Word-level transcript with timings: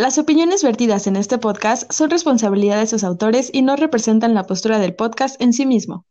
Las 0.00 0.16
opiniones 0.16 0.64
vertidas 0.64 1.06
en 1.06 1.16
este 1.16 1.36
podcast 1.36 1.92
son 1.92 2.08
responsabilidad 2.08 2.78
de 2.78 2.86
sus 2.86 3.04
autores 3.04 3.50
y 3.52 3.60
no 3.60 3.76
representan 3.76 4.32
la 4.32 4.44
postura 4.44 4.78
del 4.78 4.94
podcast 4.94 5.38
en 5.42 5.52
sí 5.52 5.66
mismo. 5.66 6.06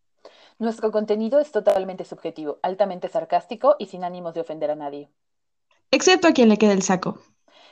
Nuestro 0.60 0.92
contenido 0.92 1.40
es 1.40 1.51
totalmente 1.51 2.06
subjetivo, 2.06 2.60
altamente 2.62 3.08
sarcástico 3.08 3.78
y 3.80 3.88
sin 3.88 4.04
ánimos 4.04 4.36
de 4.36 4.42
ofender 4.42 4.70
a 4.70 4.75
nadie. 4.75 5.10
Excepto 5.90 6.28
a 6.28 6.33
quien 6.33 6.50
le 6.50 6.58
quede 6.58 6.74
el 6.74 6.83
saco. 6.83 7.17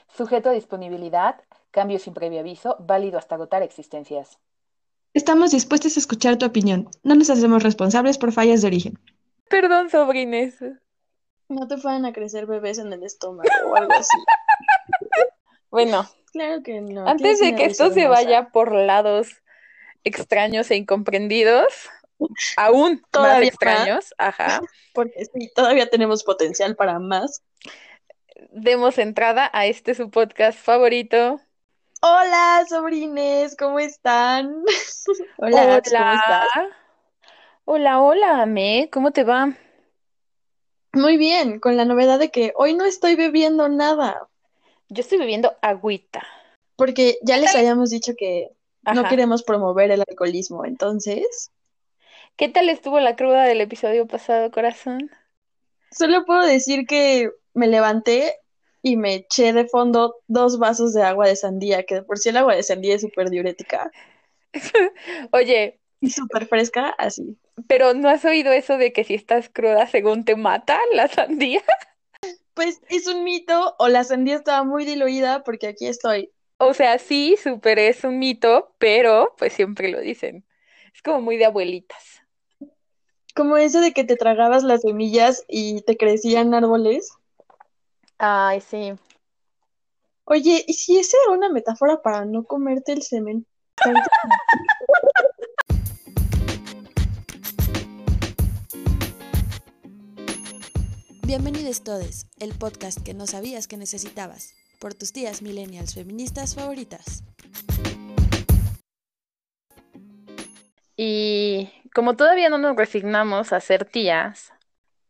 Sujeto 0.07 0.49
a 0.49 0.53
disponibilidad, 0.53 1.35
cambio 1.69 1.99
sin 1.99 2.15
previo 2.15 2.39
aviso, 2.39 2.77
válido 2.79 3.19
hasta 3.19 3.35
agotar 3.35 3.61
existencias. 3.61 4.39
Estamos 5.13 5.51
dispuestos 5.51 5.97
a 5.97 5.99
escuchar 5.99 6.37
tu 6.37 6.47
opinión. 6.47 6.89
No 7.03 7.13
nos 7.13 7.29
hacemos 7.29 7.61
responsables 7.61 8.17
por 8.17 8.31
fallas 8.31 8.63
de 8.63 8.69
origen. 8.69 8.97
Perdón, 9.51 9.91
sobrines. 9.91 10.55
No 11.47 11.67
te 11.67 11.77
fueran 11.77 12.05
a 12.05 12.11
crecer 12.11 12.47
bebés 12.47 12.79
en 12.79 12.91
el 12.91 13.03
estómago 13.03 13.47
o 13.69 13.75
algo 13.75 13.93
así. 13.93 14.17
Bueno, 15.69 16.07
Claro 16.31 16.61
que 16.63 16.81
no. 16.81 17.07
antes 17.07 17.39
de 17.39 17.55
que 17.55 17.65
esto 17.65 17.91
se 17.91 18.03
hermosa. 18.03 18.23
vaya 18.23 18.49
por 18.49 18.71
lados 18.73 19.41
extraños 20.03 20.69
e 20.71 20.75
incomprendidos, 20.75 21.89
aún 22.57 23.03
Todavía 23.11 23.33
más 23.33 23.39
más. 23.39 23.47
extraños, 23.47 24.13
ajá, 24.17 24.61
Porque 24.93 25.25
sí, 25.25 25.51
todavía 25.55 25.89
tenemos 25.89 26.23
potencial 26.23 26.75
para 26.75 26.99
más. 26.99 27.43
demos 28.51 28.97
entrada 28.97 29.49
a 29.53 29.65
este 29.65 29.95
su 29.95 30.09
podcast 30.09 30.59
favorito. 30.59 31.39
Hola, 32.01 32.63
sobrines, 32.69 33.55
¿cómo 33.57 33.79
están? 33.79 34.63
Hola, 35.37 35.75
Ax, 35.75 35.91
¿cómo 35.97 36.13
estás? 36.13 36.47
Hola, 37.65 38.01
hola, 38.01 38.41
Ame, 38.43 38.89
¿cómo 38.91 39.11
te 39.11 39.23
va? 39.23 39.53
Muy 40.93 41.17
bien, 41.17 41.59
con 41.59 41.77
la 41.77 41.85
novedad 41.85 42.19
de 42.19 42.31
que 42.31 42.53
hoy 42.55 42.73
no 42.73 42.85
estoy 42.85 43.15
bebiendo 43.15 43.67
nada, 43.69 44.27
Yo 44.89 45.01
estoy 45.01 45.17
bebiendo 45.17 45.55
agüita. 45.61 46.25
porque 46.75 47.17
ya 47.23 47.37
les 47.37 47.55
habíamos 47.55 47.89
dicho 47.89 48.13
que 48.17 48.49
no 48.93 49.03
queremos 49.07 49.43
promover 49.43 49.91
el 49.91 50.01
alcoholismo, 50.07 50.65
entonces 50.65 51.51
¿Qué 52.37 52.47
tal 52.49 52.69
estuvo 52.69 52.99
la 52.99 53.15
cruda 53.15 53.43
del 53.45 53.61
episodio 53.61 54.07
pasado, 54.07 54.51
corazón? 54.51 55.09
solo 55.91 56.25
puedo 56.25 56.45
decir 56.45 56.85
que 56.85 57.31
me 57.53 57.67
levanté 57.67 58.35
y 58.83 58.95
me 58.95 59.15
eché 59.15 59.53
de 59.53 59.65
fondo 59.67 60.17
dos 60.27 60.59
vasos 60.59 60.93
de 60.93 61.01
agua 61.03 61.27
de 61.27 61.35
sandía, 61.35 61.83
que 61.83 61.95
de 61.95 62.03
por 62.03 62.17
sí 62.19 62.29
el 62.29 62.37
agua 62.37 62.55
de 62.55 62.63
sandía 62.63 62.95
es 62.95 63.01
súper 63.01 63.29
diurética 63.29 63.91
Oye, 65.31 65.79
y 65.99 66.09
súper 66.09 66.47
fresca, 66.47 66.89
así. 66.97 67.37
pero 67.67 67.93
¿no 67.93 68.09
has 68.09 68.23
oído 68.25 68.51
eso 68.51 68.77
de 68.77 68.93
que 68.93 69.03
si 69.03 69.13
estás 69.15 69.49
cruda 69.49 69.87
según 69.87 70.25
te 70.25 70.35
mata 70.35 70.79
la 70.93 71.07
sandía? 71.07 71.63
Pues 72.57 72.81
es 72.89 73.05
un 73.05 73.23
mito, 73.23 73.75
o 73.77 73.87
la 73.87 74.03
sandía 74.03 74.35
estaba 74.35 74.63
muy 74.63 74.83
diluida, 74.83 75.43
porque 75.43 75.67
aquí 75.67 75.85
estoy. 75.85 76.31
O 76.57 76.73
sea, 76.73 76.97
sí, 76.97 77.37
súper 77.37 77.77
es 77.77 78.03
un 78.03 78.17
mito, 78.17 78.73
pero 78.79 79.35
pues 79.37 79.53
siempre 79.53 79.89
lo 79.89 79.99
dicen. 79.99 80.43
Es 80.91 81.03
como 81.03 81.21
muy 81.21 81.37
de 81.37 81.45
abuelitas. 81.45 82.23
Como 83.35 83.57
eso 83.57 83.79
de 83.79 83.93
que 83.93 84.03
te 84.03 84.15
tragabas 84.15 84.63
las 84.63 84.81
semillas 84.81 85.45
y 85.47 85.83
te 85.83 85.97
crecían 85.97 86.55
árboles. 86.55 87.11
Ay, 88.17 88.59
sí. 88.61 88.93
Oye, 90.23 90.65
¿y 90.65 90.73
si 90.73 90.97
esa 90.97 91.15
era 91.25 91.37
una 91.37 91.49
metáfora 91.49 92.01
para 92.01 92.25
no 92.25 92.43
comerte 92.43 92.91
el 92.91 93.03
semen? 93.03 93.45
Bienvenidos 101.27 101.83
todos, 101.83 102.25
el 102.39 102.53
podcast 102.57 103.03
que 103.03 103.13
no 103.13 103.27
sabías 103.27 103.67
que 103.67 103.75
necesitabas, 103.75 104.53
por 104.79 104.93
tus 104.93 105.11
tías 105.11 105.41
millennials 105.41 105.93
feministas 105.93 106.55
favoritas. 106.55 107.21
Y 110.95 111.69
como 111.93 112.15
todavía 112.15 112.47
no 112.47 112.57
nos 112.57 112.77
resignamos 112.77 113.51
a 113.51 113.59
ser 113.59 113.83
tías, 113.83 114.53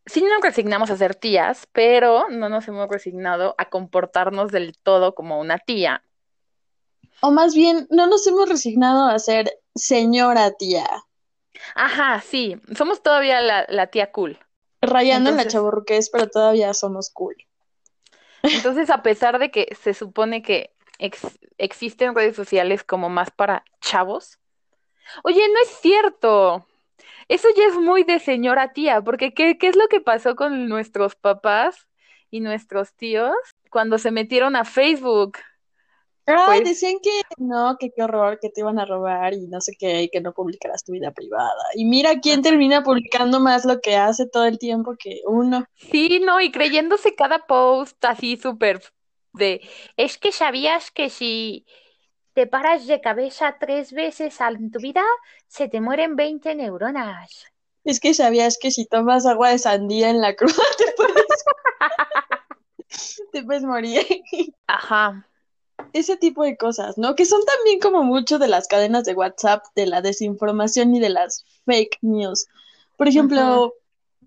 sí 0.07 0.23
nos 0.23 0.41
resignamos 0.41 0.89
a 0.89 0.97
ser 0.97 1.13
tías, 1.13 1.67
pero 1.71 2.27
no 2.29 2.49
nos 2.49 2.67
hemos 2.67 2.89
resignado 2.89 3.53
a 3.59 3.69
comportarnos 3.69 4.51
del 4.51 4.75
todo 4.75 5.13
como 5.13 5.39
una 5.39 5.59
tía. 5.59 6.01
O 7.21 7.29
más 7.29 7.53
bien, 7.53 7.85
no 7.91 8.07
nos 8.07 8.25
hemos 8.25 8.49
resignado 8.49 9.05
a 9.05 9.19
ser 9.19 9.51
señora 9.75 10.51
tía, 10.53 10.87
Ajá, 11.75 12.21
sí, 12.21 12.59
somos 12.75 13.03
todavía 13.03 13.39
la, 13.41 13.67
la 13.69 13.85
tía 13.85 14.11
cool. 14.11 14.39
Rayando 14.81 15.29
en 15.29 15.37
la 15.37 15.47
chavorruqués, 15.47 16.09
pero 16.09 16.27
todavía 16.27 16.73
somos 16.73 17.09
cool. 17.09 17.35
Entonces, 18.43 18.89
a 18.89 19.01
pesar 19.01 19.39
de 19.39 19.51
que 19.51 19.75
se 19.81 19.93
supone 19.93 20.41
que 20.41 20.71
ex- 20.99 21.39
existen 21.57 22.15
redes 22.15 22.35
sociales 22.35 22.83
como 22.83 23.09
más 23.09 23.31
para 23.31 23.63
chavos, 23.81 24.39
oye, 25.23 25.41
no 25.49 25.59
es 25.61 25.69
cierto. 25.81 26.67
Eso 27.27 27.47
ya 27.57 27.65
es 27.67 27.75
muy 27.75 28.03
de 28.03 28.19
señora 28.19 28.73
tía, 28.73 29.01
porque 29.01 29.33
¿qué, 29.33 29.57
qué 29.57 29.67
es 29.67 29.75
lo 29.75 29.87
que 29.87 30.01
pasó 30.01 30.35
con 30.35 30.69
nuestros 30.69 31.15
papás 31.15 31.87
y 32.29 32.39
nuestros 32.39 32.93
tíos 32.95 33.35
cuando 33.69 33.97
se 33.97 34.11
metieron 34.11 34.55
a 34.55 34.65
Facebook? 34.65 35.37
Ay, 36.27 36.59
Pues- 36.59 36.63
decían 36.69 36.99
que 37.01 37.21
no, 37.37 37.77
que 37.79 37.91
qué 37.91 38.03
horror, 38.03 38.37
que 38.39 38.49
te 38.49 38.59
iban 38.61 38.79
a 38.79 38.85
robar 38.85 39.33
y 39.33 39.47
no 39.47 39.61
sé 39.61 39.73
qué, 39.79 40.03
y 40.03 40.09
que 40.09 40.19
no 40.19 40.33
publicarás 40.33 40.83
tu 40.83 40.91
vida 40.91 41.11
privada. 41.11 41.63
Y 41.73 41.85
mira 41.85 42.19
quién 42.19 42.41
termina 42.41 42.83
publicando 42.83 43.39
más 43.39 43.63
lo 43.65 43.79
que 43.79 43.95
hace 43.95 44.27
todo 44.27 44.45
el 44.45 44.59
tiempo 44.59 44.95
que 44.99 45.21
uno. 45.25 45.65
Sí, 45.75 46.19
no, 46.23 46.41
y 46.41 46.51
creyéndose 46.51 47.15
cada 47.15 47.47
post 47.47 48.03
así 48.03 48.35
súper 48.35 48.81
de, 49.33 49.61
es 49.95 50.17
que 50.17 50.31
sabías 50.31 50.91
que 50.91 51.09
si 51.09 51.65
te 52.33 52.45
paras 52.45 52.87
de 52.87 52.99
cabeza 52.99 53.55
tres 53.59 53.93
veces 53.93 54.39
en 54.41 54.69
tu 54.69 54.79
vida, 54.79 55.03
se 55.47 55.69
te 55.69 55.79
mueren 55.79 56.15
20 56.15 56.55
neuronas. 56.55 57.45
Es 57.85 57.99
que 58.01 58.13
sabías 58.13 58.57
que 58.61 58.69
si 58.69 58.85
tomas 58.85 59.25
agua 59.25 59.49
de 59.49 59.59
sandía 59.59 60.09
en 60.09 60.19
la 60.19 60.33
cruda 60.35 60.53
te 60.77 60.93
puedes, 60.97 61.25
te 63.31 63.43
puedes 63.43 63.63
morir. 63.63 64.05
Ajá. 64.67 65.25
Ese 65.93 66.17
tipo 66.17 66.43
de 66.43 66.57
cosas, 66.57 66.97
¿no? 66.97 67.15
Que 67.15 67.25
son 67.25 67.41
también 67.45 67.79
como 67.79 68.03
mucho 68.03 68.39
de 68.39 68.47
las 68.47 68.67
cadenas 68.67 69.05
de 69.05 69.13
WhatsApp, 69.13 69.65
de 69.75 69.87
la 69.87 70.01
desinformación 70.01 70.95
y 70.95 70.99
de 70.99 71.09
las 71.09 71.45
fake 71.65 71.97
news. 72.01 72.45
Por 72.97 73.07
ejemplo, 73.07 73.73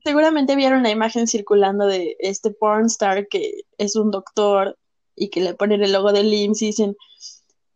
seguramente 0.04 0.56
vieron 0.56 0.82
la 0.82 0.91
imagen 0.91 1.26
circulando 1.26 1.87
de 1.87 2.16
este 2.21 2.50
pornstar 2.50 3.28
que 3.28 3.62
es 3.78 3.97
un 3.97 4.10
doctor 4.10 4.78
y 5.16 5.28
que 5.28 5.41
le 5.41 5.54
ponen 5.54 5.82
el 5.82 5.93
logo 5.93 6.12
del 6.12 6.32
IMSS 6.32 6.62
y 6.62 6.66
dicen, 6.66 6.97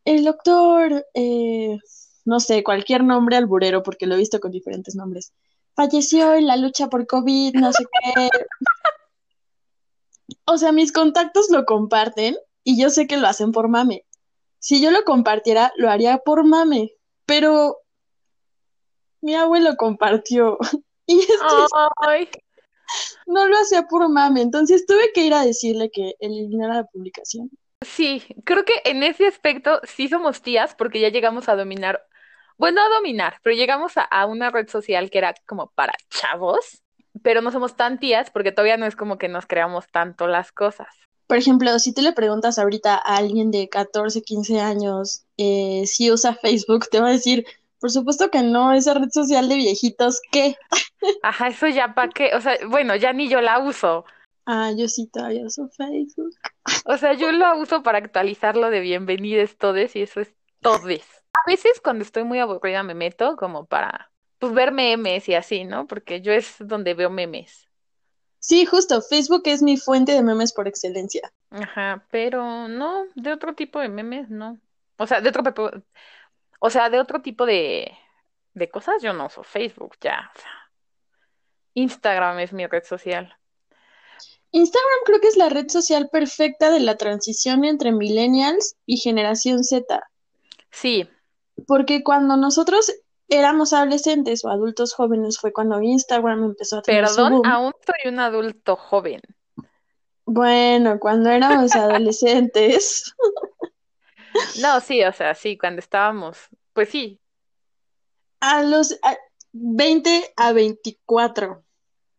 el 0.04 0.24
doctor, 0.24 1.06
eh, 1.14 1.78
no 2.24 2.40
sé, 2.40 2.62
cualquier 2.62 3.04
nombre 3.04 3.36
alburero, 3.36 3.82
porque 3.82 4.06
lo 4.06 4.14
he 4.14 4.18
visto 4.18 4.40
con 4.40 4.50
diferentes 4.50 4.94
nombres, 4.94 5.32
falleció 5.74 6.34
en 6.34 6.46
la 6.46 6.56
lucha 6.56 6.88
por 6.88 7.06
COVID, 7.06 7.54
no 7.54 7.72
sé 7.72 7.84
qué. 7.84 8.28
O 10.46 10.58
sea, 10.58 10.72
mis 10.72 10.92
contactos 10.92 11.50
lo 11.50 11.64
comparten 11.64 12.36
y 12.64 12.80
yo 12.80 12.90
sé 12.90 13.06
que 13.06 13.18
lo 13.18 13.28
hacen 13.28 13.52
por 13.52 13.68
mame. 13.68 14.04
Si 14.58 14.82
yo 14.82 14.90
lo 14.90 15.04
compartiera, 15.04 15.72
lo 15.76 15.90
haría 15.90 16.18
por 16.18 16.44
mame, 16.44 16.92
pero 17.26 17.78
mi 19.20 19.34
abuelo 19.34 19.76
compartió 19.76 20.58
y 21.06 21.20
esto 21.20 21.68
no 23.26 23.46
lo 23.46 23.56
hacía 23.58 23.82
por 23.82 24.08
mame, 24.08 24.40
entonces 24.40 24.86
tuve 24.86 25.12
que 25.12 25.26
ir 25.26 25.34
a 25.34 25.44
decirle 25.44 25.90
que 25.90 26.14
eliminara 26.18 26.76
la 26.76 26.84
publicación. 26.84 27.50
sí, 27.82 28.22
creo 28.44 28.64
que 28.64 28.80
en 28.84 29.02
ese 29.02 29.26
aspecto 29.26 29.80
sí 29.84 30.08
somos 30.08 30.40
tías 30.42 30.74
porque 30.74 31.00
ya 31.00 31.10
llegamos 31.10 31.48
a 31.48 31.56
dominar, 31.56 32.02
bueno, 32.56 32.80
a 32.80 32.88
dominar, 32.88 33.38
pero 33.42 33.54
llegamos 33.54 33.96
a, 33.98 34.02
a 34.02 34.26
una 34.26 34.50
red 34.50 34.68
social 34.68 35.10
que 35.10 35.18
era 35.18 35.34
como 35.46 35.70
para 35.72 35.92
chavos, 36.08 36.82
pero 37.22 37.42
no 37.42 37.52
somos 37.52 37.76
tan 37.76 37.98
tías 37.98 38.30
porque 38.30 38.52
todavía 38.52 38.78
no 38.78 38.86
es 38.86 38.96
como 38.96 39.18
que 39.18 39.28
nos 39.28 39.46
creamos 39.46 39.88
tanto 39.90 40.26
las 40.26 40.52
cosas. 40.52 40.88
Por 41.26 41.38
ejemplo, 41.38 41.78
si 41.78 41.94
tú 41.94 42.02
le 42.02 42.12
preguntas 42.12 42.58
ahorita 42.58 42.94
a 42.96 43.16
alguien 43.16 43.50
de 43.50 43.68
14, 43.68 44.22
15 44.22 44.60
años 44.60 45.24
eh, 45.36 45.84
si 45.86 46.10
usa 46.10 46.34
Facebook, 46.34 46.88
te 46.90 47.00
va 47.00 47.08
a 47.08 47.12
decir, 47.12 47.46
por 47.80 47.90
supuesto 47.90 48.30
que 48.30 48.42
no, 48.42 48.72
esa 48.72 48.94
red 48.94 49.10
social 49.10 49.48
de 49.48 49.56
viejitos, 49.56 50.20
¿qué? 50.30 50.56
Ajá, 51.22 51.48
eso 51.48 51.68
ya 51.68 51.94
para 51.94 52.10
qué, 52.10 52.30
o 52.34 52.40
sea, 52.40 52.56
bueno, 52.68 52.96
ya 52.96 53.12
ni 53.12 53.28
yo 53.28 53.40
la 53.40 53.58
uso. 53.58 54.04
Ah, 54.46 54.72
yo 54.76 54.88
sí 54.88 55.06
todavía 55.06 55.46
uso 55.46 55.68
Facebook. 55.68 56.34
O 56.84 56.96
sea, 56.98 57.14
yo 57.14 57.32
lo 57.32 57.58
uso 57.58 57.82
para 57.82 57.98
actualizarlo 57.98 58.70
de 58.70 58.80
bienvenidos 58.80 59.56
todes 59.56 59.96
y 59.96 60.02
eso 60.02 60.20
es 60.20 60.34
todes. 60.60 61.04
A 61.32 61.50
veces 61.50 61.80
cuando 61.82 62.04
estoy 62.04 62.24
muy 62.24 62.38
aburrida 62.38 62.82
me 62.82 62.94
meto 62.94 63.36
como 63.36 63.66
para 63.66 64.10
pues 64.38 64.52
ver 64.52 64.72
memes 64.72 65.28
y 65.28 65.34
así, 65.34 65.64
¿no? 65.64 65.86
Porque 65.86 66.20
yo 66.20 66.32
es 66.32 66.56
donde 66.58 66.94
veo 66.94 67.10
memes. 67.10 67.68
Sí, 68.46 68.66
justo, 68.66 69.00
Facebook 69.00 69.40
es 69.46 69.62
mi 69.62 69.78
fuente 69.78 70.12
de 70.12 70.22
memes 70.22 70.52
por 70.52 70.68
excelencia. 70.68 71.32
Ajá, 71.48 72.04
pero 72.10 72.68
no, 72.68 73.06
de 73.14 73.32
otro 73.32 73.54
tipo 73.54 73.80
de 73.80 73.88
memes, 73.88 74.28
no. 74.28 74.60
O 74.98 75.06
sea, 75.06 75.22
de 75.22 75.30
otro 75.30 75.42
tipo, 75.42 75.70
o 76.60 76.68
sea, 76.68 76.90
de 76.90 77.00
otro 77.00 77.22
tipo 77.22 77.46
de, 77.46 77.90
de 78.52 78.68
cosas 78.68 79.02
yo 79.02 79.14
no 79.14 79.28
uso 79.28 79.44
Facebook 79.44 79.96
ya. 79.98 80.30
O 80.36 80.38
sea, 80.38 80.70
Instagram 81.72 82.38
es 82.40 82.52
mi 82.52 82.66
red 82.66 82.84
social. 82.84 83.34
Instagram 84.50 84.98
creo 85.06 85.20
que 85.22 85.28
es 85.28 85.38
la 85.38 85.48
red 85.48 85.70
social 85.70 86.10
perfecta 86.12 86.70
de 86.70 86.80
la 86.80 86.98
transición 86.98 87.64
entre 87.64 87.92
millennials 87.92 88.76
y 88.84 88.98
generación 88.98 89.64
Z. 89.64 90.06
Sí. 90.70 91.08
Porque 91.66 92.04
cuando 92.04 92.36
nosotros 92.36 92.92
éramos 93.28 93.72
adolescentes 93.72 94.44
o 94.44 94.50
adultos 94.50 94.94
jóvenes 94.94 95.38
fue 95.38 95.52
cuando 95.52 95.80
Instagram 95.80 96.44
empezó 96.44 96.78
a 96.78 96.82
tener 96.82 97.08
su 97.08 97.16
Perdón, 97.16 97.32
boom. 97.32 97.46
aún 97.46 97.72
soy 97.84 98.12
un 98.12 98.20
adulto 98.20 98.76
joven. 98.76 99.20
Bueno, 100.26 100.98
cuando 100.98 101.30
éramos 101.30 101.74
adolescentes. 101.74 103.14
No, 104.60 104.80
sí, 104.80 105.02
o 105.04 105.12
sea, 105.12 105.34
sí, 105.34 105.56
cuando 105.56 105.80
estábamos, 105.80 106.38
pues 106.72 106.88
sí. 106.88 107.20
A 108.40 108.62
los 108.62 108.92
a 109.02 109.16
20 109.52 110.32
a 110.36 110.52
24 110.52 111.63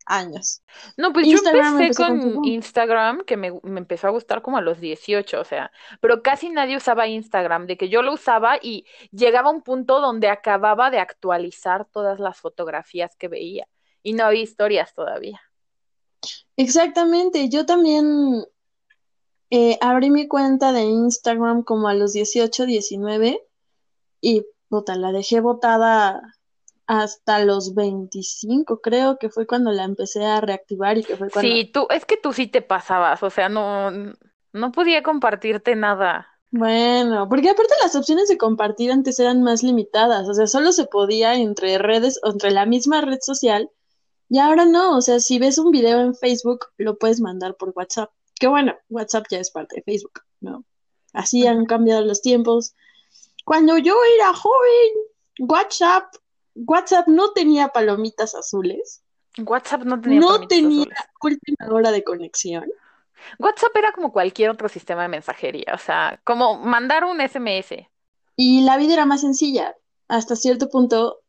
años. 0.06 0.62
No, 0.98 1.14
pues 1.14 1.28
Instagram 1.28 1.78
yo 1.78 1.84
empecé 1.84 2.04
con. 2.04 2.46
Instagram, 2.46 3.24
que 3.26 3.38
me, 3.38 3.52
me 3.64 3.80
empezó 3.80 4.08
a 4.08 4.12
gustar 4.12 4.42
como 4.42 4.58
a 4.58 4.62
los 4.62 4.80
18, 4.80 5.40
o 5.40 5.44
sea, 5.44 5.72
pero 6.02 6.22
casi 6.22 6.50
nadie 6.50 6.78
usaba 6.78 7.08
Instagram, 7.08 7.68
de 7.68 7.78
que 7.78 7.90
yo 7.90 8.02
lo 8.02 8.14
usaba 8.14 8.58
y 8.62 8.86
llegaba 9.12 9.50
a 9.50 9.54
un 9.54 9.62
punto 9.62 10.00
donde 10.00 10.30
acababa 10.30 10.90
de 10.90 11.00
actualizar 11.00 11.86
todas 11.86 12.20
las 12.20 12.38
fotografías 12.38 13.16
que 13.16 13.28
veía 13.28 13.68
y 14.04 14.14
no 14.14 14.26
había 14.26 14.44
historias 14.44 14.94
todavía. 14.94 15.42
Exactamente, 16.58 17.50
yo 17.50 17.66
también 17.66 18.46
eh, 19.50 19.78
abrí 19.82 20.10
mi 20.10 20.28
cuenta 20.28 20.72
de 20.72 20.84
Instagram 20.84 21.64
como 21.64 21.88
a 21.88 21.94
los 21.94 22.14
18, 22.14 22.66
19 22.66 23.42
y 24.22 24.46
puta, 24.70 24.96
la 24.96 25.12
dejé 25.12 25.40
botada 25.40 26.35
hasta 26.88 27.44
los 27.44 27.74
25, 27.74 28.82
creo 28.82 29.18
que 29.18 29.30
fue 29.30 29.48
cuando 29.48 29.72
la 29.72 29.84
empecé 29.84 30.26
a 30.26 30.42
reactivar 30.42 30.98
y 30.98 31.04
que 31.04 31.18
fue 31.18 31.30
cuando... 31.30 31.52
Sí, 31.52 31.66
tú, 31.66 31.88
es 31.90 32.06
que 32.06 32.18
tú 32.18 32.34
sí 32.34 32.48
te 32.48 32.62
pasabas, 32.62 33.24
o 33.24 33.30
sea, 33.30 33.50
no, 33.50 33.92
no 34.54 34.72
podía 34.72 35.02
compartirte 35.02 35.76
nada. 35.76 36.28
Bueno, 36.52 37.28
porque 37.28 37.50
aparte 37.50 37.74
las 37.82 37.96
opciones 37.96 38.30
de 38.30 38.38
compartir 38.38 38.92
antes 38.92 39.20
eran 39.20 39.42
más 39.42 39.64
limitadas, 39.64 40.30
o 40.30 40.34
sea, 40.34 40.48
solo 40.48 40.72
se 40.72 40.86
podía 40.86 41.36
entre 41.36 41.78
redes, 41.78 42.20
o 42.24 42.32
entre 42.32 42.52
la 42.52 42.66
misma 42.66 43.02
red 43.02 43.20
social, 43.22 43.70
y 44.30 44.40
ahora 44.40 44.66
no, 44.66 44.98
o 44.98 45.02
sea, 45.02 45.20
si 45.20 45.40
ves 45.40 45.58
un 45.58 45.72
video 45.72 46.00
en 46.00 46.16
Facebook, 46.16 46.68
lo 46.78 46.98
puedes 46.98 47.20
mandar 47.20 47.56
por 47.56 47.74
WhatsApp, 47.76 48.12
que 48.40 48.48
bueno, 48.48 48.76
WhatsApp 48.90 49.26
ya 49.30 49.40
es 49.40 49.52
parte 49.52 49.78
de 49.78 49.84
Facebook, 49.84 50.22
¿no? 50.40 50.66
Así 51.14 51.48
han 51.48 51.66
cambiado 51.66 52.04
los 52.04 52.22
tiempos. 52.22 52.76
Cuando 53.46 53.78
yo 53.78 53.96
era 54.16 54.34
joven, 54.34 54.92
WhatsApp, 55.40 56.14
WhatsApp 56.56 57.08
no 57.08 57.32
tenía 57.34 57.70
palomitas 57.70 58.34
azules, 58.34 59.04
WhatsApp 59.38 59.84
no 59.84 60.00
tenía 60.00 60.20
no 60.20 60.48
tenía 60.48 60.84
azules. 60.84 61.00
última 61.22 61.74
hora 61.74 61.92
de 61.92 62.04
conexión. 62.04 62.66
WhatsApp 63.40 63.76
era 63.76 63.92
como 63.92 64.12
cualquier 64.12 64.50
otro 64.50 64.70
sistema 64.70 65.04
de 65.04 65.10
mensajería, 65.10 65.74
o 65.74 65.78
sea, 65.78 66.20
como 66.24 66.58
mandar 66.60 67.04
un 67.04 67.20
SMS. 67.20 67.90
Y 68.38 68.62
la 68.62 68.78
vida 68.78 68.94
era 68.94 69.06
más 69.06 69.22
sencilla, 69.22 69.76
hasta 70.08 70.36
cierto 70.36 70.70
punto, 70.70 71.22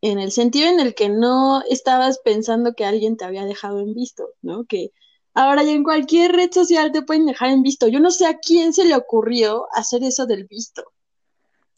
en 0.00 0.18
el 0.18 0.32
sentido 0.32 0.68
en 0.68 0.80
el 0.80 0.94
que 0.94 1.08
no 1.08 1.62
estabas 1.68 2.18
pensando 2.18 2.74
que 2.74 2.84
alguien 2.84 3.16
te 3.16 3.24
había 3.24 3.44
dejado 3.44 3.80
en 3.80 3.94
visto, 3.94 4.30
¿no? 4.42 4.64
Que 4.64 4.92
ahora 5.34 5.62
ya 5.62 5.72
en 5.72 5.84
cualquier 5.84 6.32
red 6.32 6.50
social 6.52 6.92
te 6.92 7.02
pueden 7.02 7.26
dejar 7.26 7.50
en 7.50 7.62
visto. 7.62 7.88
Yo 7.88 8.00
no 8.00 8.10
sé 8.10 8.26
a 8.26 8.38
quién 8.38 8.72
se 8.72 8.84
le 8.84 8.94
ocurrió 8.94 9.66
hacer 9.72 10.02
eso 10.04 10.26
del 10.26 10.44
visto. 10.44 10.84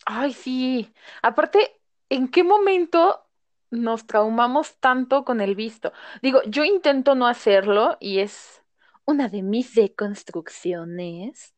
Ay, 0.05 0.33
sí. 0.33 0.93
Aparte, 1.23 1.81
¿en 2.12 2.29
qué 2.29 2.44
momento 2.44 3.26
nos 3.70 4.06
traumamos 4.06 4.76
tanto 4.81 5.25
con 5.25 5.41
el 5.41 5.55
visto? 5.55 5.93
Digo, 6.20 6.43
yo 6.47 6.64
intento 6.64 7.14
no 7.14 7.26
hacerlo 7.26 7.97
y 8.00 8.19
es 8.19 8.62
una 9.06 9.29
de 9.29 9.43
mis 9.43 9.75
deconstrucciones, 9.75 11.55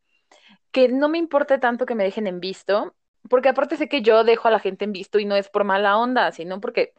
que 0.73 0.89
no 0.89 1.09
me 1.09 1.19
importa 1.19 1.61
tanto 1.61 1.87
que 1.87 1.97
me 1.97 2.05
dejen 2.05 2.27
en 2.29 2.41
visto, 2.41 2.95
porque 3.29 3.49
aparte 3.51 3.77
sé 3.77 3.89
que 3.89 4.03
yo 4.03 4.25
dejo 4.25 4.49
a 4.49 4.53
la 4.53 4.61
gente 4.61 4.85
en 4.85 4.93
visto 4.93 5.19
y 5.19 5.25
no 5.25 5.37
es 5.37 5.49
por 5.49 5.65
mala 5.65 5.99
onda, 5.99 6.33
sino 6.33 6.61
porque 6.61 6.95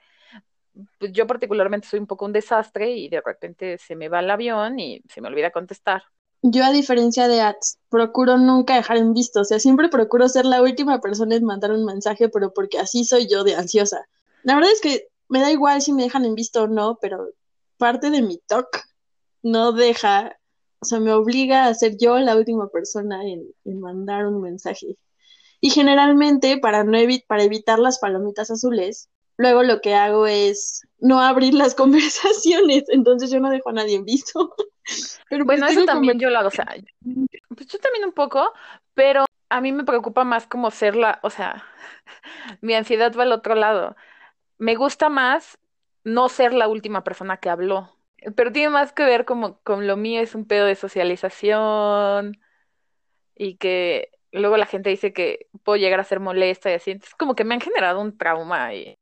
pues, 0.99 1.11
yo 1.13 1.27
particularmente 1.27 1.87
soy 1.87 1.99
un 1.99 2.07
poco 2.07 2.25
un 2.25 2.33
desastre 2.33 2.91
y 2.91 3.09
de 3.09 3.21
repente 3.21 3.77
se 3.77 3.95
me 3.95 4.09
va 4.09 4.19
el 4.19 4.29
avión 4.29 4.79
y 4.79 5.01
se 5.09 5.21
me 5.21 5.29
olvida 5.29 5.51
contestar. 5.51 6.03
Yo, 6.47 6.63
a 6.63 6.71
diferencia 6.71 7.27
de 7.27 7.41
ads, 7.41 7.79
procuro 7.89 8.37
nunca 8.37 8.75
dejar 8.75 8.97
en 8.97 9.13
visto. 9.13 9.41
O 9.41 9.43
sea, 9.45 9.59
siempre 9.59 9.89
procuro 9.89 10.29
ser 10.29 10.45
la 10.45 10.61
última 10.61 11.01
persona 11.01 11.35
en 11.35 11.43
mandar 11.43 11.71
un 11.71 11.85
mensaje, 11.85 12.29
pero 12.29 12.53
porque 12.53 12.77
así 12.77 13.03
soy 13.03 13.27
yo 13.27 13.43
de 13.43 13.55
ansiosa. 13.55 14.07
La 14.43 14.53
verdad 14.53 14.71
es 14.71 14.79
que 14.79 15.07
me 15.27 15.39
da 15.39 15.51
igual 15.51 15.81
si 15.81 15.91
me 15.91 16.03
dejan 16.03 16.23
en 16.23 16.35
visto 16.35 16.61
o 16.63 16.67
no, 16.67 16.99
pero 17.01 17.31
parte 17.77 18.11
de 18.11 18.21
mi 18.21 18.37
TOC 18.37 18.67
no 19.41 19.71
deja, 19.71 20.37
o 20.81 20.85
sea, 20.85 20.99
me 20.99 21.13
obliga 21.13 21.65
a 21.65 21.73
ser 21.73 21.97
yo 21.97 22.19
la 22.19 22.35
última 22.35 22.69
persona 22.69 23.23
en, 23.25 23.47
en 23.63 23.79
mandar 23.79 24.27
un 24.27 24.39
mensaje. 24.39 24.99
Y 25.61 25.71
generalmente, 25.71 26.59
para, 26.59 26.83
no 26.83 26.99
para 27.27 27.43
evitar 27.43 27.79
las 27.79 27.97
palomitas 27.97 28.51
azules, 28.51 29.09
luego 29.37 29.63
lo 29.63 29.81
que 29.81 29.93
hago 29.93 30.27
es 30.27 30.81
no 30.99 31.21
abrir 31.21 31.53
las 31.53 31.75
conversaciones, 31.75 32.83
entonces 32.89 33.29
yo 33.29 33.39
no 33.39 33.49
dejo 33.49 33.69
a 33.69 33.73
nadie 33.73 33.95
en 33.95 34.05
visto. 34.05 34.55
Pero 35.29 35.45
pues 35.45 35.59
Bueno, 35.59 35.67
eso 35.67 35.85
también 35.85 36.19
yo 36.19 36.29
lo 36.29 36.39
hago, 36.39 36.49
o 36.49 36.51
sea, 36.51 36.67
pues 37.55 37.67
yo 37.67 37.79
también 37.79 38.05
un 38.05 38.11
poco, 38.11 38.53
pero 38.93 39.25
a 39.49 39.59
mí 39.59 39.71
me 39.71 39.83
preocupa 39.83 40.23
más 40.23 40.45
como 40.45 40.69
ser 40.69 40.95
la, 40.95 41.19
o 41.23 41.31
sea, 41.31 41.65
mi 42.61 42.75
ansiedad 42.75 43.11
va 43.17 43.23
al 43.23 43.31
otro 43.31 43.55
lado. 43.55 43.95
Me 44.59 44.75
gusta 44.75 45.09
más 45.09 45.57
no 46.03 46.29
ser 46.29 46.53
la 46.53 46.67
última 46.67 47.03
persona 47.03 47.37
que 47.37 47.49
habló, 47.49 47.97
pero 48.35 48.51
tiene 48.51 48.69
más 48.69 48.93
que 48.93 49.03
ver 49.03 49.25
como 49.25 49.59
con 49.61 49.87
lo 49.87 49.97
mío 49.97 50.21
es 50.21 50.35
un 50.35 50.45
pedo 50.45 50.65
de 50.67 50.75
socialización 50.75 52.37
y 53.35 53.57
que 53.57 54.11
luego 54.31 54.57
la 54.57 54.67
gente 54.67 54.91
dice 54.91 55.13
que 55.13 55.47
puedo 55.63 55.77
llegar 55.77 55.99
a 55.99 56.03
ser 56.03 56.19
molesta 56.19 56.69
y 56.69 56.75
así, 56.75 56.91
entonces 56.91 57.15
como 57.15 57.35
que 57.35 57.43
me 57.43 57.55
han 57.55 57.61
generado 57.61 58.01
un 58.01 58.17
trauma 58.17 58.73
y 58.75 58.97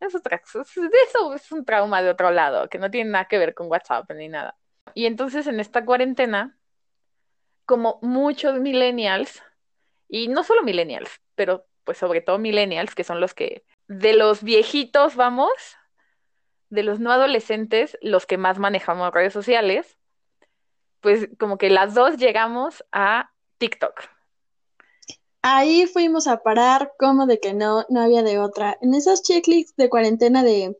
es 0.00 0.14
otra, 0.14 0.40
eso 0.44 1.34
es 1.34 1.52
un 1.52 1.64
trauma 1.64 2.02
de 2.02 2.10
otro 2.10 2.30
lado, 2.30 2.68
que 2.68 2.78
no 2.78 2.90
tiene 2.90 3.10
nada 3.10 3.26
que 3.26 3.38
ver 3.38 3.54
con 3.54 3.68
WhatsApp 3.68 4.10
ni 4.12 4.28
nada. 4.28 4.56
Y 4.94 5.06
entonces 5.06 5.46
en 5.46 5.60
esta 5.60 5.84
cuarentena, 5.84 6.58
como 7.64 7.98
muchos 8.02 8.58
millennials, 8.60 9.42
y 10.08 10.28
no 10.28 10.44
solo 10.44 10.62
millennials, 10.62 11.20
pero 11.34 11.66
pues 11.84 11.98
sobre 11.98 12.20
todo 12.20 12.38
millennials, 12.38 12.94
que 12.94 13.04
son 13.04 13.20
los 13.20 13.34
que 13.34 13.64
de 13.88 14.14
los 14.14 14.42
viejitos 14.42 15.16
vamos, 15.16 15.52
de 16.68 16.82
los 16.82 16.98
no 17.00 17.12
adolescentes, 17.12 17.96
los 18.02 18.26
que 18.26 18.38
más 18.38 18.58
manejamos 18.58 19.12
redes 19.12 19.32
sociales, 19.32 19.98
pues 21.00 21.28
como 21.38 21.58
que 21.58 21.70
las 21.70 21.94
dos 21.94 22.16
llegamos 22.16 22.84
a 22.92 23.30
TikTok. 23.58 24.15
Ahí 25.48 25.86
fuimos 25.86 26.26
a 26.26 26.42
parar, 26.42 26.92
como 26.98 27.24
de 27.24 27.38
que 27.38 27.54
no, 27.54 27.84
no 27.88 28.00
había 28.00 28.24
de 28.24 28.40
otra. 28.40 28.76
En 28.80 28.94
esos 28.94 29.22
checklists 29.22 29.76
de 29.76 29.88
cuarentena 29.88 30.42
de 30.42 30.76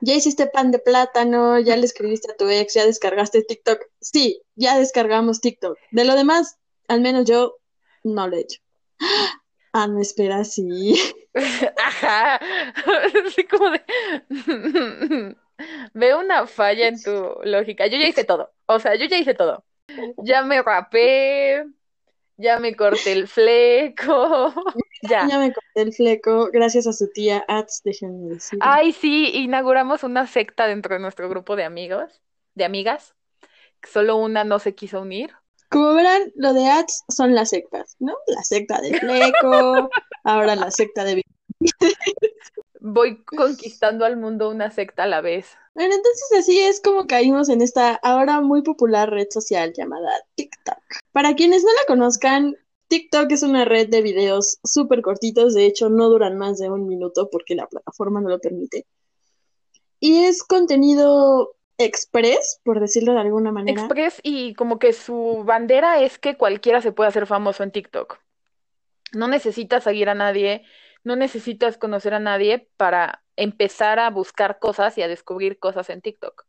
ya 0.00 0.14
hiciste 0.14 0.46
pan 0.46 0.70
de 0.70 0.78
plátano, 0.78 1.58
ya 1.58 1.74
le 1.78 1.86
escribiste 1.86 2.30
a 2.30 2.36
tu 2.36 2.46
ex, 2.50 2.74
ya 2.74 2.84
descargaste 2.84 3.42
TikTok. 3.44 3.80
Sí, 4.02 4.42
ya 4.56 4.76
descargamos 4.76 5.40
TikTok. 5.40 5.78
De 5.90 6.04
lo 6.04 6.16
demás, 6.16 6.58
al 6.86 7.00
menos 7.00 7.24
yo 7.24 7.56
no 8.02 8.28
lo 8.28 8.36
he 8.36 8.40
hecho. 8.40 8.60
Ah, 9.76 9.88
no, 9.88 10.00
espera, 10.00 10.44
sí. 10.44 10.94
Ajá, 11.84 12.38
como 13.50 13.70
de... 13.70 15.36
Veo 15.94 16.20
una 16.20 16.46
falla 16.46 16.86
en 16.86 17.02
tu 17.02 17.10
lógica. 17.42 17.88
Yo 17.88 17.96
ya 17.98 18.06
hice 18.06 18.22
todo, 18.22 18.52
o 18.66 18.78
sea, 18.78 18.94
yo 18.94 19.06
ya 19.06 19.18
hice 19.18 19.34
todo. 19.34 19.64
Ya 20.18 20.42
me 20.42 20.62
rapé, 20.62 21.64
ya 22.36 22.58
me 22.58 22.74
corté 22.74 23.12
el 23.12 23.28
fleco, 23.28 24.52
ya. 25.02 25.26
Ya 25.28 25.38
me 25.38 25.52
corté 25.52 25.82
el 25.82 25.92
fleco 25.92 26.50
gracias 26.52 26.86
a 26.86 26.92
su 26.92 27.10
tía 27.10 27.44
Ats, 27.48 27.82
déjenme 27.84 28.34
decir. 28.34 28.58
Ay, 28.62 28.92
sí, 28.92 29.30
inauguramos 29.34 30.02
una 30.02 30.26
secta 30.26 30.66
dentro 30.66 30.94
de 30.94 31.00
nuestro 31.00 31.28
grupo 31.28 31.56
de 31.56 31.64
amigos, 31.64 32.22
de 32.54 32.64
amigas. 32.64 33.14
Solo 33.82 34.16
una 34.16 34.44
no 34.44 34.58
se 34.58 34.74
quiso 34.74 35.02
unir. 35.02 35.32
Como 35.68 35.94
verán, 35.94 36.32
lo 36.36 36.52
de 36.54 36.66
Ats 36.68 37.04
son 37.08 37.34
las 37.34 37.50
sectas, 37.50 37.96
¿no? 37.98 38.14
La 38.28 38.42
secta 38.42 38.80
de 38.80 38.98
fleco, 38.98 39.90
ahora 40.24 40.56
la 40.56 40.70
secta 40.70 41.04
de... 41.04 41.22
Voy 42.86 43.24
conquistando 43.24 44.04
al 44.04 44.18
mundo 44.18 44.50
una 44.50 44.70
secta 44.70 45.04
a 45.04 45.06
la 45.06 45.22
vez. 45.22 45.56
Bueno, 45.74 45.94
entonces 45.94 46.38
así 46.38 46.60
es 46.60 46.82
como 46.82 47.06
caímos 47.06 47.48
en 47.48 47.62
esta 47.62 47.94
ahora 47.94 48.42
muy 48.42 48.60
popular 48.60 49.08
red 49.08 49.28
social 49.30 49.72
llamada 49.72 50.10
TikTok. 50.34 50.76
Para 51.10 51.34
quienes 51.34 51.64
no 51.64 51.70
la 51.70 51.86
conozcan, 51.88 52.54
TikTok 52.88 53.32
es 53.32 53.42
una 53.42 53.64
red 53.64 53.88
de 53.88 54.02
videos 54.02 54.58
súper 54.64 55.00
cortitos, 55.00 55.54
de 55.54 55.64
hecho 55.64 55.88
no 55.88 56.10
duran 56.10 56.36
más 56.36 56.58
de 56.58 56.68
un 56.68 56.86
minuto 56.86 57.30
porque 57.30 57.54
la 57.54 57.66
plataforma 57.66 58.20
no 58.20 58.28
lo 58.28 58.38
permite. 58.38 58.84
Y 59.98 60.24
es 60.24 60.42
contenido 60.42 61.56
express, 61.78 62.60
por 62.64 62.80
decirlo 62.80 63.14
de 63.14 63.20
alguna 63.20 63.50
manera. 63.50 63.80
Express 63.80 64.20
y 64.22 64.52
como 64.52 64.78
que 64.78 64.92
su 64.92 65.42
bandera 65.46 66.02
es 66.02 66.18
que 66.18 66.36
cualquiera 66.36 66.82
se 66.82 66.92
puede 66.92 67.08
hacer 67.08 67.26
famoso 67.26 67.62
en 67.62 67.70
TikTok. 67.70 68.18
No 69.14 69.26
necesitas 69.26 69.84
seguir 69.84 70.10
a 70.10 70.14
nadie, 70.14 70.64
no 71.04 71.16
necesitas 71.16 71.78
conocer 71.78 72.14
a 72.14 72.20
nadie 72.20 72.68
para 72.76 73.22
empezar 73.36 73.98
a 73.98 74.10
buscar 74.10 74.58
cosas 74.58 74.96
y 74.98 75.02
a 75.02 75.08
descubrir 75.08 75.58
cosas 75.58 75.90
en 75.90 76.00
TikTok. 76.00 76.44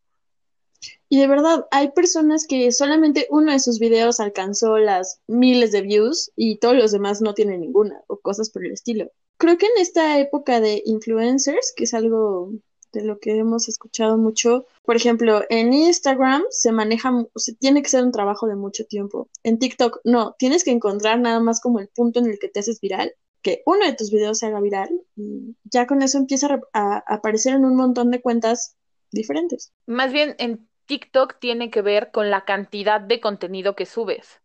Y 1.10 1.20
de 1.20 1.28
verdad, 1.28 1.68
hay 1.72 1.92
personas 1.92 2.46
que 2.48 2.72
solamente 2.72 3.28
uno 3.30 3.52
de 3.52 3.60
sus 3.60 3.80
videos 3.80 4.20
alcanzó 4.20 4.78
las 4.78 5.22
miles 5.28 5.72
de 5.72 5.82
views 5.82 6.32
y 6.36 6.58
todos 6.58 6.76
los 6.76 6.92
demás 6.92 7.22
no 7.22 7.34
tienen 7.34 7.62
ninguna 7.62 8.02
o 8.08 8.18
cosas 8.18 8.50
por 8.50 8.66
el 8.66 8.72
estilo. 8.72 9.12
Creo 9.38 9.58
que 9.58 9.66
en 9.66 9.78
esta 9.78 10.20
época 10.20 10.60
de 10.60 10.82
influencers, 10.86 11.74
que 11.76 11.84
es 11.84 11.94
algo 11.94 12.52
de 12.94 13.04
lo 13.04 13.20
que 13.20 13.38
hemos 13.38 13.68
escuchado 13.68 14.18
mucho, 14.18 14.66
por 14.84 14.96
ejemplo, 14.96 15.42
en 15.50 15.74
Instagram 15.74 16.44
se 16.50 16.72
maneja, 16.72 17.12
se 17.36 17.54
tiene 17.54 17.84
que 17.84 17.90
ser 17.90 18.04
un 18.04 18.12
trabajo 18.12 18.48
de 18.48 18.56
mucho 18.56 18.86
tiempo. 18.86 19.28
En 19.44 19.60
TikTok 19.60 20.00
no, 20.06 20.36
tienes 20.40 20.64
que 20.64 20.72
encontrar 20.72 21.20
nada 21.20 21.40
más 21.40 21.60
como 21.60 21.80
el 21.80 21.90
punto 21.90 22.20
en 22.20 22.28
el 22.28 22.40
que 22.40 22.48
te 22.48 22.62
haces 22.62 22.80
viral, 22.80 23.14
que 23.46 23.62
uno 23.68 23.86
de 23.86 23.94
tus 23.94 24.10
videos 24.10 24.40
se 24.40 24.48
haga 24.48 24.60
viral 24.60 24.90
y 25.16 25.56
ya 25.66 25.86
con 25.86 26.02
eso 26.02 26.18
empieza 26.18 26.60
a, 26.74 26.96
a 26.96 27.04
aparecer 27.14 27.54
en 27.54 27.64
un 27.64 27.76
montón 27.76 28.10
de 28.10 28.20
cuentas 28.20 28.76
diferentes. 29.12 29.72
Más 29.86 30.12
bien 30.12 30.36
en 30.40 30.68
TikTok 30.88 31.38
tiene 31.38 31.70
que 31.70 31.84
ver 31.84 32.10
con 32.10 32.32
la 32.32 32.44
cantidad 32.44 33.00
de 33.00 33.22
contenido 33.22 33.76
que 33.76 33.86
subes. 33.86 34.42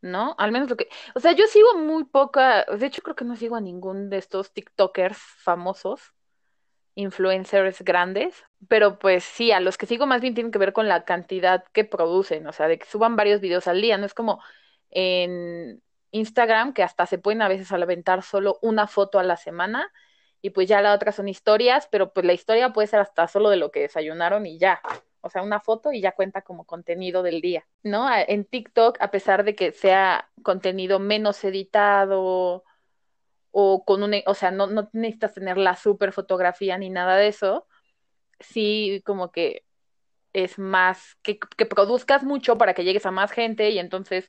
¿No? 0.00 0.36
Al 0.38 0.52
menos 0.52 0.70
lo 0.70 0.76
que. 0.76 0.88
O 1.16 1.18
sea, 1.18 1.32
yo 1.32 1.48
sigo 1.48 1.76
muy 1.76 2.04
poca. 2.04 2.64
De 2.66 2.86
hecho, 2.86 3.02
creo 3.02 3.16
que 3.16 3.24
no 3.24 3.34
sigo 3.34 3.56
a 3.56 3.60
ningún 3.60 4.10
de 4.10 4.18
estos 4.18 4.52
TikTokers 4.52 5.18
famosos, 5.18 6.00
influencers 6.94 7.82
grandes. 7.82 8.44
Pero 8.68 9.00
pues 9.00 9.24
sí, 9.24 9.50
a 9.50 9.58
los 9.58 9.76
que 9.76 9.86
sigo 9.86 10.06
más 10.06 10.20
bien 10.20 10.34
tienen 10.34 10.52
que 10.52 10.60
ver 10.60 10.72
con 10.72 10.86
la 10.86 11.04
cantidad 11.04 11.64
que 11.72 11.84
producen. 11.84 12.46
O 12.46 12.52
sea, 12.52 12.68
de 12.68 12.78
que 12.78 12.86
suban 12.86 13.16
varios 13.16 13.40
videos 13.40 13.66
al 13.66 13.82
día. 13.82 13.98
No 13.98 14.06
es 14.06 14.14
como 14.14 14.40
en 14.90 15.82
Instagram, 16.10 16.72
que 16.72 16.82
hasta 16.82 17.06
se 17.06 17.18
pueden 17.18 17.42
a 17.42 17.48
veces 17.48 17.70
aventar 17.72 18.22
solo 18.22 18.58
una 18.62 18.86
foto 18.86 19.18
a 19.18 19.22
la 19.22 19.36
semana. 19.36 19.92
Y 20.40 20.50
pues 20.50 20.68
ya 20.68 20.80
la 20.80 20.94
otra 20.94 21.12
son 21.12 21.28
historias, 21.28 21.88
pero 21.90 22.12
pues 22.12 22.24
la 22.24 22.32
historia 22.32 22.72
puede 22.72 22.86
ser 22.86 23.00
hasta 23.00 23.26
solo 23.26 23.50
de 23.50 23.56
lo 23.56 23.70
que 23.72 23.80
desayunaron 23.80 24.46
y 24.46 24.58
ya 24.58 24.80
o 25.20 25.30
sea, 25.30 25.42
una 25.42 25.60
foto 25.60 25.92
y 25.92 26.00
ya 26.00 26.12
cuenta 26.12 26.42
como 26.42 26.64
contenido 26.64 27.22
del 27.22 27.40
día, 27.40 27.66
¿no? 27.82 28.08
En 28.12 28.44
TikTok, 28.44 28.98
a 29.00 29.10
pesar 29.10 29.44
de 29.44 29.54
que 29.54 29.72
sea 29.72 30.30
contenido 30.42 30.98
menos 30.98 31.42
editado 31.44 32.64
o 33.50 33.84
con 33.84 34.02
un, 34.02 34.14
o 34.26 34.34
sea, 34.34 34.50
no, 34.50 34.66
no 34.68 34.88
necesitas 34.92 35.34
tener 35.34 35.58
la 35.58 35.76
super 35.76 36.12
fotografía 36.12 36.78
ni 36.78 36.90
nada 36.90 37.16
de 37.16 37.28
eso, 37.28 37.66
sí 38.40 39.02
como 39.04 39.32
que 39.32 39.64
es 40.32 40.58
más, 40.58 41.16
que, 41.22 41.38
que 41.38 41.66
produzcas 41.66 42.22
mucho 42.22 42.58
para 42.58 42.74
que 42.74 42.84
llegues 42.84 43.06
a 43.06 43.10
más 43.10 43.32
gente 43.32 43.70
y 43.70 43.78
entonces 43.78 44.28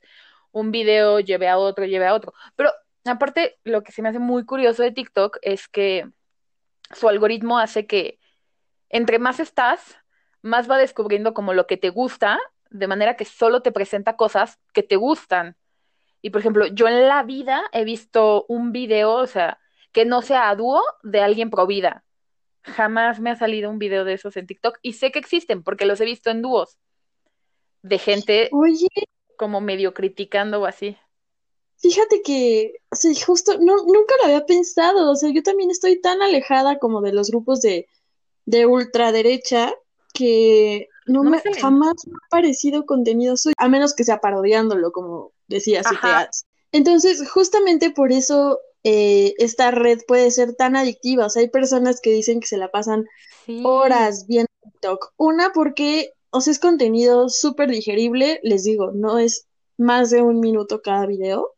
un 0.52 0.70
video 0.70 1.20
lleve 1.20 1.48
a 1.48 1.58
otro, 1.58 1.84
lleve 1.84 2.06
a 2.06 2.14
otro. 2.14 2.32
Pero 2.56 2.70
aparte, 3.04 3.58
lo 3.64 3.82
que 3.82 3.92
se 3.92 4.02
me 4.02 4.08
hace 4.08 4.18
muy 4.18 4.44
curioso 4.44 4.82
de 4.82 4.92
TikTok 4.92 5.38
es 5.42 5.68
que 5.68 6.08
su 6.90 7.08
algoritmo 7.08 7.58
hace 7.58 7.86
que 7.86 8.18
entre 8.88 9.18
más 9.18 9.40
estás, 9.40 9.96
más 10.42 10.70
va 10.70 10.78
descubriendo 10.78 11.32
como 11.32 11.54
lo 11.54 11.66
que 11.66 11.76
te 11.76 11.90
gusta, 11.90 12.40
de 12.70 12.88
manera 12.88 13.16
que 13.16 13.24
solo 13.24 13.62
te 13.62 13.72
presenta 13.72 14.16
cosas 14.16 14.58
que 14.72 14.82
te 14.82 14.96
gustan. 14.96 15.56
Y 16.22 16.30
por 16.30 16.40
ejemplo, 16.40 16.66
yo 16.66 16.88
en 16.88 17.08
la 17.08 17.22
vida 17.22 17.62
he 17.72 17.84
visto 17.84 18.44
un 18.48 18.72
video, 18.72 19.12
o 19.14 19.26
sea, 19.26 19.58
que 19.92 20.04
no 20.04 20.22
sea 20.22 20.50
a 20.50 20.56
dúo 20.56 20.82
de 21.02 21.20
alguien 21.20 21.50
pro 21.50 21.66
vida. 21.66 22.04
Jamás 22.62 23.20
me 23.20 23.30
ha 23.30 23.36
salido 23.36 23.70
un 23.70 23.78
video 23.78 24.04
de 24.04 24.14
esos 24.14 24.36
en 24.36 24.46
TikTok 24.46 24.78
y 24.82 24.94
sé 24.94 25.10
que 25.10 25.18
existen 25.18 25.62
porque 25.62 25.86
los 25.86 26.00
he 26.00 26.04
visto 26.04 26.30
en 26.30 26.42
dúos 26.42 26.78
de 27.82 27.98
gente 27.98 28.48
Oye, 28.52 28.88
como 29.40 29.62
medio 29.62 29.94
criticando 29.94 30.60
o 30.60 30.66
así. 30.66 30.98
fíjate 31.78 32.20
que, 32.22 32.74
o 32.90 32.94
sea, 32.94 33.10
justo, 33.26 33.54
no, 33.58 33.74
nunca 33.86 34.14
lo 34.18 34.24
había 34.26 34.44
pensado, 34.44 35.10
o 35.10 35.16
sea, 35.16 35.30
yo 35.32 35.42
también 35.42 35.70
estoy 35.70 35.98
tan 35.98 36.20
alejada 36.20 36.78
como 36.78 37.00
de 37.00 37.14
los 37.14 37.30
grupos 37.30 37.62
de, 37.62 37.88
de 38.44 38.66
ultraderecha 38.66 39.72
que 40.12 40.88
no, 41.06 41.24
No 41.24 41.30
me 41.30 41.40
jamás 41.58 41.94
me 42.06 42.16
ha 42.16 42.28
parecido 42.28 42.84
contenido 42.84 43.38
suyo, 43.38 43.54
a 43.56 43.68
menos 43.68 43.94
que 43.94 44.04
sea 44.04 44.20
parodiándolo, 44.20 44.92
como 44.92 45.32
decía 45.48 45.82
Siete 45.82 46.06
Ajá. 46.06 46.18
Ads. 46.20 46.44
Entonces, 46.72 47.28
justamente 47.30 47.90
por 47.90 48.12
eso 48.12 48.60
eh, 48.84 49.32
esta 49.38 49.70
red 49.70 50.00
puede 50.06 50.30
ser 50.30 50.54
tan 50.54 50.76
adictiva. 50.76 51.26
O 51.26 51.30
sea, 51.30 51.40
hay 51.40 51.48
personas 51.48 52.00
que 52.02 52.10
dicen 52.10 52.40
que 52.40 52.46
se 52.46 52.58
la 52.58 52.70
pasan 52.70 53.06
Sí. 53.46 53.62
horas 53.64 54.26
viendo 54.28 54.50
TikTok. 54.62 55.12
Una, 55.16 55.50
porque, 55.52 56.12
o 56.30 56.40
sea, 56.40 56.52
es 56.52 56.58
contenido 56.58 57.28
súper 57.28 57.70
digerible, 57.70 58.40
les 58.42 58.64
digo, 58.64 58.92
no 58.92 59.18
es 59.18 59.46
más 59.76 60.10
de 60.10 60.22
un 60.22 60.40
minuto 60.40 60.82
cada 60.82 61.06
video. 61.06 61.54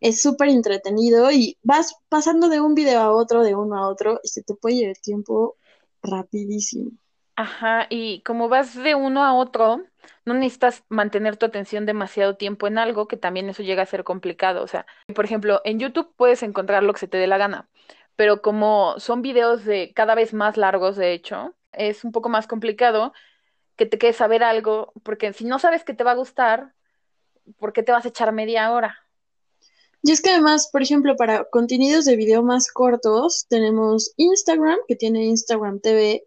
Es 0.00 0.22
súper 0.22 0.48
entretenido 0.48 1.30
y 1.32 1.58
vas 1.62 1.96
pasando 2.08 2.48
de 2.48 2.60
un 2.60 2.74
video 2.74 3.00
a 3.00 3.12
otro, 3.12 3.42
de 3.42 3.56
uno 3.56 3.76
a 3.76 3.88
otro, 3.88 4.20
y 4.22 4.28
se 4.28 4.42
te 4.42 4.54
puede 4.54 4.76
llevar 4.76 4.96
tiempo 4.98 5.56
rapidísimo. 6.02 6.92
Ajá, 7.34 7.86
y 7.88 8.22
como 8.22 8.48
vas 8.48 8.74
de 8.74 8.94
uno 8.94 9.24
a 9.24 9.34
otro, 9.34 9.82
no 10.24 10.34
necesitas 10.34 10.84
mantener 10.88 11.36
tu 11.36 11.46
atención 11.46 11.86
demasiado 11.86 12.36
tiempo 12.36 12.66
en 12.66 12.78
algo, 12.78 13.08
que 13.08 13.16
también 13.16 13.48
eso 13.48 13.62
llega 13.62 13.82
a 13.82 13.86
ser 13.86 14.04
complicado. 14.04 14.62
O 14.62 14.66
sea, 14.66 14.86
por 15.14 15.24
ejemplo, 15.24 15.60
en 15.64 15.78
YouTube 15.80 16.12
puedes 16.16 16.42
encontrar 16.42 16.82
lo 16.82 16.92
que 16.92 17.00
se 17.00 17.08
te 17.08 17.16
dé 17.16 17.26
la 17.26 17.38
gana, 17.38 17.68
pero 18.16 18.42
como 18.42 18.98
son 18.98 19.22
videos 19.22 19.64
de 19.64 19.92
cada 19.94 20.14
vez 20.14 20.34
más 20.34 20.56
largos, 20.56 20.96
de 20.96 21.12
hecho, 21.12 21.54
es 21.72 22.04
un 22.04 22.12
poco 22.12 22.28
más 22.28 22.46
complicado 22.46 23.12
que 23.78 23.86
te 23.86 23.96
quedes 23.96 24.20
a 24.20 24.26
ver 24.26 24.42
algo, 24.42 24.92
porque 25.04 25.32
si 25.32 25.44
no 25.44 25.58
sabes 25.58 25.84
que 25.84 25.94
te 25.94 26.04
va 26.04 26.10
a 26.10 26.16
gustar, 26.16 26.74
¿por 27.58 27.72
qué 27.72 27.82
te 27.82 27.92
vas 27.92 28.04
a 28.04 28.08
echar 28.08 28.32
media 28.32 28.72
hora? 28.72 28.98
Y 30.02 30.10
es 30.10 30.20
que 30.20 30.30
además, 30.30 30.68
por 30.70 30.82
ejemplo, 30.82 31.16
para 31.16 31.44
contenidos 31.44 32.04
de 32.04 32.16
video 32.16 32.42
más 32.42 32.70
cortos, 32.72 33.46
tenemos 33.48 34.12
Instagram, 34.16 34.78
que 34.88 34.96
tiene 34.96 35.26
Instagram 35.26 35.80
TV, 35.80 36.24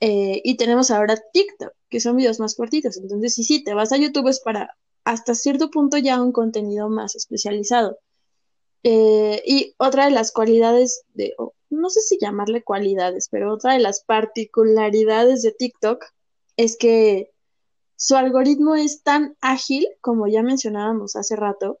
eh, 0.00 0.42
y 0.44 0.56
tenemos 0.56 0.90
ahora 0.90 1.16
TikTok, 1.32 1.72
que 1.88 2.00
son 2.00 2.16
videos 2.16 2.40
más 2.40 2.56
cortitos. 2.56 2.96
Entonces, 2.96 3.34
sí, 3.34 3.44
sí, 3.44 3.62
te 3.62 3.72
vas 3.72 3.92
a 3.92 3.96
YouTube 3.96 4.28
es 4.28 4.40
para 4.40 4.76
hasta 5.04 5.34
cierto 5.34 5.70
punto 5.70 5.96
ya 5.98 6.20
un 6.20 6.32
contenido 6.32 6.88
más 6.88 7.14
especializado. 7.14 7.98
Eh, 8.82 9.42
y 9.46 9.74
otra 9.78 10.06
de 10.06 10.10
las 10.10 10.32
cualidades 10.32 11.04
de, 11.14 11.34
no 11.70 11.88
sé 11.88 12.00
si 12.00 12.18
llamarle 12.20 12.62
cualidades, 12.64 13.28
pero 13.30 13.54
otra 13.54 13.74
de 13.74 13.78
las 13.78 14.04
particularidades 14.04 15.42
de 15.42 15.52
TikTok 15.52 16.04
es 16.56 16.76
que 16.78 17.32
su 17.96 18.16
algoritmo 18.16 18.74
es 18.74 19.02
tan 19.02 19.36
ágil, 19.40 19.86
como 20.00 20.26
ya 20.26 20.42
mencionábamos 20.42 21.16
hace 21.16 21.36
rato, 21.36 21.78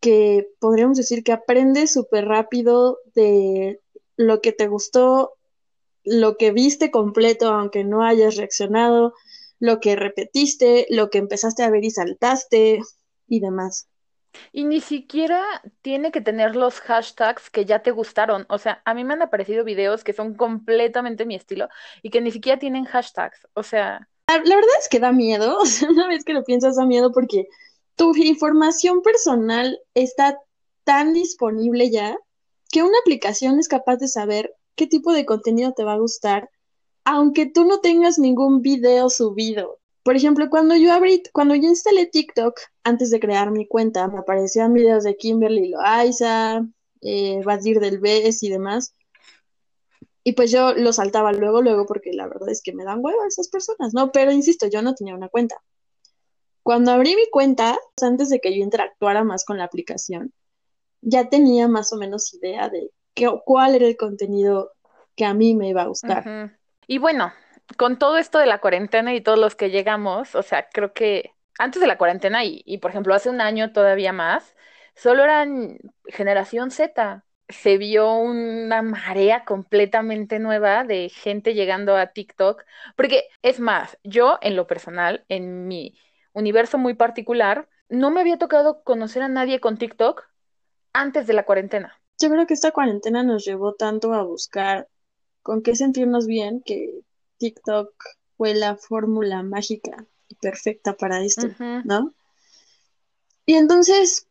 que 0.00 0.48
podríamos 0.58 0.96
decir 0.96 1.22
que 1.22 1.32
aprende 1.32 1.86
súper 1.86 2.26
rápido 2.26 2.98
de 3.14 3.80
lo 4.16 4.40
que 4.40 4.52
te 4.52 4.68
gustó, 4.68 5.34
lo 6.04 6.36
que 6.36 6.52
viste 6.52 6.90
completo, 6.90 7.48
aunque 7.48 7.84
no 7.84 8.02
hayas 8.02 8.36
reaccionado, 8.36 9.14
lo 9.60 9.78
que 9.78 9.94
repetiste, 9.94 10.86
lo 10.90 11.10
que 11.10 11.18
empezaste 11.18 11.62
a 11.62 11.70
ver 11.70 11.84
y 11.84 11.90
saltaste 11.90 12.80
y 13.28 13.40
demás. 13.40 13.88
Y 14.52 14.64
ni 14.64 14.80
siquiera 14.80 15.42
tiene 15.82 16.10
que 16.10 16.20
tener 16.20 16.56
los 16.56 16.80
hashtags 16.80 17.50
que 17.50 17.64
ya 17.64 17.82
te 17.82 17.90
gustaron. 17.90 18.46
O 18.48 18.58
sea, 18.58 18.82
a 18.84 18.94
mí 18.94 19.04
me 19.04 19.14
han 19.14 19.22
aparecido 19.22 19.64
videos 19.64 20.04
que 20.04 20.12
son 20.12 20.34
completamente 20.34 21.26
mi 21.26 21.34
estilo 21.34 21.68
y 22.02 22.10
que 22.10 22.20
ni 22.20 22.30
siquiera 22.30 22.58
tienen 22.58 22.84
hashtags. 22.84 23.46
O 23.54 23.62
sea, 23.62 24.08
La, 24.28 24.38
verdad 24.38 24.78
es 24.80 24.88
que 24.88 25.00
da 25.00 25.12
miedo, 25.12 25.58
o 25.60 25.66
sea, 25.66 25.90
una 25.90 26.08
vez 26.08 26.24
que 26.24 26.34
lo 26.34 26.44
piensas 26.44 26.76
da 26.76 26.86
miedo 26.86 27.12
porque 27.12 27.48
tu 27.96 28.14
información 28.16 29.02
personal 29.02 29.78
está 29.94 30.38
tan 30.84 31.12
disponible 31.12 31.90
ya 31.90 32.16
que 32.70 32.82
una 32.82 32.98
aplicación 32.98 33.58
es 33.60 33.68
capaz 33.68 33.96
de 33.96 34.08
saber 34.08 34.54
qué 34.74 34.86
tipo 34.86 35.12
de 35.12 35.26
contenido 35.26 35.72
te 35.72 35.84
va 35.84 35.92
a 35.92 35.98
gustar, 35.98 36.50
aunque 37.04 37.46
tú 37.46 37.64
no 37.64 37.80
tengas 37.80 38.18
ningún 38.18 38.62
video 38.62 39.10
subido. 39.10 39.81
Por 40.02 40.16
ejemplo, 40.16 40.50
cuando 40.50 40.74
yo 40.76 40.92
abrí, 40.92 41.22
cuando 41.32 41.54
yo 41.54 41.68
instalé 41.68 42.06
TikTok 42.06 42.58
antes 42.82 43.10
de 43.10 43.20
crear 43.20 43.50
mi 43.50 43.66
cuenta, 43.66 44.08
me 44.08 44.18
aparecían 44.18 44.74
videos 44.74 45.04
de 45.04 45.16
Kimberly 45.16 45.68
Loaiza, 45.68 46.66
eh, 47.00 47.40
Badir 47.44 47.78
del 47.78 48.00
y 48.04 48.48
demás. 48.48 48.94
Y 50.24 50.32
pues 50.32 50.50
yo 50.50 50.74
lo 50.74 50.92
saltaba 50.92 51.32
luego, 51.32 51.62
luego, 51.62 51.86
porque 51.86 52.12
la 52.12 52.26
verdad 52.26 52.48
es 52.48 52.62
que 52.62 52.72
me 52.72 52.84
dan 52.84 53.00
hueva 53.02 53.26
esas 53.26 53.48
personas, 53.48 53.92
¿no? 53.92 54.12
Pero 54.12 54.32
insisto, 54.32 54.66
yo 54.68 54.82
no 54.82 54.94
tenía 54.94 55.14
una 55.14 55.28
cuenta. 55.28 55.56
Cuando 56.62 56.92
abrí 56.92 57.16
mi 57.16 57.28
cuenta, 57.30 57.76
antes 58.00 58.28
de 58.28 58.40
que 58.40 58.56
yo 58.56 58.62
interactuara 58.62 59.24
más 59.24 59.44
con 59.44 59.58
la 59.58 59.64
aplicación, 59.64 60.32
ya 61.00 61.28
tenía 61.28 61.66
más 61.66 61.92
o 61.92 61.96
menos 61.96 62.32
idea 62.34 62.68
de 62.68 62.90
qué, 63.14 63.28
cuál 63.44 63.74
era 63.74 63.86
el 63.86 63.96
contenido 63.96 64.72
que 65.16 65.24
a 65.24 65.34
mí 65.34 65.54
me 65.54 65.68
iba 65.68 65.82
a 65.82 65.88
gustar. 65.88 66.58
Y 66.86 66.98
bueno, 66.98 67.32
con 67.76 67.98
todo 67.98 68.18
esto 68.18 68.38
de 68.38 68.46
la 68.46 68.60
cuarentena 68.60 69.14
y 69.14 69.20
todos 69.20 69.38
los 69.38 69.54
que 69.56 69.70
llegamos, 69.70 70.34
o 70.34 70.42
sea, 70.42 70.68
creo 70.68 70.92
que 70.92 71.32
antes 71.58 71.80
de 71.80 71.86
la 71.86 71.98
cuarentena 71.98 72.44
y, 72.44 72.62
y 72.66 72.78
por 72.78 72.90
ejemplo 72.90 73.14
hace 73.14 73.30
un 73.30 73.40
año 73.40 73.72
todavía 73.72 74.12
más, 74.12 74.54
solo 74.94 75.24
eran 75.24 75.78
generación 76.06 76.70
Z. 76.70 77.24
Se 77.48 77.76
vio 77.76 78.14
una 78.14 78.82
marea 78.82 79.44
completamente 79.44 80.38
nueva 80.38 80.84
de 80.84 81.10
gente 81.10 81.54
llegando 81.54 81.96
a 81.96 82.08
TikTok, 82.08 82.64
porque 82.96 83.24
es 83.42 83.60
más, 83.60 83.98
yo 84.04 84.38
en 84.40 84.56
lo 84.56 84.66
personal, 84.66 85.24
en 85.28 85.66
mi 85.68 85.98
universo 86.32 86.78
muy 86.78 86.94
particular, 86.94 87.68
no 87.88 88.10
me 88.10 88.20
había 88.20 88.38
tocado 88.38 88.82
conocer 88.84 89.22
a 89.22 89.28
nadie 89.28 89.60
con 89.60 89.76
TikTok 89.76 90.24
antes 90.92 91.26
de 91.26 91.34
la 91.34 91.44
cuarentena. 91.44 92.00
Yo 92.18 92.30
creo 92.30 92.46
que 92.46 92.54
esta 92.54 92.70
cuarentena 92.70 93.22
nos 93.22 93.44
llevó 93.44 93.74
tanto 93.74 94.14
a 94.14 94.22
buscar 94.22 94.88
con 95.42 95.62
qué 95.62 95.74
sentirnos 95.74 96.26
bien 96.26 96.62
que 96.64 97.02
TikTok 97.42 97.92
fue 98.36 98.54
la 98.54 98.76
fórmula 98.76 99.42
mágica 99.42 100.06
y 100.28 100.36
perfecta 100.36 100.96
para 100.96 101.24
esto. 101.24 101.48
¿no? 101.82 102.14
Y 103.46 103.54
entonces, 103.54 104.28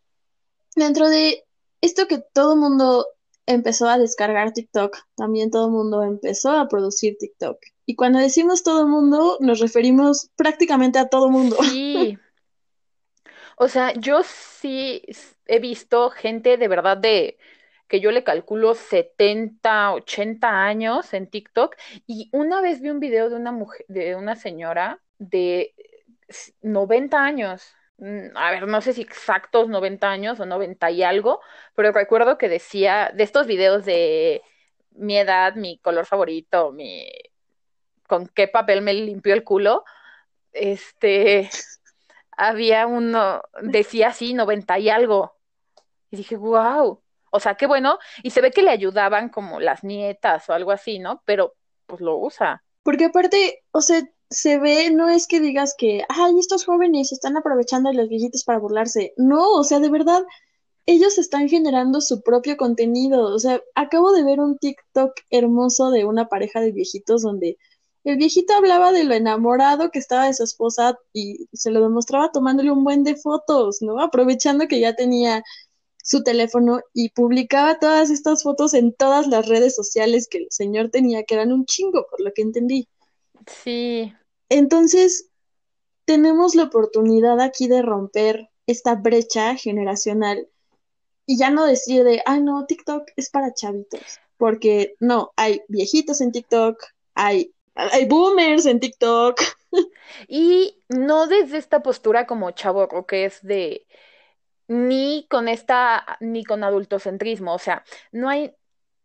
dentro 0.78 1.10
de 1.10 1.44
esto 1.82 2.08
que 2.08 2.20
todo 2.20 2.54
el 2.54 2.60
mundo 2.62 3.06
empezó 3.46 3.90
a 3.90 3.98
descargar 3.98 4.54
TikTok, 4.54 4.98
también 5.16 5.52
todo 5.52 5.66
el 5.66 5.74
mundo 5.74 6.04
empezó 6.04 6.52
a 6.52 6.70
producir 6.70 7.18
TikTok. 7.18 7.58
Y 7.86 7.98
cuando 7.98 8.20
decimos 8.20 8.64
todo 8.64 8.84
el 8.84 8.88
mundo, 8.88 9.38
nos 9.42 9.60
referimos 9.60 10.30
prácticamente 10.38 10.98
a 10.98 11.10
todo 11.10 11.26
el 11.26 11.34
mundo. 11.34 11.58
Sí. 11.64 12.18
O 13.58 13.68
sea, 13.68 13.94
yo 13.94 14.22
sí 14.24 15.04
he 15.48 15.60
visto 15.60 16.12
gente 16.12 16.56
de 16.56 16.68
verdad 16.70 16.96
de 16.96 17.38
que 17.92 18.02
yo 18.02 18.12
le 18.14 18.26
calculo 18.26 18.76
70, 18.76 19.94
80 19.94 20.66
años 20.66 21.14
en 21.14 21.30
TikTok 21.30 21.76
y 22.08 22.30
una 22.34 22.62
vez 22.62 22.82
vi 22.82 22.90
un 22.92 23.02
video 23.02 23.30
de 23.30 23.38
una 23.38 23.54
mujer, 23.54 23.86
de 23.90 24.16
una 24.18 24.38
señora 24.38 25.02
de 25.20 25.76
s- 26.30 26.54
90 26.64 27.24
años. 27.26 27.74
Mm, 28.00 28.36
A 28.38 28.52
ver, 28.52 28.68
no 28.68 28.82
sé 28.82 28.94
si 28.94 29.02
exactos 29.04 29.70
90 29.70 30.10
años 30.12 30.40
o 30.42 30.48
90 30.48 30.92
y 30.92 31.04
algo, 31.04 31.42
pero 31.76 31.94
recuerdo 31.94 32.38
que 32.40 32.50
decía 32.50 33.12
de 33.16 33.24
estos 33.24 33.48
videos 33.48 33.86
de 33.86 34.42
mi 34.92 35.18
edad, 35.20 35.56
mi 35.56 35.80
color 35.80 36.06
favorito, 36.08 36.72
mi 36.74 37.06
con 38.08 38.28
qué 38.28 38.48
papel 38.48 38.82
me 38.82 38.94
limpió 38.94 39.34
el 39.34 39.44
culo, 39.44 39.84
este 40.54 41.50
había 42.38 42.88
uno, 42.88 43.44
decía 43.64 44.10
así, 44.10 44.34
90 44.36 44.80
y 44.80 44.90
algo. 44.90 45.38
Y 46.12 46.18
dije, 46.18 46.38
wow. 46.38 47.01
O 47.32 47.40
sea, 47.40 47.56
qué 47.56 47.66
bueno. 47.68 47.98
Y 48.24 48.30
se 48.30 48.42
ve 48.42 48.52
que 48.52 48.62
le 48.62 48.70
ayudaban 48.70 49.30
como 49.30 49.60
las 49.60 49.84
nietas 49.84 50.50
o 50.50 50.54
algo 50.54 50.72
así, 50.72 51.00
¿no? 51.00 51.22
Pero 51.26 51.56
pues 51.88 52.02
lo 52.02 52.18
usa. 52.18 52.64
Porque 52.84 53.06
aparte, 53.06 53.64
o 53.72 53.82
sea, 53.82 54.08
se 54.30 54.60
ve, 54.60 54.92
no 54.92 55.10
es 55.10 55.28
que 55.28 55.40
digas 55.40 55.76
que, 55.78 56.04
ay, 56.10 56.40
estos 56.40 56.66
jóvenes 56.66 57.12
están 57.12 57.38
aprovechando 57.38 57.90
de 57.90 57.96
los 57.96 58.10
viejitos 58.10 58.44
para 58.44 58.60
burlarse. 58.60 59.14
No, 59.18 59.52
o 59.54 59.64
sea, 59.64 59.80
de 59.80 59.90
verdad, 59.90 60.24
ellos 60.86 61.18
están 61.18 61.50
generando 61.50 62.02
su 62.02 62.22
propio 62.22 62.58
contenido. 62.58 63.24
O 63.34 63.40
sea, 63.40 63.62
acabo 63.76 64.12
de 64.14 64.24
ver 64.24 64.40
un 64.40 64.58
TikTok 64.58 65.14
hermoso 65.30 65.92
de 65.92 66.06
una 66.06 66.28
pareja 66.28 66.62
de 66.62 66.72
viejitos 66.72 67.24
donde 67.24 67.58
el 68.04 68.18
viejito 68.18 68.54
hablaba 68.54 68.92
de 68.92 69.04
lo 69.04 69.14
enamorado 69.14 69.92
que 69.92 70.00
estaba 70.00 70.26
de 70.26 70.34
su 70.34 70.44
esposa 70.44 70.98
y 71.14 71.48
se 71.54 71.70
lo 71.72 71.82
demostraba 71.82 72.32
tomándole 72.32 72.72
un 72.72 72.84
buen 72.84 73.04
de 73.04 73.16
fotos, 73.16 73.82
¿no? 73.82 74.02
Aprovechando 74.02 74.68
que 74.68 74.80
ya 74.80 74.96
tenía 74.96 75.44
su 76.04 76.24
teléfono 76.24 76.82
y 76.94 77.10
publicaba 77.10 77.80
todas 77.80 78.10
estas 78.10 78.44
fotos 78.44 78.74
en 78.74 78.94
todas 78.94 79.28
las 79.28 79.48
redes 79.48 79.76
sociales 79.76 80.28
que 80.28 80.40
el 80.40 80.48
señor 80.50 80.90
tenía, 80.90 81.24
que 81.24 81.36
eran 81.36 81.52
un 81.52 81.66
chingo, 81.66 82.06
por 82.10 82.22
lo 82.22 82.32
que 82.34 82.42
entendí. 82.42 82.88
Sí, 83.64 84.14
Entonces, 84.50 85.30
tenemos 86.06 86.56
la 86.56 86.64
oportunidad 86.64 87.40
aquí 87.40 87.68
de 87.68 87.82
romper 87.82 88.50
esta 88.68 88.96
brecha 88.96 89.56
generacional 89.56 90.48
y 91.26 91.38
ya 91.38 91.50
no 91.50 91.66
decir 91.66 92.04
de, 92.04 92.22
ah, 92.26 92.40
no, 92.40 92.66
TikTok 92.66 93.04
es 93.16 93.30
para 93.30 93.54
chavitos, 93.54 94.02
porque 94.38 94.96
no, 95.00 95.32
hay 95.36 95.62
viejitos 95.68 96.22
en 96.22 96.32
TikTok, 96.32 96.84
hay, 97.14 97.54
hay 97.76 98.06
boomers 98.06 98.66
en 98.66 98.80
TikTok. 98.80 99.40
y 100.28 100.84
no 100.90 101.28
desde 101.28 101.58
esta 101.58 101.82
postura 101.82 102.28
como 102.28 102.52
chavo 102.52 102.88
que 103.06 103.26
es 103.26 103.42
de 103.42 103.86
ni 104.72 105.28
con 105.30 105.50
esta, 105.50 106.18
ni 106.22 106.46
con 106.46 106.64
adultocentrismo, 106.64 107.54
o 107.54 107.60
sea, 107.60 107.84
no 108.14 108.30
hay 108.30 108.56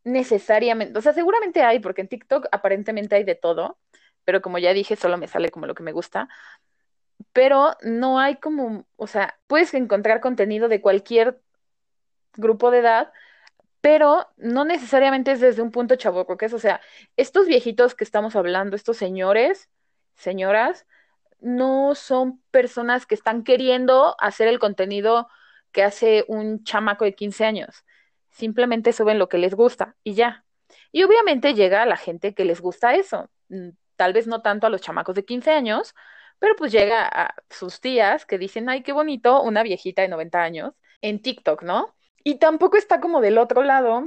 necesariamente, 0.05 0.97
o 0.97 1.03
sea, 1.03 1.13
seguramente 1.13 1.61
hay, 1.63 1.81
porque 1.81 2.03
en 2.03 2.09
TikTok 2.09 2.47
aparentemente 2.53 3.17
hay 3.17 3.25
de 3.25 3.35
todo, 3.35 3.77
pero 4.25 4.41
como 4.41 4.59
ya 4.59 4.73
dije, 4.73 4.95
solo 4.95 5.19
me 5.19 5.27
sale 5.27 5.51
como 5.51 5.67
lo 5.67 5.75
que 5.75 5.83
me 5.83 5.91
gusta, 5.91 6.29
pero 7.33 7.77
no 7.83 8.21
hay 8.21 8.37
como, 8.37 8.87
o 8.95 9.09
sea, 9.09 9.41
puedes 9.49 9.75
encontrar 9.75 10.21
contenido 10.21 10.69
de 10.69 10.81
cualquier 10.81 11.41
grupo 12.37 12.71
de 12.71 12.79
edad, 12.79 13.13
pero 13.81 14.29
no 14.37 14.65
necesariamente 14.65 15.33
es 15.33 15.41
desde 15.41 15.63
un 15.63 15.73
punto 15.73 15.97
chavo, 15.97 16.29
que 16.37 16.47
es, 16.47 16.53
o 16.53 16.61
sea, 16.61 16.81
estos 17.17 17.49
viejitos 17.49 17.97
que 17.97 18.05
estamos 18.05 18.37
hablando, 18.37 18.77
estos 18.77 18.99
señores, 18.99 19.69
señoras, 20.15 20.87
no 21.41 21.97
son 21.97 22.41
personas 22.53 23.05
que 23.05 23.17
están 23.17 23.43
queriendo 23.43 24.15
hacer 24.21 24.47
el 24.47 24.61
contenido 24.61 25.29
que 25.77 25.83
hace 25.85 26.25
un 26.27 26.65
chamaco 26.65 27.05
de 27.05 27.15
15 27.15 27.45
años. 27.45 27.85
Simplemente 28.31 28.95
suben 28.95 29.19
lo 29.19 29.29
que 29.29 29.37
les 29.37 29.55
gusta 29.55 29.95
y 30.03 30.15
ya. 30.15 30.47
Y 30.91 31.05
obviamente 31.05 31.53
llega 31.53 31.83
a 31.83 31.87
la 31.87 31.99
gente 31.99 32.35
que 32.35 32.47
les 32.47 32.63
gusta 32.63 32.95
eso. 32.95 33.31
Mm, 33.51 33.71
Tal 33.97 34.13
vez 34.13 34.27
no 34.27 34.43
tanto 34.43 34.67
a 34.67 34.71
los 34.71 34.81
chamacos 34.83 35.15
de 35.15 35.25
15 35.25 35.51
años, 35.51 35.95
pero 36.39 36.55
pues 36.57 36.73
llega 36.73 37.07
a 37.07 37.35
sus 37.51 37.81
tías 37.81 38.27
que 38.27 38.39
dicen, 38.39 38.69
ay, 38.69 38.83
qué 38.83 38.93
bonito, 38.93 39.43
una 39.43 39.63
viejita 39.63 40.03
de 40.03 40.09
90 40.09 40.43
años 40.43 40.75
en 41.03 41.21
TikTok, 41.23 41.63
¿no? 41.63 41.95
Y 42.25 42.39
tampoco 42.39 42.77
está 42.77 43.01
como 43.01 43.21
del 43.21 43.39
otro 43.39 43.63
lado 43.63 44.05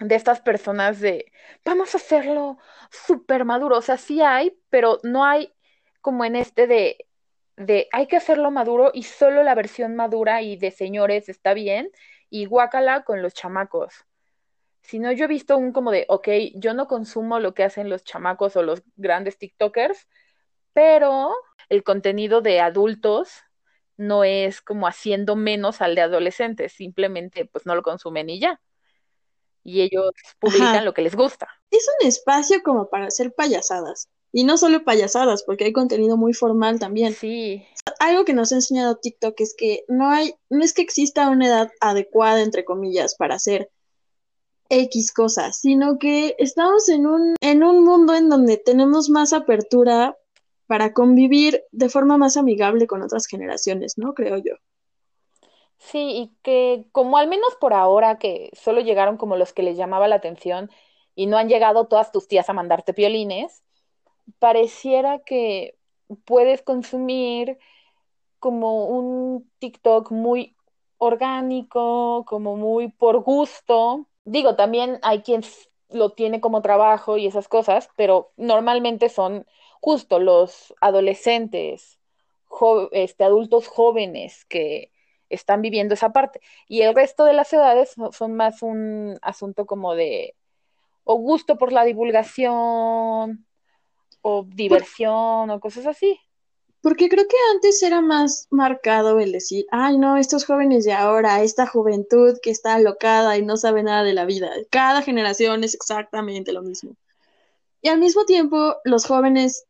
de 0.00 0.14
estas 0.14 0.40
personas 0.40 1.00
de, 1.00 1.32
vamos 1.64 1.94
a 1.94 1.98
hacerlo 1.98 2.58
súper 2.90 3.44
maduro. 3.44 3.78
O 3.78 3.82
sea, 3.82 3.96
sí 3.96 4.20
hay, 4.22 4.56
pero 4.70 5.00
no 5.02 5.24
hay 5.24 5.52
como 6.00 6.24
en 6.24 6.36
este 6.36 6.66
de, 6.66 7.06
de, 7.56 7.88
hay 7.92 8.06
que 8.06 8.16
hacerlo 8.16 8.50
maduro 8.50 8.90
y 8.94 9.04
solo 9.04 9.42
la 9.42 9.54
versión 9.54 9.96
madura 9.96 10.42
y 10.42 10.56
de 10.56 10.70
señores 10.70 11.28
está 11.28 11.54
bien 11.54 11.90
y 12.30 12.46
guácala 12.46 13.04
con 13.04 13.22
los 13.22 13.34
chamacos. 13.34 13.94
Si 14.82 14.98
no, 14.98 15.12
yo 15.12 15.26
he 15.26 15.28
visto 15.28 15.56
un 15.56 15.72
como 15.72 15.90
de, 15.90 16.06
ok, 16.08 16.28
yo 16.56 16.74
no 16.74 16.88
consumo 16.88 17.38
lo 17.38 17.54
que 17.54 17.64
hacen 17.64 17.88
los 17.88 18.04
chamacos 18.04 18.56
o 18.56 18.62
los 18.62 18.82
grandes 18.96 19.38
TikTokers, 19.38 20.08
pero 20.72 21.34
el 21.68 21.84
contenido 21.84 22.40
de 22.40 22.60
adultos 22.60 23.42
no 23.96 24.24
es 24.24 24.60
como 24.60 24.86
haciendo 24.86 25.36
menos 25.36 25.80
al 25.80 25.94
de 25.94 26.02
adolescentes, 26.02 26.72
simplemente 26.72 27.44
pues 27.46 27.66
no 27.66 27.74
lo 27.74 27.82
consumen 27.82 28.30
y 28.30 28.40
ya. 28.40 28.60
Y 29.64 29.82
ellos 29.82 30.10
publican 30.40 30.76
Ajá. 30.76 30.84
lo 30.84 30.94
que 30.94 31.02
les 31.02 31.14
gusta. 31.14 31.48
Es 31.70 31.86
un 32.00 32.08
espacio 32.08 32.62
como 32.64 32.88
para 32.88 33.06
hacer 33.06 33.32
payasadas. 33.32 34.08
Y 34.32 34.44
no 34.44 34.56
solo 34.56 34.84
payasadas, 34.84 35.42
porque 35.44 35.64
hay 35.64 35.72
contenido 35.72 36.16
muy 36.16 36.32
formal 36.32 36.78
también. 36.80 37.14
Sí, 37.14 37.64
Algo 38.00 38.24
que 38.24 38.34
nos 38.34 38.52
ha 38.52 38.56
enseñado 38.56 38.96
TikTok 38.96 39.40
es 39.40 39.54
que 39.56 39.84
no 39.88 40.10
hay, 40.10 40.34
no 40.50 40.64
es 40.64 40.72
que 40.72 40.82
exista 40.82 41.28
una 41.30 41.46
edad 41.46 41.70
adecuada, 41.80 42.42
entre 42.42 42.64
comillas, 42.64 43.14
para 43.14 43.34
hacer 43.36 43.70
X 44.70 45.12
cosas, 45.12 45.58
sino 45.60 45.98
que 45.98 46.34
estamos 46.38 46.88
en 46.88 47.06
un, 47.06 47.36
en 47.40 47.62
un 47.62 47.84
mundo 47.84 48.14
en 48.14 48.28
donde 48.30 48.56
tenemos 48.56 49.10
más 49.10 49.32
apertura 49.34 50.16
para 50.66 50.94
convivir 50.94 51.62
de 51.72 51.90
forma 51.90 52.16
más 52.16 52.36
amigable 52.38 52.86
con 52.86 53.02
otras 53.02 53.26
generaciones, 53.26 53.98
¿no? 53.98 54.14
Creo 54.14 54.38
yo. 54.38 54.54
sí, 55.78 55.98
y 56.00 56.36
que 56.42 56.86
como 56.92 57.18
al 57.18 57.28
menos 57.28 57.54
por 57.60 57.74
ahora 57.74 58.18
que 58.18 58.50
solo 58.54 58.80
llegaron 58.80 59.16
como 59.16 59.36
los 59.36 59.52
que 59.52 59.62
les 59.62 59.76
llamaba 59.76 60.08
la 60.08 60.16
atención 60.16 60.70
y 61.14 61.26
no 61.26 61.36
han 61.38 61.48
llegado 61.48 61.86
todas 61.88 62.12
tus 62.12 62.28
tías 62.28 62.48
a 62.48 62.52
mandarte 62.54 62.94
piolines, 62.94 63.62
pareciera 64.38 65.20
que 65.20 65.76
puedes 66.24 66.62
consumir 66.62 67.58
como 68.38 68.86
un 68.86 69.50
TikTok 69.58 70.10
muy 70.12 70.56
orgánico, 70.98 72.24
como 72.26 72.56
muy 72.56 72.88
por 72.90 73.20
gusto. 73.22 74.08
Digo, 74.24 74.56
también 74.56 74.98
hay 75.02 75.22
quien 75.22 75.42
lo 75.90 76.10
tiene 76.12 76.40
como 76.40 76.62
trabajo 76.62 77.16
y 77.18 77.26
esas 77.26 77.48
cosas, 77.48 77.90
pero 77.96 78.32
normalmente 78.36 79.08
son 79.08 79.46
justo 79.80 80.18
los 80.20 80.74
adolescentes, 80.80 81.98
este, 82.92 83.24
adultos 83.24 83.68
jóvenes 83.68 84.44
que 84.46 84.92
están 85.30 85.62
viviendo 85.62 85.94
esa 85.94 86.12
parte. 86.12 86.40
Y 86.68 86.82
el 86.82 86.94
resto 86.94 87.24
de 87.24 87.32
las 87.32 87.48
so- 87.48 88.12
son 88.12 88.34
más 88.36 88.62
un 88.62 89.18
asunto 89.22 89.66
como 89.66 89.94
de 89.94 90.34
o 91.04 91.16
gusto 91.16 91.58
por 91.58 91.72
la 91.72 91.84
divulgación 91.84 93.46
o 94.22 94.46
diversión 94.48 95.50
o 95.50 95.60
cosas 95.60 95.86
así. 95.86 96.18
Porque 96.80 97.08
creo 97.08 97.28
que 97.28 97.36
antes 97.54 97.80
era 97.82 98.00
más 98.00 98.48
marcado 98.50 99.20
el 99.20 99.30
decir, 99.30 99.66
ay, 99.70 99.98
no, 99.98 100.16
estos 100.16 100.44
jóvenes 100.44 100.84
de 100.84 100.92
ahora, 100.92 101.42
esta 101.42 101.64
juventud 101.66 102.36
que 102.42 102.50
está 102.50 102.74
alocada 102.74 103.38
y 103.38 103.42
no 103.42 103.56
sabe 103.56 103.84
nada 103.84 104.02
de 104.02 104.14
la 104.14 104.24
vida. 104.24 104.50
Cada 104.70 105.02
generación 105.02 105.62
es 105.62 105.74
exactamente 105.74 106.52
lo 106.52 106.62
mismo. 106.62 106.96
Y 107.82 107.88
al 107.88 108.00
mismo 108.00 108.24
tiempo, 108.24 108.76
los 108.84 109.06
jóvenes 109.06 109.64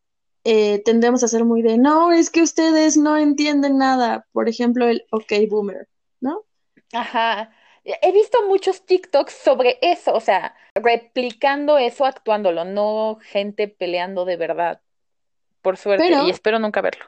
eh, 0.44 0.82
tendemos 0.84 1.22
a 1.22 1.28
ser 1.28 1.44
muy 1.44 1.60
de, 1.60 1.76
no, 1.76 2.12
es 2.12 2.30
que 2.30 2.42
ustedes 2.42 2.96
no 2.96 3.18
entienden 3.18 3.76
nada. 3.76 4.26
Por 4.32 4.48
ejemplo, 4.48 4.88
el 4.88 5.04
OK 5.10 5.32
Boomer, 5.50 5.88
¿no? 6.20 6.44
Ajá. 6.94 7.50
He 7.84 8.12
visto 8.12 8.46
muchos 8.46 8.86
TikToks 8.86 9.32
sobre 9.32 9.78
eso, 9.82 10.14
o 10.14 10.20
sea, 10.20 10.54
replicando 10.74 11.78
eso, 11.78 12.04
actuándolo, 12.04 12.64
no 12.64 13.18
gente 13.22 13.66
peleando 13.66 14.24
de 14.24 14.36
verdad, 14.36 14.80
por 15.62 15.76
suerte, 15.76 16.06
Pero- 16.08 16.26
y 16.26 16.30
espero 16.30 16.58
nunca 16.58 16.80
verlo. 16.80 17.06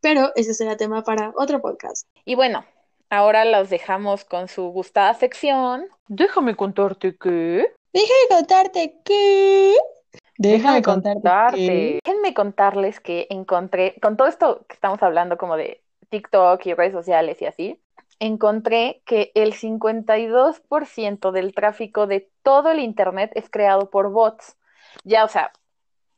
Pero 0.00 0.32
ese 0.36 0.52
será 0.54 0.76
tema 0.76 1.02
para 1.02 1.32
otro 1.34 1.60
podcast. 1.62 2.06
Y 2.26 2.34
bueno, 2.34 2.64
ahora 3.08 3.44
los 3.46 3.70
dejamos 3.70 4.24
con 4.24 4.48
su 4.48 4.64
gustada 4.68 5.14
sección. 5.14 5.88
Déjame 6.08 6.54
contarte 6.54 7.16
que. 7.16 7.66
Déjame 7.92 8.28
contarte 8.28 9.00
que... 9.04 9.74
Déjame 10.36 10.82
contarte. 10.82 12.00
Déjenme 12.04 12.34
contarles 12.34 13.00
que 13.00 13.26
encontré, 13.30 13.94
con 14.02 14.16
todo 14.16 14.28
esto 14.28 14.66
que 14.68 14.74
estamos 14.74 15.02
hablando 15.02 15.38
como 15.38 15.56
de 15.56 15.82
TikTok 16.10 16.66
y 16.66 16.74
redes 16.74 16.92
sociales 16.92 17.40
y 17.40 17.46
así, 17.46 17.80
encontré 18.26 19.02
que 19.04 19.32
el 19.34 19.52
52% 19.52 21.30
del 21.30 21.54
tráfico 21.54 22.06
de 22.06 22.30
todo 22.42 22.70
el 22.70 22.80
Internet 22.80 23.30
es 23.34 23.50
creado 23.50 23.90
por 23.90 24.10
bots. 24.10 24.56
Ya, 25.04 25.24
o 25.24 25.28
sea, 25.28 25.52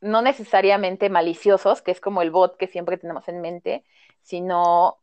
no 0.01 0.23
necesariamente 0.23 1.11
maliciosos, 1.11 1.83
que 1.83 1.91
es 1.91 2.01
como 2.01 2.23
el 2.23 2.31
bot 2.31 2.57
que 2.57 2.69
siempre 2.69 2.97
tenemos 2.97 3.27
en 3.29 3.41
mente, 3.41 3.85
sino 4.23 4.99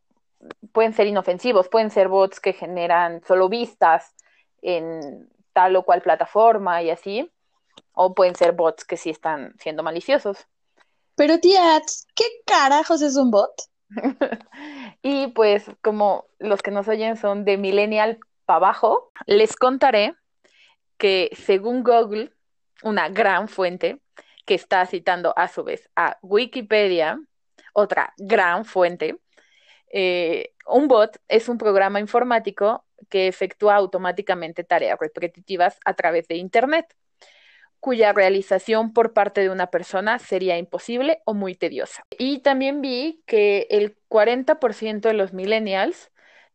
pueden 0.71 0.93
ser 0.93 1.07
inofensivos, 1.07 1.67
pueden 1.69 1.89
ser 1.89 2.07
bots 2.07 2.39
que 2.39 2.53
generan 2.53 3.21
solo 3.25 3.49
vistas 3.49 4.15
en 4.61 5.29
tal 5.51 5.75
o 5.75 5.83
cual 5.83 6.01
plataforma 6.01 6.81
y 6.83 6.89
así, 6.89 7.31
o 7.93 8.13
pueden 8.13 8.35
ser 8.35 8.53
bots 8.53 8.85
que 8.85 8.97
sí 8.97 9.09
están 9.09 9.55
siendo 9.59 9.83
maliciosos. 9.83 10.47
Pero 11.15 11.39
tía, 11.39 11.81
¿qué 12.15 12.25
carajos 12.45 13.01
es 13.01 13.17
un 13.17 13.29
bot? 13.29 13.51
y 15.01 15.27
pues 15.27 15.65
como 15.81 16.25
los 16.39 16.61
que 16.61 16.71
nos 16.71 16.87
oyen 16.87 17.17
son 17.17 17.45
de 17.45 17.57
millennial 17.57 18.19
para 18.45 18.57
abajo, 18.57 19.11
les 19.25 19.55
contaré 19.55 20.15
que 20.97 21.29
según 21.33 21.83
Google, 21.83 22.31
una 22.83 23.09
gran 23.09 23.47
fuente 23.47 23.99
que 24.45 24.55
está 24.55 24.85
citando 24.85 25.33
a 25.37 25.47
su 25.47 25.63
vez 25.63 25.89
a 25.95 26.17
Wikipedia, 26.21 27.19
otra 27.73 28.13
gran 28.17 28.65
fuente, 28.65 29.19
eh, 29.91 30.53
un 30.67 30.87
bot 30.87 31.17
es 31.27 31.49
un 31.49 31.57
programa 31.57 31.99
informático 31.99 32.85
que 33.09 33.27
efectúa 33.27 33.75
automáticamente 33.75 34.63
tareas 34.63 34.97
repetitivas 34.99 35.79
a 35.85 35.93
través 35.93 36.27
de 36.27 36.35
Internet 36.35 36.95
cuya 37.83 38.13
realización 38.13 38.93
por 38.93 39.11
parte 39.11 39.41
de 39.41 39.49
una 39.49 39.67
persona 39.67 40.17
sería 40.17 40.57
imposible 40.57 41.21
o 41.25 41.33
muy 41.33 41.53
tediosa. 41.53 42.01
Y 42.17 42.39
también 42.39 42.79
vi 42.79 43.21
que 43.25 43.67
el 43.69 43.97
40% 44.07 45.01
de 45.01 45.13
los 45.13 45.33
millennials 45.33 46.09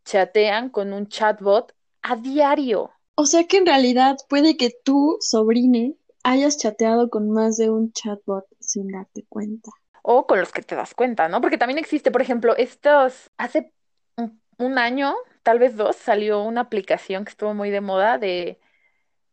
chatean 0.06 0.70
con 0.70 0.94
un 0.94 1.06
chatbot 1.06 1.74
a 2.00 2.16
diario. 2.16 2.92
O 3.14 3.26
sea 3.26 3.44
que 3.44 3.58
en 3.58 3.66
realidad 3.66 4.16
puede 4.30 4.56
que 4.56 4.70
tú, 4.82 5.18
sobrine, 5.20 5.96
hayas 6.24 6.56
chateado 6.56 7.10
con 7.10 7.30
más 7.30 7.58
de 7.58 7.68
un 7.68 7.92
chatbot 7.92 8.46
sin 8.58 8.88
darte 8.88 9.26
cuenta. 9.28 9.70
O 10.00 10.26
con 10.26 10.40
los 10.40 10.50
que 10.50 10.62
te 10.62 10.76
das 10.76 10.94
cuenta, 10.94 11.28
¿no? 11.28 11.42
Porque 11.42 11.58
también 11.58 11.78
existe, 11.78 12.10
por 12.10 12.22
ejemplo, 12.22 12.56
estos, 12.56 13.30
hace 13.36 13.74
un, 14.16 14.78
año, 14.78 15.14
tal 15.42 15.58
vez 15.58 15.76
dos, 15.76 15.94
salió 15.96 16.42
una 16.42 16.62
aplicación 16.62 17.26
que 17.26 17.32
estuvo 17.32 17.52
muy 17.52 17.68
de 17.68 17.82
moda 17.82 18.16
de, 18.16 18.58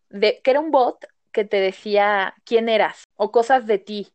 de 0.10 0.42
que 0.44 0.52
era 0.52 0.60
un 0.60 0.72
bot 0.72 1.06
que 1.36 1.44
te 1.44 1.60
decía 1.60 2.34
quién 2.46 2.70
eras 2.70 3.04
o 3.18 3.30
cosas 3.30 3.68
de 3.68 3.78
ti. 3.78 4.08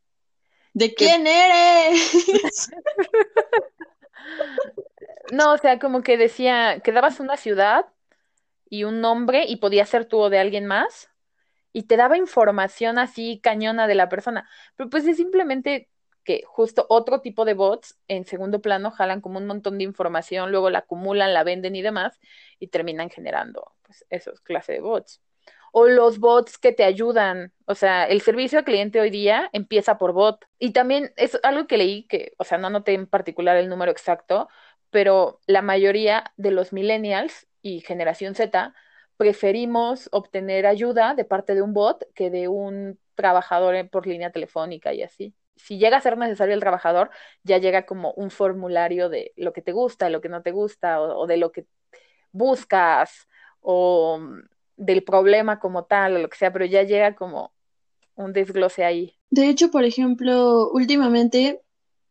¿De 0.72 0.94
quién 0.94 1.26
eres? 1.26 2.70
no, 5.32 5.52
o 5.52 5.58
sea, 5.58 5.78
como 5.78 6.02
que 6.02 6.16
decía, 6.16 6.80
que 6.82 6.92
dabas 6.92 7.20
una 7.20 7.36
ciudad 7.36 7.84
y 8.70 8.84
un 8.84 9.02
nombre 9.02 9.44
y 9.46 9.56
podía 9.56 9.84
ser 9.84 10.06
tú 10.06 10.18
o 10.18 10.30
de 10.30 10.38
alguien 10.38 10.64
más 10.64 11.10
y 11.74 11.82
te 11.82 11.98
daba 11.98 12.16
información 12.16 12.98
así 12.98 13.38
cañona 13.42 13.86
de 13.86 13.96
la 13.96 14.08
persona. 14.08 14.48
Pero 14.76 14.88
pues 14.88 15.06
es 15.06 15.18
simplemente 15.18 15.90
que 16.24 16.42
justo 16.46 16.86
otro 16.88 17.20
tipo 17.20 17.44
de 17.44 17.52
bots 17.52 17.98
en 18.08 18.24
segundo 18.24 18.62
plano 18.62 18.90
jalan 18.90 19.20
como 19.20 19.38
un 19.38 19.46
montón 19.46 19.76
de 19.76 19.84
información, 19.84 20.52
luego 20.52 20.70
la 20.70 20.78
acumulan, 20.78 21.34
la 21.34 21.44
venden 21.44 21.76
y 21.76 21.82
demás 21.82 22.18
y 22.58 22.68
terminan 22.68 23.10
generando 23.10 23.74
pues 23.82 24.06
esos 24.08 24.40
clases 24.40 24.76
de 24.76 24.80
bots 24.80 25.20
o 25.72 25.86
los 25.88 26.18
bots 26.18 26.58
que 26.58 26.72
te 26.72 26.84
ayudan. 26.84 27.52
O 27.66 27.74
sea, 27.74 28.04
el 28.04 28.20
servicio 28.22 28.58
al 28.58 28.64
cliente 28.64 29.00
hoy 29.00 29.10
día 29.10 29.48
empieza 29.52 29.98
por 29.98 30.12
bot. 30.12 30.44
Y 30.58 30.72
también 30.72 31.12
es 31.16 31.38
algo 31.42 31.66
que 31.66 31.78
leí 31.78 32.04
que, 32.06 32.32
o 32.38 32.44
sea, 32.44 32.58
no 32.58 32.68
anoté 32.68 32.94
en 32.94 33.06
particular 33.06 33.56
el 33.56 33.68
número 33.68 33.90
exacto, 33.92 34.48
pero 34.90 35.40
la 35.46 35.62
mayoría 35.62 36.32
de 36.36 36.50
los 36.50 36.72
millennials 36.72 37.46
y 37.62 37.80
generación 37.80 38.34
Z 38.34 38.74
preferimos 39.16 40.08
obtener 40.12 40.66
ayuda 40.66 41.14
de 41.14 41.24
parte 41.24 41.54
de 41.54 41.62
un 41.62 41.72
bot 41.74 42.04
que 42.14 42.30
de 42.30 42.48
un 42.48 42.98
trabajador 43.14 43.88
por 43.90 44.06
línea 44.06 44.32
telefónica 44.32 44.92
y 44.94 45.02
así. 45.02 45.34
Si 45.56 45.78
llega 45.78 45.98
a 45.98 46.00
ser 46.00 46.16
necesario 46.16 46.54
el 46.54 46.60
trabajador, 46.60 47.10
ya 47.42 47.58
llega 47.58 47.84
como 47.84 48.12
un 48.14 48.30
formulario 48.30 49.10
de 49.10 49.32
lo 49.36 49.52
que 49.52 49.60
te 49.62 49.72
gusta, 49.72 50.08
lo 50.08 50.22
que 50.22 50.30
no 50.30 50.42
te 50.42 50.52
gusta, 50.52 51.00
o, 51.02 51.18
o 51.20 51.26
de 51.26 51.36
lo 51.36 51.52
que 51.52 51.66
buscas, 52.32 53.28
o 53.60 54.20
del 54.80 55.04
problema 55.04 55.60
como 55.60 55.84
tal 55.84 56.16
o 56.16 56.18
lo 56.18 56.28
que 56.28 56.38
sea, 56.38 56.52
pero 56.52 56.64
ya 56.64 56.82
llega 56.82 57.14
como 57.14 57.52
un 58.14 58.32
desglose 58.32 58.82
ahí. 58.82 59.14
De 59.28 59.48
hecho, 59.48 59.70
por 59.70 59.84
ejemplo, 59.84 60.70
últimamente 60.72 61.60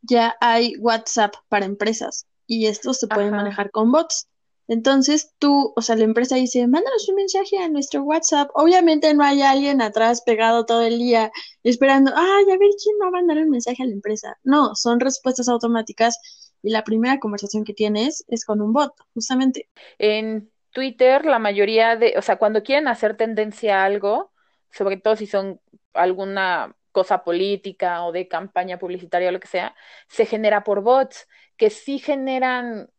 ya 0.01 0.35
hay 0.39 0.75
WhatsApp 0.77 1.33
para 1.49 1.65
empresas 1.65 2.27
y 2.45 2.67
estos 2.67 2.99
se 2.99 3.07
pueden 3.07 3.31
manejar 3.31 3.71
con 3.71 3.91
bots. 3.91 4.27
Entonces 4.67 5.33
tú, 5.39 5.73
o 5.75 5.81
sea, 5.81 5.95
la 5.95 6.03
empresa 6.03 6.35
dice, 6.35 6.67
mándanos 6.67 7.09
un 7.09 7.15
mensaje 7.15 7.57
a 7.57 7.69
nuestro 7.69 8.03
WhatsApp. 8.03 8.51
Obviamente 8.53 9.11
no 9.15 9.23
hay 9.23 9.41
alguien 9.41 9.81
atrás 9.81 10.21
pegado 10.23 10.65
todo 10.65 10.83
el 10.83 10.99
día 10.99 11.31
esperando, 11.63 12.11
ay, 12.15 12.43
a 12.43 12.57
ver 12.57 12.69
quién 12.81 12.95
va 13.01 13.07
a 13.07 13.11
mandar 13.11 13.39
el 13.39 13.49
mensaje 13.49 13.81
a 13.81 13.87
la 13.87 13.93
empresa. 13.93 14.37
No, 14.43 14.75
son 14.75 14.99
respuestas 14.99 15.49
automáticas 15.49 16.19
y 16.61 16.69
la 16.69 16.83
primera 16.83 17.19
conversación 17.19 17.63
que 17.63 17.73
tienes 17.73 18.23
es 18.27 18.45
con 18.45 18.61
un 18.61 18.71
bot, 18.71 18.93
justamente. 19.15 19.69
En 19.97 20.51
Twitter, 20.71 21.25
la 21.25 21.39
mayoría 21.39 21.95
de, 21.95 22.15
o 22.17 22.21
sea, 22.21 22.37
cuando 22.37 22.63
quieren 22.63 22.87
hacer 22.87 23.17
tendencia 23.17 23.81
a 23.81 23.85
algo, 23.85 24.31
sobre 24.71 24.97
todo 24.97 25.15
si 25.15 25.27
son 25.27 25.59
alguna 25.93 26.75
cosa 26.91 27.23
política 27.23 28.03
o 28.05 28.11
de 28.11 28.27
campaña 28.27 28.79
publicitaria 28.79 29.29
o 29.29 29.31
lo 29.31 29.39
que 29.39 29.47
sea, 29.47 29.75
se 30.07 30.25
genera 30.25 30.63
por 30.63 30.81
bots 30.81 31.27
que 31.57 31.69
sí 31.69 31.99
generan 31.99 32.89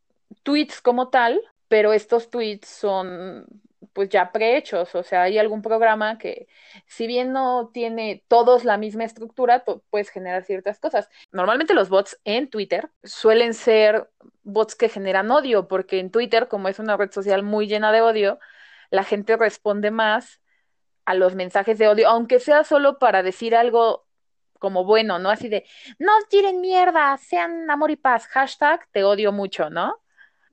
tweets 0.43 0.81
como 0.81 1.09
tal, 1.11 1.41
pero 1.69 1.93
estos 1.93 2.31
tweets 2.31 2.69
son 2.69 3.47
pues 3.93 4.09
ya 4.11 4.33
prehechos, 4.33 4.95
o 4.95 5.03
sea, 5.03 5.23
hay 5.23 5.39
algún 5.39 5.63
programa 5.63 6.19
que 6.19 6.49
si 6.87 7.07
bien 7.07 7.33
no 7.33 7.71
tiene 7.73 8.25
todos 8.29 8.65
la 8.65 8.77
misma 8.77 9.05
estructura, 9.05 9.65
puedes 9.91 10.11
generar 10.11 10.45
ciertas 10.45 10.79
cosas. 10.79 11.09
Normalmente 11.33 11.75
los 11.75 11.89
bots 11.89 12.21
en 12.25 12.51
Twitter 12.51 12.91
suelen 13.03 13.55
ser 13.55 14.11
bots 14.43 14.75
que 14.75 14.89
generan 14.89 15.31
odio, 15.31 15.67
porque 15.69 15.99
en 15.99 16.11
Twitter, 16.11 16.49
como 16.49 16.69
es 16.69 16.79
una 16.79 16.97
red 16.97 17.11
social 17.11 17.43
muy 17.43 17.67
llena 17.67 17.93
de 17.93 18.03
odio, 18.03 18.39
la 18.91 19.05
gente 19.05 19.37
responde 19.37 19.91
más 19.91 20.41
a 21.05 21.15
los 21.15 21.35
mensajes 21.35 21.79
de 21.79 21.89
odio, 21.89 22.09
aunque 22.09 22.39
sea 22.39 22.65
solo 22.65 22.99
para 22.99 23.23
decir 23.23 23.57
algo 23.57 24.07
como 24.59 24.85
bueno, 24.85 25.19
¿no? 25.19 25.31
Así 25.31 25.49
de, 25.49 25.65
no 25.99 26.13
tiren 26.29 26.61
mierda, 26.61 27.17
sean 27.17 27.71
amor 27.71 27.91
y 27.91 27.97
paz, 27.97 28.27
hashtag 28.29 28.87
te 28.93 29.05
odio 29.05 29.33
mucho, 29.33 29.71
¿no? 29.71 30.01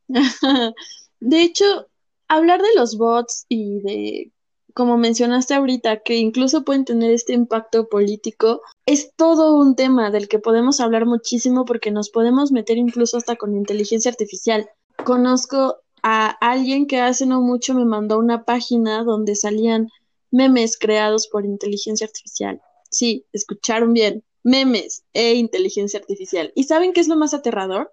de 1.20 1.42
hecho, 1.42 1.90
hablar 2.28 2.62
de 2.62 2.74
los 2.76 2.98
bots 2.98 3.46
y 3.50 3.80
de, 3.82 4.32
como 4.74 4.98
mencionaste 4.98 5.54
ahorita, 5.54 6.02
que 6.04 6.16
incluso 6.18 6.63
pueden 6.63 6.86
tener 6.86 7.12
este 7.12 7.34
impacto 7.34 7.90
político, 7.90 8.62
es 8.86 9.12
todo 9.16 9.56
un 9.58 9.76
tema 9.76 10.12
del 10.12 10.28
que 10.28 10.40
podemos 10.40 10.80
hablar 10.80 11.06
muchísimo 11.06 11.66
porque 11.66 11.92
nos 11.92 12.10
podemos 12.10 12.52
meter 12.52 12.78
incluso 12.78 13.18
hasta 13.18 13.36
con 13.36 13.56
inteligencia 13.56 14.12
artificial. 14.12 14.70
Conozco 15.04 15.78
a 16.04 16.28
alguien 16.28 16.88
que 16.88 17.02
hace 17.02 17.26
no 17.26 17.42
mucho 17.42 17.74
me 17.74 17.86
mandó 17.86 18.20
una 18.20 18.44
página 18.44 19.04
donde 19.04 19.36
salían 19.36 19.90
memes 20.32 20.78
creados 20.78 21.28
por 21.28 21.46
inteligencia 21.46 22.06
artificial. 22.06 22.62
Sí, 22.90 23.26
escucharon 23.34 23.94
bien, 23.94 24.24
memes 24.44 25.04
e 25.13 25.34
inteligencia 25.34 26.00
artificial. 26.00 26.52
¿Y 26.56 26.66
saben 26.66 26.94
qué 26.94 27.02
es 27.02 27.08
lo 27.08 27.18
más 27.18 27.34
aterrador? 27.34 27.92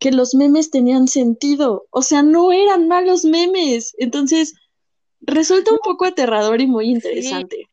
Que 0.00 0.10
los 0.10 0.34
memes 0.34 0.70
tenían 0.70 1.06
sentido, 1.06 1.86
o 1.90 2.02
sea, 2.02 2.22
no 2.22 2.52
eran 2.52 2.88
malos 2.88 3.24
memes. 3.24 3.94
Entonces, 3.98 4.54
resulta 5.20 5.70
un 5.72 5.78
poco 5.84 6.06
aterrador 6.06 6.60
y 6.60 6.66
muy 6.66 6.86
interesante. 6.86 7.68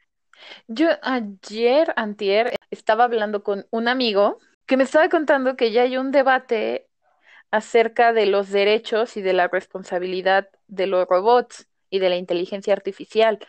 Yo 0.68 0.90
ayer, 1.02 1.94
antier, 1.96 2.54
estaba 2.70 3.06
hablando 3.06 3.44
con 3.44 3.66
un 3.72 3.88
amigo 3.88 4.38
que 4.66 4.76
me 4.76 4.84
estaba 4.84 5.08
contando 5.08 5.56
que 5.56 5.72
ya 5.72 5.84
hay 5.84 5.98
un 5.98 6.12
debate 6.12 6.88
acerca 7.50 8.12
de 8.12 8.26
los 8.26 8.50
derechos 8.50 9.16
y 9.16 9.22
de 9.22 9.32
la 9.32 9.48
responsabilidad 9.48 10.50
de 10.68 10.88
los 10.88 11.08
robots 11.08 11.68
y 11.90 12.00
de 12.00 12.10
la 12.10 12.18
inteligencia 12.18 12.74
artificial, 12.74 13.40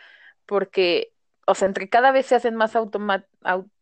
porque, 0.45 1.11
o 1.45 1.53
sea, 1.53 1.67
entre 1.67 1.89
cada 1.89 2.11
vez 2.11 2.27
se 2.27 2.35
hacen 2.35 2.55
más, 2.55 2.77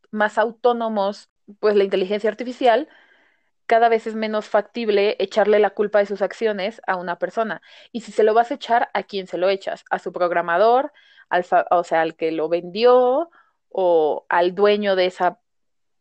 más 0.10 0.38
autónomos, 0.40 1.30
pues 1.60 1.76
la 1.76 1.84
inteligencia 1.84 2.32
artificial, 2.32 2.90
cada 3.68 3.90
vez 3.90 4.08
es 4.08 4.16
menos 4.16 4.48
factible 4.48 5.16
echarle 5.20 5.60
la 5.60 5.72
culpa 5.72 6.00
de 6.00 6.06
sus 6.06 6.22
acciones 6.22 6.82
a 6.88 6.96
una 6.96 7.20
persona. 7.20 7.62
Y 7.92 8.02
si 8.02 8.12
se 8.12 8.24
lo 8.24 8.34
vas 8.34 8.50
a 8.50 8.56
echar, 8.56 8.90
¿a 8.94 9.04
quién 9.04 9.28
se 9.28 9.38
lo 9.38 9.50
echas? 9.50 9.84
¿A 9.92 10.00
su 10.00 10.12
programador? 10.12 10.92
Al 11.30 11.46
o 11.72 11.84
sea, 11.84 12.02
al 12.02 12.16
que 12.16 12.32
lo 12.32 12.50
vendió 12.50 13.30
o 13.70 14.26
al 14.30 14.56
dueño 14.56 14.96
de 14.96 15.08
esa 15.08 15.40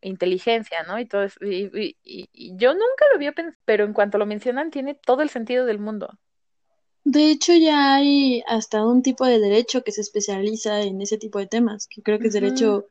inteligencia, 0.00 0.84
¿no? 0.84 0.98
Y, 1.00 1.06
todo 1.06 1.24
eso, 1.24 1.38
y, 1.42 1.96
yo 2.56 2.72
nunca 2.72 3.06
lo 3.10 3.16
había 3.16 3.32
pensado, 3.32 3.58
pero 3.64 3.84
en 3.84 3.92
cuanto 3.92 4.18
lo 4.18 4.26
mencionan, 4.26 4.70
tiene 4.70 4.94
todo 4.94 5.22
el 5.22 5.30
sentido 5.30 5.66
del 5.66 5.80
mundo. 5.80 6.18
De 7.04 7.30
hecho, 7.30 7.52
ya 7.54 7.96
hay 7.96 8.42
hasta 8.46 8.84
un 8.84 9.02
tipo 9.02 9.26
de 9.26 9.38
derecho 9.38 9.82
que 9.82 9.92
se 9.92 10.00
especializa 10.00 10.82
en 10.82 11.00
ese 11.00 11.18
tipo 11.18 11.38
de 11.38 11.46
temas, 11.46 11.86
que 11.88 12.02
creo 12.02 12.18
que 12.18 12.28
es 12.28 12.32
derecho 12.32 12.86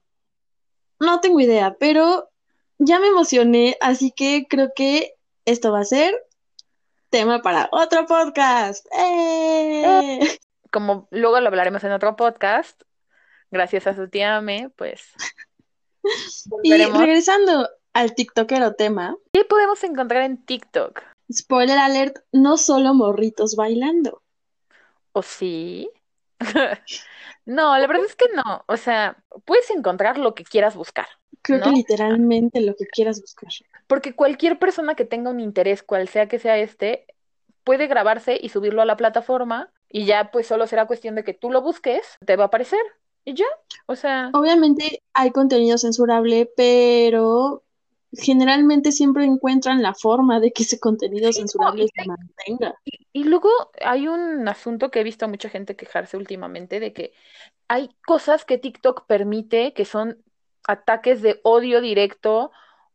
No 1.00 1.20
tengo 1.20 1.40
idea, 1.40 1.76
pero 1.80 2.30
ya 2.78 3.00
me 3.00 3.08
emocioné, 3.08 3.78
así 3.82 4.12
que 4.12 4.48
creo 4.50 4.72
que 4.76 5.16
esto 5.46 5.72
va 5.72 5.80
a 5.80 5.86
ser 5.86 6.16
tema 7.10 7.42
para 7.42 7.70
otro 7.72 8.06
podcast. 8.06 8.86
¡Eh! 8.98 10.38
Como 10.72 11.08
luego 11.12 11.40
lo 11.40 11.48
hablaremos 11.48 11.84
en 11.84 11.94
otro 11.94 12.16
podcast, 12.16 12.82
gracias 13.52 13.88
a 13.88 13.96
su 13.96 14.10
tía 14.10 14.42
Me, 14.42 14.70
pues. 14.76 15.14
y 16.64 16.74
regresando 16.74 17.70
al 17.94 18.14
TikTokero 18.14 18.74
tema. 18.74 19.16
¿Qué 19.32 19.46
podemos 19.46 19.84
encontrar 19.84 20.24
en 20.24 20.44
TikTok? 20.46 21.02
Spoiler 21.32 21.78
alert, 21.78 22.18
no 22.32 22.58
solo 22.58 22.94
morritos 22.94 23.56
bailando. 23.56 24.22
¿O 25.14 25.24
sí? 25.24 25.90
no, 27.46 27.78
la 27.78 27.88
verdad 27.88 28.06
es 28.06 28.16
que 28.16 28.28
no. 28.36 28.64
O 28.68 28.78
sea, 28.78 29.18
puedes 29.46 29.70
encontrar 29.72 30.18
lo 30.18 30.36
que 30.36 30.44
quieras 30.44 30.76
buscar. 30.76 31.08
Creo 31.42 31.62
que 31.62 31.70
literalmente 31.70 32.62
lo 32.62 32.76
que 32.76 32.86
quieras 32.88 33.22
buscar. 33.22 33.50
Porque 33.88 34.16
cualquier 34.16 34.58
persona 34.58 34.96
que 34.96 35.06
tenga 35.06 35.30
un 35.30 35.40
interés, 35.40 35.84
cual 35.84 36.08
sea 36.08 36.28
que 36.28 36.40
sea 36.40 36.58
este, 36.58 37.06
puede 37.64 37.88
grabarse 37.88 38.40
y 38.42 38.50
subirlo 38.50 38.82
a 38.82 38.86
la 38.86 38.98
plataforma 38.98 39.72
y 39.90 40.06
ya 40.06 40.32
pues 40.32 40.48
solo 40.48 40.66
será 40.68 40.88
cuestión 40.88 41.16
de 41.16 41.24
que 41.24 41.34
tú 41.34 41.52
lo 41.52 41.62
busques, 41.62 42.18
te 42.26 42.36
va 42.36 42.46
a 42.46 42.48
aparecer 42.48 42.80
y 43.26 43.36
ya. 43.36 43.46
O 43.86 43.96
sea. 43.96 44.32
Obviamente 44.34 45.04
hay 45.14 45.32
contenido 45.32 45.78
censurable, 45.78 46.50
pero 46.56 47.64
generalmente 48.18 48.92
siempre 48.92 49.26
encuentran 49.26 49.82
la 49.82 49.94
forma 49.94 50.40
de 50.40 50.52
que 50.52 50.64
ese 50.64 50.80
contenido 50.80 51.32
censurable 51.32 51.88
se 51.94 52.06
mantenga. 52.08 52.76
Y, 53.14 53.24
luego 53.24 53.50
hay 53.82 54.08
un 54.08 54.48
asunto 54.48 54.92
que 54.92 55.00
he 55.00 55.04
visto 55.04 55.26
a 55.26 55.28
mucha 55.28 55.50
gente 55.50 55.76
quejarse 55.76 56.18
últimamente 56.18 56.80
de 56.80 56.94
que 56.94 57.14
hay 57.68 57.90
cosas 58.06 58.46
que 58.46 58.58
TikTok 58.58 59.06
permite 59.08 59.74
que 59.74 59.86
son 59.86 60.24
ataques 60.68 61.22
de 61.22 61.40
odio 61.44 61.82
directo 61.82 62.52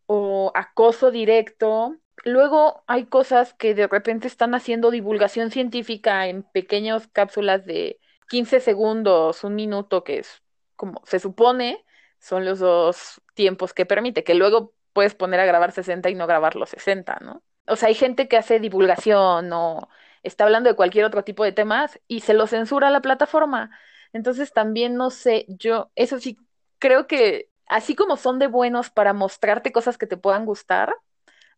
o 0.06 0.52
acoso 0.54 1.11
directo. 1.11 1.96
Luego 2.24 2.83
hay 2.87 3.06
cosas 3.06 3.54
que 3.54 3.74
de 3.74 3.87
repente 3.87 4.26
están 4.26 4.54
haciendo 4.54 4.90
divulgación 4.90 5.50
científica 5.50 6.28
en 6.28 6.42
pequeñas 6.42 7.09
cápsulas 7.09 7.64
de 7.64 7.98
15 8.28 8.61
segundos, 8.61 9.42
un 9.44 9.54
minuto, 9.54 10.04
que 10.04 10.18
es 10.18 10.42
como 10.76 11.02
se 11.04 11.18
supone 11.18 11.85
son 12.20 12.44
los 12.44 12.59
dos 12.59 13.20
tiempos 13.35 13.72
que 13.72 13.87
permite, 13.87 14.22
que 14.24 14.35
luego 14.35 14.74
puedes 14.92 15.14
poner 15.14 15.40
a 15.40 15.46
grabar 15.46 15.72
60 15.72 16.11
y 16.11 16.14
no 16.14 16.26
grabar 16.26 16.57
los 16.57 16.70
60, 16.70 17.18
¿no? 17.22 17.42
O 17.66 17.76
sea, 17.76 17.88
hay 17.88 17.94
gente 17.94 18.29
que 18.29 18.37
hace 18.37 18.59
divulgación 18.59 19.53
o 19.53 19.88
está 20.22 20.44
hablando 20.44 20.68
de 20.68 20.76
cualquier 20.76 21.05
otro 21.05 21.24
tipo 21.24 21.44
de 21.44 21.53
temas 21.53 22.00
y 22.09 22.20
se 22.20 22.35
lo 22.35 22.46
censura 22.46 22.90
la 22.90 23.00
plataforma. 23.00 23.70
Entonces 24.12 24.53
también 24.53 24.96
no 24.96 25.11
sé, 25.11 25.46
yo 25.48 25.90
eso 25.94 26.18
sí 26.18 26.37
creo 26.79 27.07
que 27.07 27.48
así 27.66 27.94
como 27.94 28.16
son 28.16 28.38
de 28.38 28.48
buenos 28.48 28.90
para 28.90 29.12
mostrarte 29.12 29.72
cosas 29.72 29.96
que 29.98 30.07
te 30.07 30.16
puedan 30.16 30.44
gustar, 30.46 30.94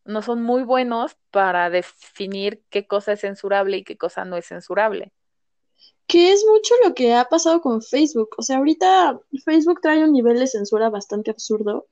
no 0.05 0.21
son 0.21 0.43
muy 0.43 0.63
buenos 0.63 1.17
para 1.31 1.69
definir 1.69 2.61
qué 2.69 2.85
cosa 2.85 3.13
es 3.13 3.21
censurable 3.21 3.77
y 3.77 3.83
qué 3.83 3.97
cosa 3.97 4.25
no 4.25 4.37
es 4.37 4.45
censurable. 4.45 5.11
Que 6.05 6.31
es 6.33 6.45
mucho 6.45 6.75
lo 6.83 6.93
que 6.93 7.13
ha 7.15 7.25
pasado 7.25 7.61
con 7.61 7.81
Facebook. 7.81 8.29
O 8.37 8.41
sea, 8.41 8.57
ahorita 8.57 9.19
Facebook 9.45 9.79
trae 9.81 10.03
un 10.03 10.11
nivel 10.11 10.37
de 10.37 10.47
censura 10.47 10.89
bastante 10.89 11.31
absurdo 11.31 11.87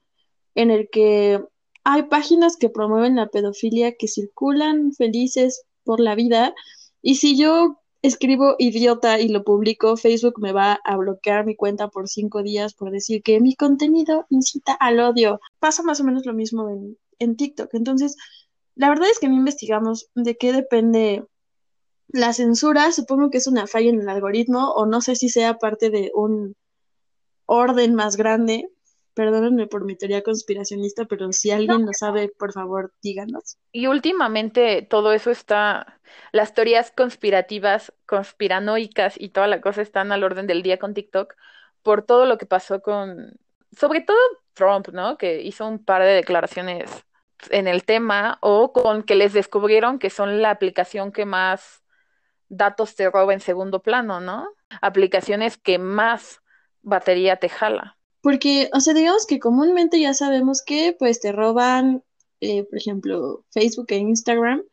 en 0.55 0.71
el 0.71 0.89
que 0.89 1.43
hay 1.83 2.03
páginas 2.03 2.57
que 2.57 2.69
promueven 2.69 3.15
la 3.15 3.27
pedofilia 3.27 3.95
que 3.95 4.07
circulan 4.07 4.93
felices 4.93 5.63
por 5.83 5.99
la 5.99 6.15
vida 6.15 6.53
y 7.01 7.15
si 7.15 7.37
yo 7.37 7.81
escribo 8.01 8.55
idiota 8.57 9.19
y 9.19 9.27
lo 9.29 9.43
publico, 9.43 9.97
Facebook 9.97 10.39
me 10.39 10.53
va 10.53 10.79
a 10.83 10.97
bloquear 10.97 11.45
mi 11.45 11.55
cuenta 11.55 11.87
por 11.89 12.07
cinco 12.07 12.43
días 12.43 12.73
por 12.73 12.91
decir 12.91 13.21
que 13.23 13.39
mi 13.39 13.55
contenido 13.55 14.25
incita 14.29 14.73
al 14.73 14.99
odio. 14.99 15.39
Pasa 15.59 15.83
más 15.83 15.99
o 16.01 16.03
menos 16.03 16.25
lo 16.25 16.33
mismo 16.33 16.69
en, 16.69 16.97
en 17.19 17.35
TikTok. 17.35 17.73
Entonces, 17.73 18.17
la 18.75 18.89
verdad 18.89 19.09
es 19.09 19.19
que 19.19 19.27
no 19.27 19.35
investigamos 19.35 20.09
de 20.15 20.35
qué 20.37 20.51
depende 20.51 21.25
la 22.07 22.33
censura. 22.33 22.91
Supongo 22.91 23.29
que 23.29 23.37
es 23.37 23.47
una 23.47 23.67
falla 23.67 23.89
en 23.89 24.01
el 24.01 24.09
algoritmo 24.09 24.71
o 24.71 24.85
no 24.85 25.01
sé 25.01 25.15
si 25.15 25.29
sea 25.29 25.57
parte 25.57 25.89
de 25.89 26.11
un 26.15 26.55
orden 27.45 27.95
más 27.95 28.17
grande 28.17 28.69
Perdónenme 29.13 29.67
por 29.67 29.84
mi 29.84 29.95
teoría 29.95 30.21
conspiracionista, 30.21 31.06
pero 31.06 31.32
si 31.34 31.52
alguien 31.52 31.86
lo 31.86 31.91
sabe, 31.93 32.30
por 32.30 32.54
favor, 32.54 32.93
díganos. 33.02 33.58
Y 33.71 33.88
últimamente 33.88 34.82
todo 34.89 35.12
eso 35.12 35.32
está, 35.32 36.00
las 36.32 36.54
teorías 36.54 36.91
conspirativas, 36.91 37.93
conspiranoicas 38.06 39.15
y 39.19 39.30
toda 39.30 39.47
la 39.47 39.60
cosa 39.60 39.82
están 39.82 40.12
al 40.12 40.24
orden 40.24 40.47
del 40.47 40.63
día 40.63 40.80
con 40.80 40.93
TikTok 40.93 41.36
por 41.84 42.04
todo 42.04 42.26
lo 42.26 42.38
que 42.38 42.45
pasó 42.45 42.82
con, 42.82 43.34
sobre 43.78 44.02
todo 44.02 44.17
Trump, 44.54 44.89
¿no? 44.89 45.17
Que 45.17 45.41
hizo 45.41 45.67
un 45.67 45.84
par 45.84 46.04
de 46.04 46.13
declaraciones 46.13 46.89
en 47.50 47.67
el 47.67 47.84
tema 47.84 48.38
o 48.41 48.71
con 48.71 49.04
que 49.04 49.15
les 49.15 49.34
descubrieron 49.34 50.00
que 50.00 50.10
son 50.10 50.41
la 50.41 50.52
aplicación 50.52 51.12
que 51.12 51.26
más 51.26 51.84
datos 52.50 52.95
te 52.95 53.10
roba 53.10 53.34
en 53.34 53.39
segundo 53.39 53.82
plano, 53.82 54.19
¿no? 54.19 54.50
Aplicaciones 54.82 55.58
que 55.58 55.80
más 55.80 56.41
batería 56.82 57.38
te 57.38 57.50
jala. 57.50 57.97
Porque, 58.21 58.69
o 58.73 58.79
sea, 58.79 58.93
digamos 58.93 59.25
que 59.25 59.39
comúnmente 59.39 59.99
ya 59.99 60.13
sabemos 60.13 60.62
que 60.63 60.95
pues 60.97 61.19
te 61.19 61.31
roban, 61.31 62.03
eh, 62.39 62.63
por 62.63 62.77
ejemplo, 62.77 63.43
Facebook 63.51 63.88
e 63.89 63.97
Instagram. 63.97 64.63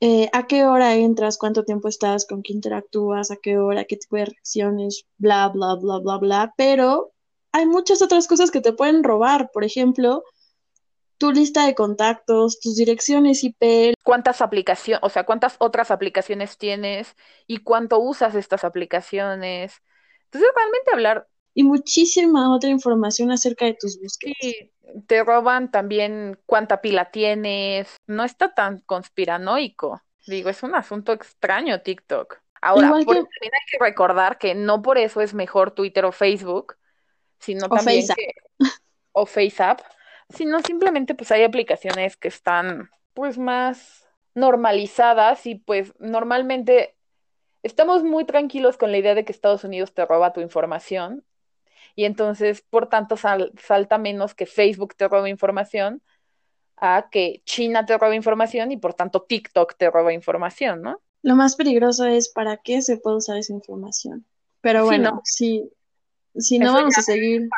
Eh, 0.00 0.28
a 0.32 0.46
qué 0.46 0.64
hora 0.64 0.96
entras, 0.96 1.38
cuánto 1.38 1.64
tiempo 1.64 1.88
estás, 1.88 2.26
con 2.26 2.42
quién 2.42 2.58
interactúas, 2.58 3.30
a 3.30 3.36
qué 3.36 3.58
hora, 3.58 3.84
qué 3.84 3.96
tipo 3.96 4.16
de 4.16 4.26
reacciones, 4.26 5.06
bla, 5.18 5.48
bla, 5.48 5.76
bla, 5.76 5.98
bla, 5.98 6.18
bla. 6.18 6.54
Pero 6.56 7.12
hay 7.52 7.66
muchas 7.66 8.02
otras 8.02 8.26
cosas 8.26 8.50
que 8.50 8.60
te 8.60 8.72
pueden 8.72 9.04
robar. 9.04 9.50
Por 9.52 9.64
ejemplo, 9.64 10.24
tu 11.18 11.32
lista 11.32 11.66
de 11.66 11.74
contactos, 11.74 12.60
tus 12.60 12.76
direcciones 12.76 13.44
IP. 13.44 13.94
¿Cuántas 14.02 14.40
aplicaciones, 14.42 15.00
o 15.02 15.08
sea, 15.08 15.24
cuántas 15.24 15.56
otras 15.58 15.90
aplicaciones 15.90 16.58
tienes 16.58 17.16
y 17.46 17.58
cuánto 17.58 17.98
usas 17.98 18.34
estas 18.34 18.64
aplicaciones? 18.64 19.80
Entonces, 20.24 20.50
realmente 20.54 20.90
hablar 20.92 21.28
y 21.54 21.62
muchísima 21.62 22.54
otra 22.54 22.70
información 22.70 23.30
acerca 23.30 23.64
de 23.64 23.74
tus 23.74 24.00
búsquedas. 24.00 24.36
Sí, 24.40 24.72
te 25.06 25.22
roban 25.22 25.70
también 25.70 26.38
cuánta 26.46 26.80
pila 26.80 27.10
tienes. 27.10 27.96
No 28.06 28.24
está 28.24 28.54
tan 28.54 28.80
conspiranoico. 28.80 30.02
Digo, 30.26 30.50
es 30.50 30.62
un 30.62 30.74
asunto 30.74 31.12
extraño 31.12 31.80
TikTok. 31.82 32.38
Ahora, 32.60 32.88
también 32.88 33.18
hay 33.18 33.70
que 33.70 33.78
recordar 33.78 34.38
que 34.38 34.54
no 34.54 34.82
por 34.82 34.98
eso 34.98 35.20
es 35.20 35.34
mejor 35.34 35.72
Twitter 35.72 36.04
o 36.06 36.12
Facebook, 36.12 36.76
sino 37.38 37.68
también 37.68 38.06
que 38.06 38.32
o 39.12 39.26
FaceApp, 39.26 39.80
sino 40.30 40.60
simplemente 40.60 41.14
pues 41.14 41.30
hay 41.30 41.44
aplicaciones 41.44 42.16
que 42.16 42.28
están 42.28 42.88
pues 43.12 43.38
más 43.38 44.08
normalizadas 44.34 45.46
y 45.46 45.56
pues 45.56 45.92
normalmente 45.98 46.96
estamos 47.62 48.02
muy 48.02 48.24
tranquilos 48.24 48.76
con 48.78 48.90
la 48.90 48.98
idea 48.98 49.14
de 49.14 49.24
que 49.24 49.32
Estados 49.32 49.62
Unidos 49.62 49.92
te 49.92 50.04
roba 50.06 50.32
tu 50.32 50.40
información 50.40 51.22
y 51.94 52.04
entonces, 52.04 52.62
por 52.62 52.88
tanto, 52.88 53.16
salta 53.16 53.98
menos 53.98 54.34
que 54.34 54.46
Facebook 54.46 54.94
te 54.96 55.08
roba 55.08 55.28
información 55.28 56.02
a 56.76 57.08
que 57.10 57.42
China 57.44 57.86
te 57.86 57.96
roba 57.96 58.14
información 58.14 58.72
y 58.72 58.76
por 58.76 58.94
tanto 58.94 59.22
TikTok 59.22 59.76
te 59.76 59.90
roba 59.90 60.12
información, 60.12 60.82
¿no? 60.82 61.00
Lo 61.22 61.36
más 61.36 61.56
peligroso 61.56 62.04
es 62.04 62.28
para 62.28 62.58
qué 62.58 62.82
se 62.82 62.98
puede 62.98 63.16
usar 63.16 63.38
esa 63.38 63.52
información. 63.52 64.26
Pero 64.60 64.84
bueno, 64.84 65.20
si, 65.24 65.70
si 66.36 66.58
no 66.58 66.72
vamos 66.72 66.98
a 66.98 67.02
seguir. 67.02 67.48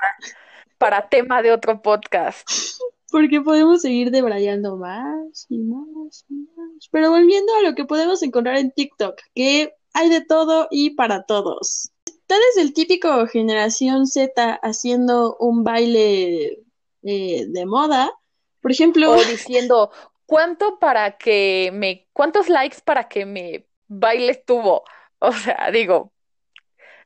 Para, 0.79 1.09
tema 1.09 1.43
de 1.43 1.53
otro 1.53 1.81
podcast. 1.81 2.49
Porque 3.11 3.41
podemos 3.41 3.83
seguir 3.83 4.11
debrayando 4.11 4.77
más 4.77 5.47
y 5.49 5.59
más 5.59 6.25
y 6.29 6.35
más. 6.35 6.89
Pero 6.91 7.11
volviendo 7.11 7.53
a 7.55 7.63
lo 7.63 7.75
que 7.75 7.85
podemos 7.85 8.23
encontrar 8.23 8.59
en 8.59 8.73
TikTok, 8.73 9.21
que 9.35 9.75
hay 9.95 10.11
de 10.11 10.21
todo 10.21 10.69
y 10.71 10.91
para 10.91 11.25
todos 11.25 11.93
tal 12.27 12.41
es 12.51 12.63
el 12.63 12.73
típico 12.73 13.27
generación 13.27 14.07
Z 14.07 14.61
haciendo 14.63 15.37
un 15.39 15.65
baile 15.65 16.63
eh, 17.03 17.47
de 17.49 17.67
moda, 17.67 18.13
por 18.61 18.73
ejemplo. 18.73 19.13
O 19.13 19.25
diciendo, 19.25 19.91
¿cuánto 20.27 20.79
para 20.79 21.17
que 21.17 21.71
me, 21.73 22.09
cuántos 22.13 22.49
likes 22.49 22.79
para 22.85 23.09
que 23.09 23.25
me 23.25 23.67
baile 23.89 24.43
tuvo? 24.47 24.85
O 25.19 25.33
sea, 25.33 25.71
digo, 25.73 26.13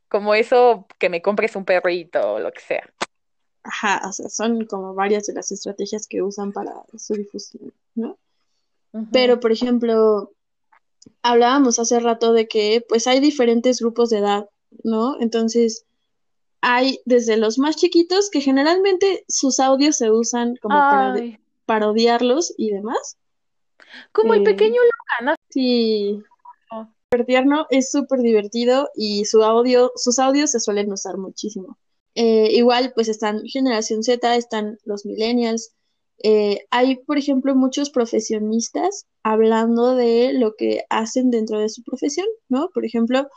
como 0.09 0.35
eso 0.35 0.85
que 0.99 1.07
me 1.07 1.21
compres 1.21 1.55
un 1.55 1.63
perrito 1.63 2.33
o 2.33 2.39
lo 2.39 2.51
que 2.51 2.59
sea. 2.59 2.93
Ajá, 3.63 4.01
o 4.05 4.11
sea, 4.11 4.27
son 4.27 4.65
como 4.65 4.93
varias 4.93 5.27
de 5.27 5.33
las 5.33 5.51
estrategias 5.51 6.07
que 6.07 6.21
usan 6.21 6.51
para 6.51 6.73
su 6.97 7.13
difusión, 7.13 7.71
¿no? 7.95 8.17
Pero, 9.13 9.39
por 9.39 9.53
ejemplo, 9.53 10.33
hablábamos 11.21 11.79
hace 11.79 11.99
rato 12.01 12.33
de 12.33 12.49
que 12.49 12.85
pues 12.87 13.07
hay 13.07 13.21
diferentes 13.21 13.79
grupos 13.79 14.09
de 14.09 14.17
edad 14.17 14.49
¿no? 14.83 15.19
Entonces, 15.19 15.85
hay 16.61 17.01
desde 17.05 17.37
los 17.37 17.57
más 17.57 17.75
chiquitos 17.75 18.29
que 18.29 18.41
generalmente 18.41 19.25
sus 19.27 19.59
audios 19.59 19.97
se 19.97 20.11
usan 20.11 20.55
como 20.61 20.75
para 20.75 21.15
parodiarlos 21.65 22.53
y 22.57 22.71
demás. 22.71 23.17
Como 24.11 24.33
el 24.33 24.41
eh, 24.41 24.45
pequeño 24.45 24.81
Logan. 25.19 25.35
Sí. 25.49 26.21
Oh. 26.71 26.87
Súper 27.11 27.25
tierno, 27.25 27.65
es 27.69 27.91
súper 27.91 28.19
divertido 28.19 28.89
y 28.95 29.25
su 29.25 29.43
audio, 29.43 29.91
sus 29.95 30.19
audios 30.19 30.51
se 30.51 30.59
suelen 30.59 30.91
usar 30.91 31.17
muchísimo. 31.17 31.77
Eh, 32.15 32.49
igual, 32.51 32.91
pues 32.93 33.07
están 33.07 33.41
generación 33.45 34.03
Z, 34.03 34.35
están 34.35 34.77
los 34.85 35.05
millennials. 35.05 35.73
Eh, 36.23 36.65
hay, 36.69 36.97
por 36.97 37.17
ejemplo, 37.17 37.55
muchos 37.55 37.89
profesionistas 37.89 39.07
hablando 39.23 39.95
de 39.95 40.33
lo 40.33 40.55
que 40.55 40.83
hacen 40.89 41.31
dentro 41.31 41.59
de 41.59 41.69
su 41.69 41.83
profesión, 41.83 42.27
¿no? 42.49 42.69
Por 42.73 42.85
ejemplo, 42.85 43.27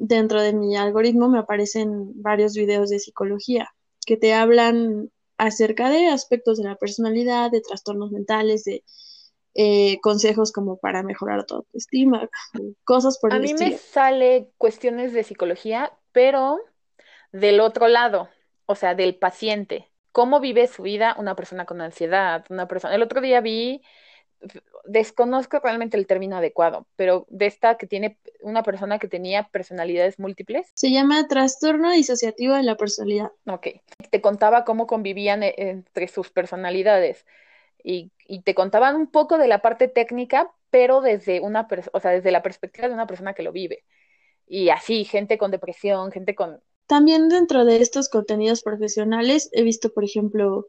dentro 0.00 0.42
de 0.42 0.52
mi 0.54 0.76
algoritmo 0.76 1.28
me 1.28 1.38
aparecen 1.38 2.12
varios 2.22 2.54
videos 2.54 2.90
de 2.90 2.98
psicología 3.00 3.70
que 4.06 4.16
te 4.16 4.34
hablan 4.34 5.10
acerca 5.38 5.90
de 5.90 6.08
aspectos 6.08 6.58
de 6.58 6.64
la 6.64 6.76
personalidad, 6.76 7.50
de 7.50 7.60
trastornos 7.62 8.10
mentales, 8.12 8.64
de 8.64 8.84
eh, 9.54 10.00
consejos 10.02 10.52
como 10.52 10.78
para 10.78 11.02
mejorar 11.02 11.46
tu 11.46 11.56
autoestima, 11.56 12.28
cosas 12.84 13.18
por 13.18 13.32
A 13.32 13.36
el 13.36 13.42
mí 13.42 13.54
estilo. 13.54 13.70
me 13.72 13.78
sale 13.78 14.52
cuestiones 14.58 15.12
de 15.12 15.22
psicología, 15.24 15.92
pero 16.12 16.58
del 17.32 17.60
otro 17.60 17.88
lado, 17.88 18.28
o 18.66 18.74
sea, 18.74 18.94
del 18.94 19.16
paciente. 19.16 19.90
¿Cómo 20.12 20.40
vive 20.40 20.66
su 20.68 20.82
vida 20.82 21.14
una 21.18 21.36
persona 21.36 21.66
con 21.66 21.80
ansiedad? 21.80 22.44
Una 22.50 22.68
persona. 22.68 22.94
El 22.94 23.02
otro 23.02 23.20
día 23.20 23.40
vi, 23.40 23.82
desconozco 24.84 25.60
realmente 25.60 25.96
el 25.96 26.06
término 26.06 26.36
adecuado, 26.36 26.86
pero 26.96 27.26
de 27.28 27.46
esta 27.46 27.76
que 27.76 27.86
tiene 27.86 28.18
una 28.42 28.62
persona 28.62 28.98
que 28.98 29.08
tenía 29.08 29.48
personalidades 29.48 30.18
múltiples. 30.18 30.70
Se 30.74 30.90
llama 30.90 31.28
trastorno 31.28 31.92
disociativo 31.92 32.54
de 32.54 32.62
la 32.62 32.76
personalidad. 32.76 33.30
Ok. 33.46 33.68
Te 34.10 34.20
contaba 34.20 34.64
cómo 34.64 34.86
convivían 34.86 35.42
eh, 35.42 35.54
entre 35.56 36.08
sus 36.08 36.30
personalidades 36.30 37.26
y, 37.82 38.12
y 38.26 38.42
te 38.42 38.54
contaban 38.54 38.96
un 38.96 39.10
poco 39.10 39.38
de 39.38 39.48
la 39.48 39.62
parte 39.62 39.88
técnica, 39.88 40.50
pero 40.70 41.00
desde 41.00 41.40
una, 41.40 41.68
o 41.92 42.00
sea, 42.00 42.12
desde 42.12 42.30
la 42.30 42.42
perspectiva 42.42 42.88
de 42.88 42.94
una 42.94 43.06
persona 43.06 43.34
que 43.34 43.42
lo 43.42 43.52
vive. 43.52 43.84
Y 44.46 44.70
así, 44.70 45.04
gente 45.04 45.38
con 45.38 45.50
depresión, 45.50 46.10
gente 46.10 46.34
con... 46.34 46.60
También 46.86 47.28
dentro 47.28 47.64
de 47.64 47.80
estos 47.80 48.08
contenidos 48.08 48.62
profesionales 48.62 49.48
he 49.52 49.62
visto, 49.62 49.92
por 49.92 50.02
ejemplo, 50.02 50.66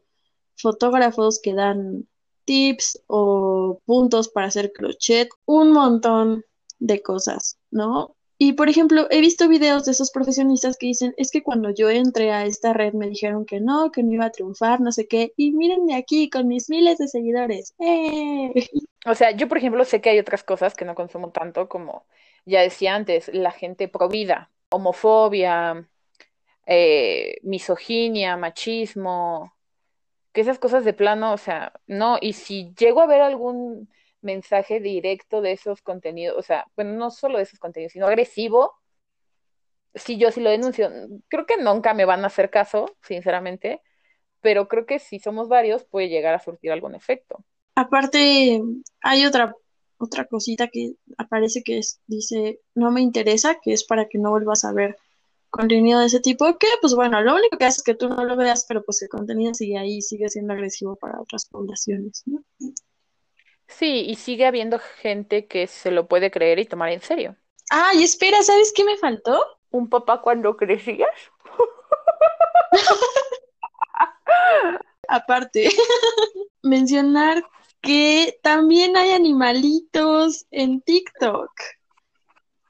fotógrafos 0.56 1.40
que 1.42 1.52
dan 1.52 2.06
tips 2.44 3.02
o 3.06 3.80
puntos 3.84 4.28
para 4.28 4.46
hacer 4.48 4.72
crochet, 4.72 5.28
un 5.46 5.72
montón 5.72 6.44
de 6.78 7.02
cosas, 7.02 7.58
¿no? 7.70 8.16
Y 8.38 8.54
por 8.54 8.68
ejemplo, 8.68 9.06
he 9.10 9.20
visto 9.20 9.48
videos 9.48 9.84
de 9.84 9.92
esos 9.92 10.10
profesionistas 10.10 10.76
que 10.76 10.86
dicen, 10.86 11.14
es 11.16 11.30
que 11.30 11.44
cuando 11.44 11.70
yo 11.70 11.88
entré 11.90 12.32
a 12.32 12.44
esta 12.44 12.72
red 12.72 12.92
me 12.92 13.08
dijeron 13.08 13.46
que 13.46 13.60
no, 13.60 13.92
que 13.92 14.02
no 14.02 14.12
iba 14.12 14.24
a 14.24 14.32
triunfar, 14.32 14.80
no 14.80 14.90
sé 14.90 15.06
qué, 15.06 15.32
y 15.36 15.52
mírenme 15.52 15.94
aquí 15.94 16.28
con 16.28 16.48
mis 16.48 16.68
miles 16.68 16.98
de 16.98 17.06
seguidores. 17.06 17.74
¡Eh! 17.78 18.52
O 19.06 19.14
sea, 19.14 19.30
yo 19.30 19.48
por 19.48 19.58
ejemplo 19.58 19.84
sé 19.84 20.00
que 20.00 20.10
hay 20.10 20.18
otras 20.18 20.42
cosas 20.42 20.74
que 20.74 20.84
no 20.84 20.94
consumo 20.94 21.30
tanto 21.30 21.68
como 21.68 22.04
ya 22.44 22.62
decía 22.62 22.94
antes, 22.96 23.30
la 23.32 23.52
gente 23.52 23.88
pro 23.88 24.08
vida, 24.08 24.50
homofobia, 24.70 25.88
eh, 26.66 27.36
misoginia, 27.42 28.36
machismo, 28.36 29.54
que 30.32 30.40
esas 30.40 30.58
cosas 30.58 30.84
de 30.84 30.92
plano, 30.92 31.32
o 31.32 31.38
sea, 31.38 31.72
no, 31.86 32.18
y 32.20 32.32
si 32.32 32.72
llego 32.74 33.00
a 33.00 33.06
ver 33.06 33.20
algún 33.20 33.88
mensaje 34.20 34.80
directo 34.80 35.40
de 35.40 35.52
esos 35.52 35.82
contenidos, 35.82 36.36
o 36.38 36.42
sea, 36.42 36.66
bueno, 36.76 36.92
no 36.92 37.10
solo 37.10 37.38
de 37.38 37.44
esos 37.44 37.58
contenidos, 37.58 37.92
sino 37.92 38.06
agresivo, 38.06 38.74
si 39.94 40.16
yo 40.16 40.30
sí 40.30 40.40
lo 40.40 40.50
denuncio, 40.50 40.90
creo 41.28 41.44
que 41.44 41.58
nunca 41.58 41.92
me 41.92 42.04
van 42.04 42.24
a 42.24 42.28
hacer 42.28 42.50
caso, 42.50 42.86
sinceramente, 43.02 43.82
pero 44.40 44.68
creo 44.68 44.86
que 44.86 44.98
si 44.98 45.18
somos 45.18 45.48
varios 45.48 45.84
puede 45.84 46.08
llegar 46.08 46.34
a 46.34 46.40
surtir 46.40 46.72
algún 46.72 46.94
efecto. 46.94 47.44
Aparte, 47.74 48.60
hay 49.00 49.26
otra, 49.26 49.54
otra 49.98 50.24
cosita 50.26 50.68
que 50.68 50.94
aparece 51.18 51.62
que 51.62 51.78
es, 51.78 52.00
dice, 52.06 52.60
no 52.74 52.90
me 52.90 53.02
interesa, 53.02 53.58
que 53.62 53.72
es 53.72 53.84
para 53.84 54.08
que 54.08 54.18
no 54.18 54.30
vuelvas 54.30 54.64
a 54.64 54.72
ver 54.72 54.96
contenido 55.52 56.00
de 56.00 56.06
ese 56.06 56.18
tipo, 56.18 56.58
que 56.58 56.66
pues 56.80 56.94
bueno, 56.94 57.20
lo 57.20 57.36
único 57.36 57.56
que 57.58 57.66
hace 57.66 57.78
es 57.78 57.82
que 57.84 57.94
tú 57.94 58.08
no 58.08 58.24
lo 58.24 58.36
veas, 58.36 58.64
pero 58.66 58.82
pues 58.82 59.00
el 59.02 59.08
contenido 59.08 59.54
sigue 59.54 59.78
ahí, 59.78 60.02
sigue 60.02 60.28
siendo 60.28 60.54
agresivo 60.54 60.96
para 60.96 61.20
otras 61.20 61.46
poblaciones, 61.46 62.22
¿no? 62.26 62.42
Sí, 63.68 64.04
y 64.08 64.16
sigue 64.16 64.46
habiendo 64.46 64.80
gente 64.80 65.46
que 65.46 65.66
se 65.66 65.90
lo 65.92 66.08
puede 66.08 66.30
creer 66.30 66.58
y 66.58 66.64
tomar 66.64 66.90
en 66.90 67.00
serio. 67.00 67.36
Ay, 67.70 68.02
espera, 68.02 68.42
¿sabes 68.42 68.72
qué 68.74 68.84
me 68.84 68.96
faltó? 68.96 69.40
¿Un 69.70 69.88
papá 69.88 70.20
cuando 70.20 70.56
crecías? 70.56 71.08
Aparte, 75.08 75.68
mencionar 76.62 77.44
que 77.82 78.38
también 78.42 78.96
hay 78.96 79.10
animalitos 79.10 80.46
en 80.50 80.80
TikTok. 80.80 81.50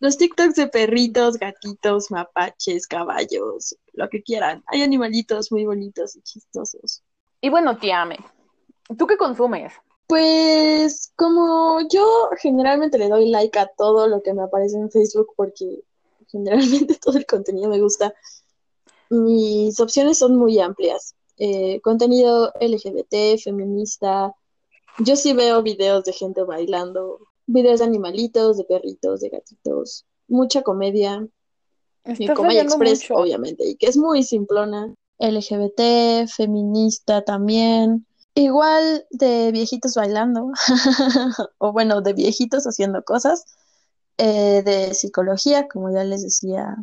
Los 0.02 0.18
TikToks 0.18 0.56
de 0.56 0.66
perritos, 0.66 1.38
gatitos, 1.38 2.10
mapaches, 2.10 2.88
caballos, 2.88 3.76
lo 3.92 4.08
que 4.08 4.20
quieran. 4.20 4.64
Hay 4.66 4.82
animalitos 4.82 5.52
muy 5.52 5.64
bonitos 5.64 6.16
y 6.16 6.22
chistosos. 6.22 7.04
Y 7.40 7.50
bueno, 7.50 7.78
Tiame, 7.78 8.18
¿tú 8.98 9.06
qué 9.06 9.16
consumes? 9.16 9.72
Pues 10.08 11.12
como 11.14 11.78
yo 11.88 12.04
generalmente 12.40 12.98
le 12.98 13.08
doy 13.08 13.30
like 13.30 13.56
a 13.56 13.68
todo 13.78 14.08
lo 14.08 14.24
que 14.24 14.34
me 14.34 14.42
aparece 14.42 14.76
en 14.76 14.90
Facebook 14.90 15.34
porque 15.36 15.84
generalmente 16.26 16.96
todo 17.00 17.16
el 17.16 17.24
contenido 17.24 17.70
me 17.70 17.80
gusta, 17.80 18.12
mis 19.08 19.78
opciones 19.78 20.18
son 20.18 20.36
muy 20.36 20.58
amplias. 20.58 21.14
Eh, 21.38 21.80
contenido 21.80 22.52
LGBT, 22.60 23.40
feminista. 23.40 24.34
Yo 24.98 25.14
sí 25.14 25.32
veo 25.32 25.62
videos 25.62 26.02
de 26.02 26.12
gente 26.12 26.42
bailando, 26.42 27.20
videos 27.46 27.80
de 27.80 27.86
animalitos, 27.86 28.58
de 28.58 28.64
perritos, 28.64 29.20
de 29.20 29.28
gatitos, 29.28 30.06
mucha 30.28 30.62
comedia. 30.62 31.26
Mi 32.04 32.12
Estás 32.12 32.36
Comedia 32.36 32.62
Express, 32.62 33.02
mucho. 33.02 33.14
obviamente, 33.14 33.64
y 33.64 33.76
que 33.76 33.86
es 33.86 33.96
muy 33.96 34.22
simplona. 34.22 34.94
LGBT, 35.18 36.28
feminista 36.28 37.22
también. 37.22 38.06
Igual 38.34 39.06
de 39.10 39.52
viejitos 39.52 39.94
bailando, 39.94 40.50
o 41.58 41.72
bueno, 41.72 42.00
de 42.00 42.12
viejitos 42.12 42.64
haciendo 42.64 43.04
cosas. 43.04 43.44
Eh, 44.18 44.62
de 44.64 44.94
psicología, 44.94 45.68
como 45.68 45.92
ya 45.92 46.04
les 46.04 46.22
decía 46.22 46.76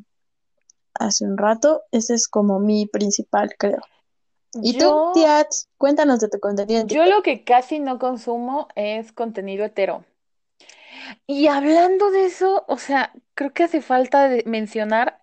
hace 0.93 1.25
un 1.25 1.37
rato, 1.37 1.83
ese 1.91 2.15
es 2.15 2.27
como 2.27 2.59
mi 2.59 2.85
principal, 2.87 3.55
creo. 3.57 3.81
¿Y 4.61 4.73
tú, 4.73 4.85
Yo, 4.85 5.11
Tiats? 5.13 5.69
Cuéntanos 5.77 6.19
de 6.19 6.27
tu 6.27 6.39
contenido 6.39 6.81
en 6.81 6.87
yo 6.87 7.05
lo 7.05 7.21
que 7.21 7.43
casi 7.43 7.79
no 7.79 7.99
consumo 7.99 8.67
es 8.75 9.11
contenido 9.11 9.63
hetero. 9.63 10.03
Y 11.27 11.47
hablando 11.47 12.11
de 12.11 12.25
eso, 12.25 12.65
o 12.67 12.77
sea, 12.77 13.13
creo 13.35 13.53
que 13.53 13.63
hace 13.63 13.81
falta 13.81 14.29
mencionar 14.45 15.19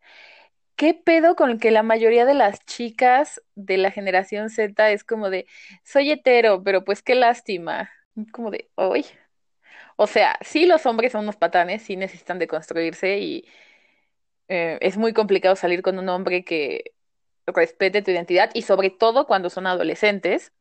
qué 0.77 0.95
pedo 0.95 1.37
con 1.37 1.59
que 1.59 1.71
la 1.71 1.83
mayoría 1.83 2.25
de 2.27 2.35
las 2.35 2.65
chicas 2.67 3.43
de 3.55 3.79
la 3.79 3.91
generación 3.91 4.51
Z 4.51 4.91
es 4.93 5.05
como 5.05 5.31
de, 5.31 5.47
soy 5.85 6.11
hetero, 6.13 6.63
pero 6.63 6.85
pues 6.85 7.03
qué 7.03 7.15
lástima. 7.15 7.91
Como 8.33 8.51
de, 8.51 8.71
hoy. 8.77 9.07
O 9.97 10.07
sea, 10.07 10.39
sí 10.43 10.67
los 10.67 10.87
hombres 10.87 11.13
son 11.13 11.23
unos 11.25 11.37
patanes, 11.37 11.83
sí 11.83 11.97
necesitan 11.97 12.39
de 12.39 12.49
construirse 12.49 13.19
y 13.19 13.47
eh, 14.49 14.79
es 14.81 14.97
muy 14.97 15.13
complicado 15.13 15.57
salir 15.57 15.83
con 15.83 15.99
un 15.99 16.09
hombre 16.09 16.45
que 16.45 16.93
respete 17.47 18.03
tu 18.03 18.11
identidad 18.11 18.51
y 18.55 18.63
sobre 18.63 18.91
todo 18.91 19.27
cuando 19.27 19.51
son 19.51 19.67
adolescentes, 19.67 20.53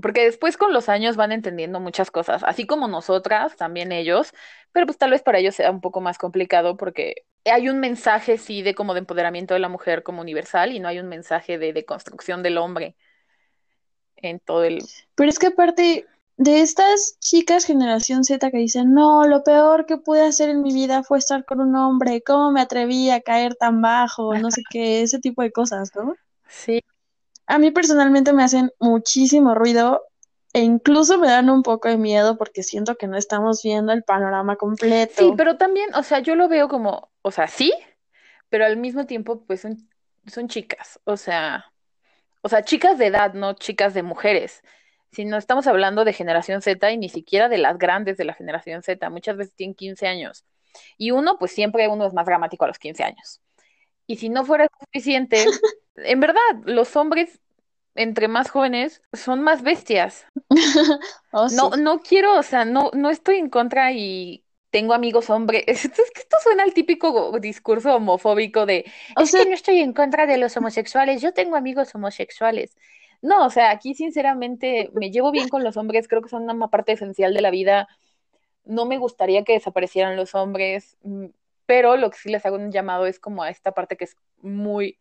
porque 0.00 0.24
después 0.24 0.56
con 0.56 0.72
los 0.72 0.88
años 0.88 1.16
van 1.16 1.32
entendiendo 1.32 1.80
muchas 1.80 2.10
cosas, 2.10 2.42
así 2.44 2.66
como 2.66 2.88
nosotras, 2.88 3.56
también 3.56 3.92
ellos, 3.92 4.32
pero 4.72 4.86
pues 4.86 4.98
tal 4.98 5.10
vez 5.10 5.22
para 5.22 5.38
ellos 5.38 5.54
sea 5.54 5.70
un 5.70 5.80
poco 5.80 6.00
más 6.00 6.18
complicado 6.18 6.76
porque 6.76 7.24
hay 7.44 7.68
un 7.68 7.80
mensaje 7.80 8.38
sí 8.38 8.62
de 8.62 8.74
como 8.74 8.94
de 8.94 9.00
empoderamiento 9.00 9.54
de 9.54 9.60
la 9.60 9.68
mujer 9.68 10.02
como 10.02 10.20
universal 10.22 10.72
y 10.72 10.80
no 10.80 10.88
hay 10.88 10.98
un 10.98 11.08
mensaje 11.08 11.58
de, 11.58 11.72
de 11.72 11.84
construcción 11.84 12.42
del 12.42 12.58
hombre 12.58 12.96
en 14.16 14.40
todo 14.40 14.64
el... 14.64 14.82
Pero 15.14 15.30
es 15.30 15.38
que 15.38 15.48
aparte 15.48 16.06
de 16.36 16.60
estas 16.60 17.16
chicas 17.20 17.64
generación 17.64 18.24
Z 18.24 18.50
que 18.50 18.58
dicen, 18.58 18.92
no, 18.92 19.26
lo 19.26 19.44
peor 19.44 19.86
que 19.86 19.98
pude 19.98 20.22
hacer 20.22 20.48
en 20.48 20.62
mi 20.62 20.72
vida 20.72 21.02
fue 21.04 21.18
estar 21.18 21.44
con 21.44 21.60
un 21.60 21.76
hombre, 21.76 22.22
¿cómo 22.22 22.50
me 22.50 22.60
atreví 22.60 23.10
a 23.10 23.20
caer 23.20 23.54
tan 23.54 23.80
bajo? 23.80 24.34
No 24.36 24.50
sé 24.50 24.62
qué, 24.68 25.02
ese 25.02 25.20
tipo 25.20 25.42
de 25.42 25.52
cosas, 25.52 25.90
¿no? 25.94 26.14
Sí, 26.48 26.80
A 27.46 27.58
mí 27.58 27.70
personalmente 27.70 28.32
me 28.32 28.42
hacen 28.42 28.70
muchísimo 28.78 29.54
ruido 29.54 30.02
e 30.52 30.60
incluso 30.60 31.18
me 31.18 31.28
dan 31.28 31.50
un 31.50 31.62
poco 31.62 31.88
de 31.88 31.96
miedo 31.96 32.38
porque 32.38 32.62
siento 32.62 32.96
que 32.96 33.06
no 33.06 33.16
estamos 33.16 33.62
viendo 33.62 33.92
el 33.92 34.04
panorama 34.04 34.54
sí, 34.54 34.58
completo. 34.58 35.34
pero 35.36 35.56
también, 35.56 35.92
o 35.94 36.02
sea, 36.02 36.20
yo 36.20 36.36
lo 36.36 36.48
veo 36.48 36.68
como, 36.68 37.10
o 37.22 37.30
sea, 37.30 37.48
sí, 37.48 37.72
pero 38.48 38.64
al 38.64 38.76
mismo 38.76 39.04
tiempo 39.06 39.44
pues 39.44 39.62
son, 39.62 39.88
son 40.26 40.48
chicas, 40.48 41.00
o 41.04 41.16
sea... 41.16 41.66
O 42.46 42.50
sea, 42.50 42.62
chicas 42.62 42.98
de 42.98 43.06
edad, 43.06 43.32
no 43.32 43.54
chicas 43.54 43.94
de 43.94 44.02
mujeres. 44.02 44.60
Si 45.12 45.24
no 45.24 45.38
estamos 45.38 45.66
hablando 45.66 46.04
de 46.04 46.12
generación 46.12 46.60
Z 46.60 46.90
y 46.92 46.98
ni 46.98 47.08
siquiera 47.08 47.48
de 47.48 47.56
las 47.56 47.78
grandes 47.78 48.18
de 48.18 48.26
la 48.26 48.34
generación 48.34 48.82
Z, 48.82 49.08
muchas 49.08 49.38
veces 49.38 49.54
tienen 49.54 49.74
15 49.74 50.06
años. 50.06 50.44
Y 50.98 51.12
uno, 51.12 51.38
pues 51.38 51.52
siempre 51.52 51.88
uno 51.88 52.06
es 52.06 52.12
más 52.12 52.26
dramático 52.26 52.66
a 52.66 52.68
los 52.68 52.78
15 52.78 53.02
años. 53.02 53.40
Y 54.06 54.16
si 54.16 54.28
no 54.28 54.44
fuera 54.44 54.68
suficiente, 54.78 55.42
en 55.96 56.20
verdad, 56.20 56.42
los 56.64 56.94
hombres 56.96 57.40
entre 57.94 58.28
más 58.28 58.50
jóvenes 58.50 59.02
son 59.12 59.42
más 59.42 59.62
bestias. 59.62 60.26
Oh, 61.36 61.48
No, 61.48 61.72
sí. 61.72 61.80
no 61.80 61.98
quiero, 61.98 62.38
o 62.38 62.44
sea, 62.44 62.64
no, 62.64 62.92
no 62.94 63.10
estoy 63.10 63.38
en 63.38 63.50
contra 63.50 63.90
y 63.92 64.44
tengo 64.70 64.94
amigos 64.94 65.30
hombres. 65.30 65.64
Es, 65.66 65.82
que 65.82 66.20
esto 66.20 66.36
suena 66.42 66.62
al 66.62 66.74
típico 66.74 67.36
discurso 67.40 67.96
homofóbico 67.96 68.66
de, 68.66 68.84
es 69.20 69.32
que 69.32 69.44
no 69.44 69.54
estoy 69.54 69.80
en 69.80 69.92
contra 69.92 70.26
de 70.26 70.38
los 70.38 70.56
homosexuales, 70.56 71.22
yo 71.22 71.32
tengo 71.32 71.56
amigos 71.56 71.94
homosexuales. 71.94 72.76
No, 73.22 73.46
o 73.46 73.50
sea, 73.50 73.70
aquí 73.70 73.94
sinceramente 73.94 74.90
me 74.92 75.10
llevo 75.10 75.30
bien 75.32 75.48
con 75.48 75.64
los 75.64 75.76
hombres, 75.76 76.08
creo 76.08 76.22
que 76.22 76.28
son 76.28 76.48
una 76.48 76.68
parte 76.68 76.92
esencial 76.92 77.32
de 77.34 77.40
la 77.40 77.50
vida. 77.50 77.88
No 78.64 78.84
me 78.84 78.98
gustaría 78.98 79.44
que 79.44 79.54
desaparecieran 79.54 80.16
los 80.16 80.34
hombres, 80.34 80.96
mm, 81.02 81.26
pero 81.66 81.96
lo 81.96 82.10
que 82.10 82.18
sí 82.18 82.28
les 82.28 82.44
hago 82.44 82.56
un 82.56 82.70
llamado 82.70 83.06
es 83.06 83.18
como 83.18 83.42
a 83.42 83.50
esta 83.50 83.72
parte 83.72 83.96
que 83.96 84.04
es 84.04 84.16
muy, 84.42 84.98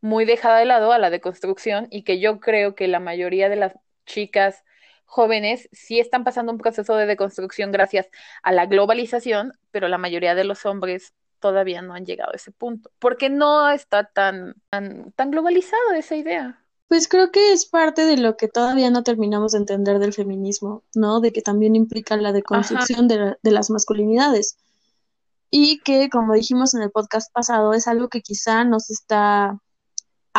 muy 0.00 0.24
dejada 0.24 0.58
de 0.58 0.66
lado, 0.66 0.92
a 0.92 0.98
la 0.98 1.10
deconstrucción, 1.10 1.88
y 1.90 2.02
que 2.02 2.20
yo 2.20 2.40
creo 2.40 2.74
que 2.74 2.88
la 2.88 3.00
mayoría 3.00 3.48
de 3.48 3.56
las 3.56 3.74
chicas 4.06 4.64
jóvenes 5.06 5.68
sí 5.72 6.00
están 6.00 6.24
pasando 6.24 6.52
un 6.52 6.58
proceso 6.58 6.96
de 6.96 7.06
deconstrucción 7.06 7.72
gracias 7.72 8.08
a 8.42 8.52
la 8.52 8.66
globalización, 8.66 9.52
pero 9.70 9.88
la 9.88 9.98
mayoría 9.98 10.34
de 10.34 10.44
los 10.44 10.66
hombres 10.66 11.14
todavía 11.40 11.82
no 11.82 11.94
han 11.94 12.04
llegado 12.04 12.32
a 12.32 12.36
ese 12.36 12.50
punto, 12.50 12.90
porque 12.98 13.30
no 13.30 13.70
está 13.70 14.04
tan, 14.04 14.54
tan, 14.68 15.12
tan 15.12 15.30
globalizado 15.30 15.92
esa 15.94 16.16
idea. 16.16 16.60
Pues 16.88 17.08
creo 17.08 17.32
que 17.32 17.52
es 17.52 17.66
parte 17.66 18.04
de 18.04 18.16
lo 18.16 18.36
que 18.36 18.46
todavía 18.48 18.90
no 18.90 19.02
terminamos 19.02 19.52
de 19.52 19.58
entender 19.58 19.98
del 19.98 20.12
feminismo, 20.12 20.84
¿no? 20.94 21.20
De 21.20 21.32
que 21.32 21.42
también 21.42 21.74
implica 21.74 22.16
la 22.16 22.32
deconstrucción 22.32 23.08
de, 23.08 23.36
de, 23.42 23.50
las 23.50 23.70
masculinidades. 23.70 24.56
Y 25.50 25.80
que, 25.80 26.08
como 26.10 26.34
dijimos 26.34 26.74
en 26.74 26.82
el 26.82 26.92
podcast 26.92 27.32
pasado, 27.32 27.74
es 27.74 27.88
algo 27.88 28.08
que 28.08 28.20
quizá 28.22 28.64
no 28.64 28.78
se 28.78 28.92
está 28.92 29.60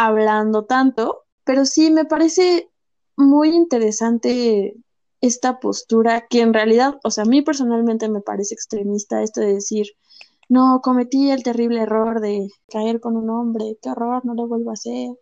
hablando 0.05 0.65
tanto, 0.65 1.25
pero 1.43 1.65
sí 1.65 1.91
me 1.91 2.05
parece 2.05 2.69
muy 3.15 3.49
interesante 3.49 4.75
esta 5.21 5.59
postura 5.59 6.27
que 6.29 6.41
en 6.41 6.53
realidad, 6.53 6.99
o 7.03 7.11
sea, 7.11 7.23
a 7.23 7.27
mí 7.27 7.41
personalmente 7.41 8.09
me 8.09 8.21
parece 8.21 8.53
extremista 8.53 9.23
esto 9.23 9.41
de 9.41 9.55
decir, 9.55 9.87
no, 10.49 10.81
cometí 10.83 11.31
el 11.31 11.43
terrible 11.43 11.81
error 11.81 12.21
de 12.21 12.49
caer 12.69 12.99
con 12.99 13.17
un 13.17 13.29
hombre, 13.29 13.77
qué 13.81 13.89
horror, 13.89 14.25
no 14.25 14.33
lo 14.35 14.47
vuelvo 14.47 14.69
a 14.71 14.73
hacer 14.73 15.17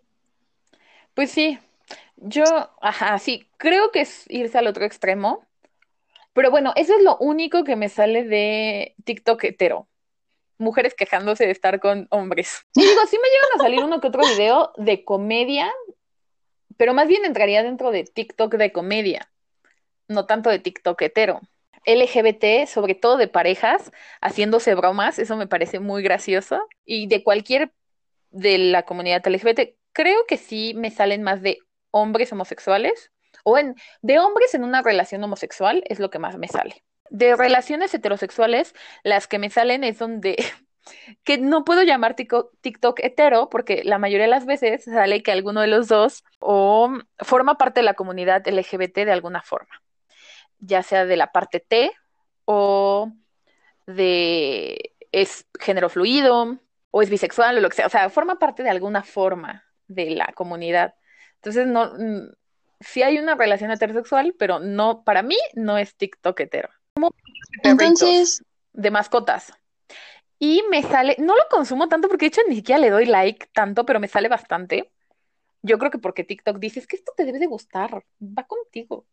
pues 1.16 1.32
sí, 1.32 1.58
yo, 2.18 2.44
ajá, 2.82 3.18
sí, 3.20 3.48
creo 3.58 3.92
que 3.92 4.02
es 4.02 4.26
irse 4.30 4.58
al 4.58 4.68
otro 4.68 4.86
extremo. 4.86 5.44
Pero 6.34 6.52
bueno, 6.52 6.74
eso 6.76 6.94
es 6.96 7.04
lo 7.04 7.18
único 7.18 7.64
que 7.64 7.78
me 7.78 7.90
sale 7.90 8.26
de 8.26 8.96
TikTok 9.06 9.44
hetero. 9.46 9.88
Mujeres 10.58 10.94
quejándose 10.94 11.46
de 11.46 11.52
estar 11.52 11.80
con 11.80 12.08
hombres. 12.12 12.66
Y 12.76 12.82
digo, 12.82 13.02
sí 13.10 13.18
me 13.22 13.28
llegan 13.28 13.60
a 13.60 13.64
salir 13.64 13.84
uno 13.84 14.02
que 14.02 14.08
otro 14.08 14.24
video 14.26 14.72
de 14.78 15.04
comedia, 15.04 15.72
pero 16.78 16.94
más 16.94 17.08
bien 17.08 17.26
entraría 17.26 17.64
dentro 17.64 17.92
de 17.92 18.04
TikTok 18.04 18.56
de 18.56 18.72
comedia, 18.72 19.30
no 20.08 20.26
tanto 20.26 20.50
de 20.50 20.60
TikTok 20.60 21.02
hetero. 21.02 21.42
LGBT, 21.86 22.68
sobre 22.68 22.96
todo 22.96 23.18
de 23.18 23.28
parejas, 23.28 23.92
haciéndose 24.20 24.74
bromas, 24.74 25.20
eso 25.20 25.38
me 25.38 25.48
parece 25.48 25.80
muy 25.80 26.02
gracioso. 26.02 26.68
Y 26.84 27.08
de 27.08 27.24
cualquier 27.24 27.72
de 28.32 28.58
la 28.58 28.84
comunidad 28.84 29.26
LGBT, 29.26 29.76
creo 29.94 30.26
que 30.28 30.38
sí 30.38 30.74
me 30.76 30.92
salen 30.92 31.24
más 31.24 31.42
de 31.42 31.60
hombres 31.92 32.32
homosexuales 32.32 33.12
o 33.44 33.58
en, 33.58 33.76
de 34.02 34.20
hombres 34.20 34.54
en 34.54 34.64
una 34.64 34.82
relación 34.82 35.24
homosexual 35.24 35.84
es 35.88 36.00
lo 36.00 36.10
que 36.10 36.20
más 36.20 36.38
me 36.38 36.48
sale. 36.48 36.84
De 37.10 37.36
relaciones 37.36 37.94
heterosexuales, 37.94 38.74
las 39.04 39.28
que 39.28 39.40
me 39.40 39.50
salen 39.50 39.84
es 39.84 40.00
donde 40.00 40.38
que 41.24 41.38
no 41.38 41.64
puedo 41.66 41.84
llamar 41.84 42.16
TikTok 42.16 43.00
hetero 43.02 43.50
porque 43.50 43.84
la 43.84 43.98
mayoría 43.98 44.26
de 44.26 44.32
las 44.32 44.46
veces 44.46 44.84
sale 44.86 45.24
que 45.24 45.32
alguno 45.32 45.62
de 45.62 45.68
los 45.68 45.88
dos 45.88 46.24
o 46.40 46.92
forma 47.20 47.58
parte 47.58 47.80
de 47.82 47.86
la 47.86 47.94
comunidad 47.94 48.48
LGBT 48.48 49.06
de 49.06 49.12
alguna 49.12 49.42
forma, 49.42 49.84
ya 50.60 50.84
sea 50.84 51.06
de 51.06 51.18
la 51.18 51.32
parte 51.32 51.60
T 51.60 51.92
o 52.46 53.12
de 53.88 54.96
es 55.12 55.48
género 55.60 55.90
fluido 55.90 56.60
o 56.92 57.02
es 57.02 57.10
bisexual 57.10 57.58
o 57.58 57.62
lo 57.62 57.70
que 57.70 57.76
sea, 57.76 57.88
o 57.88 57.90
sea, 57.90 58.10
forma 58.10 58.40
parte 58.40 58.64
de 58.64 58.70
alguna 58.70 59.04
forma 59.04 59.66
de 59.88 60.12
la 60.12 60.28
comunidad. 60.34 60.96
Entonces, 61.36 61.68
no, 61.68 61.94
mm, 61.98 62.30
sí 62.80 63.04
hay 63.04 63.18
una 63.18 63.36
relación 63.36 63.72
heterosexual, 63.72 64.36
pero 64.38 64.60
no, 64.60 65.04
para 65.04 65.22
mí 65.24 65.38
no 65.54 65.78
es 65.78 65.96
TikTok 65.96 66.40
hetero. 66.40 66.70
Entonces, 67.64 68.44
de 68.74 68.92
mascotas. 68.92 69.54
Y 70.38 70.64
me 70.70 70.84
sale, 70.84 71.16
no 71.20 71.36
lo 71.36 71.44
consumo 71.50 71.88
tanto 71.88 72.08
porque 72.10 72.26
de 72.26 72.28
hecho 72.28 72.42
ni 72.48 72.56
siquiera 72.56 72.80
le 72.80 72.90
doy 72.90 73.06
like 73.06 73.48
tanto, 73.54 73.86
pero 73.86 74.00
me 74.00 74.08
sale 74.08 74.28
bastante. 74.28 74.92
Yo 75.62 75.80
creo 75.80 75.90
que 75.90 75.98
porque 75.98 76.24
TikTok 76.24 76.60
dice, 76.60 76.80
es 76.80 76.88
que 76.88 76.98
esto 76.98 77.14
te 77.16 77.26
debe 77.26 77.40
de 77.40 77.48
gustar, 77.48 78.04
va 78.22 78.46
contigo. 78.46 79.06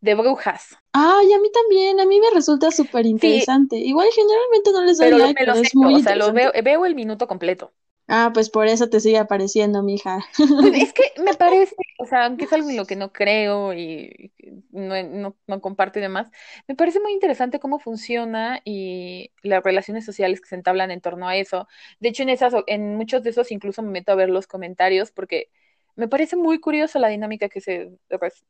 De 0.00 0.14
brujas. 0.14 0.76
Ay, 0.92 1.32
a 1.32 1.38
mí 1.38 1.50
también, 1.52 2.00
a 2.00 2.06
mí 2.06 2.20
me 2.20 2.30
resulta 2.30 2.70
súper 2.70 3.06
interesante. 3.06 3.76
Igual 3.76 4.08
generalmente 4.12 4.72
no 4.72 4.84
les 4.84 4.98
doy 4.98 5.10
like, 5.10 5.34
pero 5.38 5.54
es 5.54 5.74
muy 5.74 5.94
o 5.94 5.98
sea, 6.00 6.16
lo 6.16 6.32
veo, 6.32 6.52
veo 6.64 6.86
el 6.86 6.94
minuto 6.94 7.26
completo. 7.28 7.72
Ah, 8.12 8.32
pues 8.34 8.50
por 8.50 8.66
eso 8.66 8.88
te 8.88 8.98
sigue 8.98 9.18
apareciendo, 9.18 9.84
mija. 9.84 10.18
Pues 10.36 10.82
es 10.82 10.92
que 10.92 11.04
me 11.24 11.32
parece, 11.34 11.76
o 12.00 12.06
sea, 12.06 12.26
aunque 12.26 12.46
es 12.46 12.52
algo 12.52 12.68
en 12.68 12.76
lo 12.76 12.84
que 12.84 12.96
no 12.96 13.12
creo 13.12 13.72
y 13.72 14.32
no, 14.72 15.00
no, 15.04 15.36
no, 15.46 15.60
comparto 15.60 16.00
y 16.00 16.02
demás, 16.02 16.28
me 16.66 16.74
parece 16.74 16.98
muy 16.98 17.12
interesante 17.12 17.60
cómo 17.60 17.78
funciona 17.78 18.62
y 18.64 19.30
las 19.44 19.62
relaciones 19.62 20.04
sociales 20.04 20.40
que 20.40 20.48
se 20.48 20.56
entablan 20.56 20.90
en 20.90 21.00
torno 21.00 21.28
a 21.28 21.36
eso. 21.36 21.68
De 22.00 22.08
hecho, 22.08 22.24
en 22.24 22.30
esas, 22.30 22.52
en 22.66 22.96
muchos 22.96 23.22
de 23.22 23.30
esos 23.30 23.52
incluso 23.52 23.80
me 23.80 23.90
meto 23.90 24.10
a 24.10 24.16
ver 24.16 24.28
los 24.28 24.48
comentarios 24.48 25.12
porque 25.12 25.48
me 25.94 26.08
parece 26.08 26.34
muy 26.34 26.58
curiosa 26.58 26.98
la 26.98 27.08
dinámica 27.08 27.48
que 27.48 27.60
se 27.60 27.92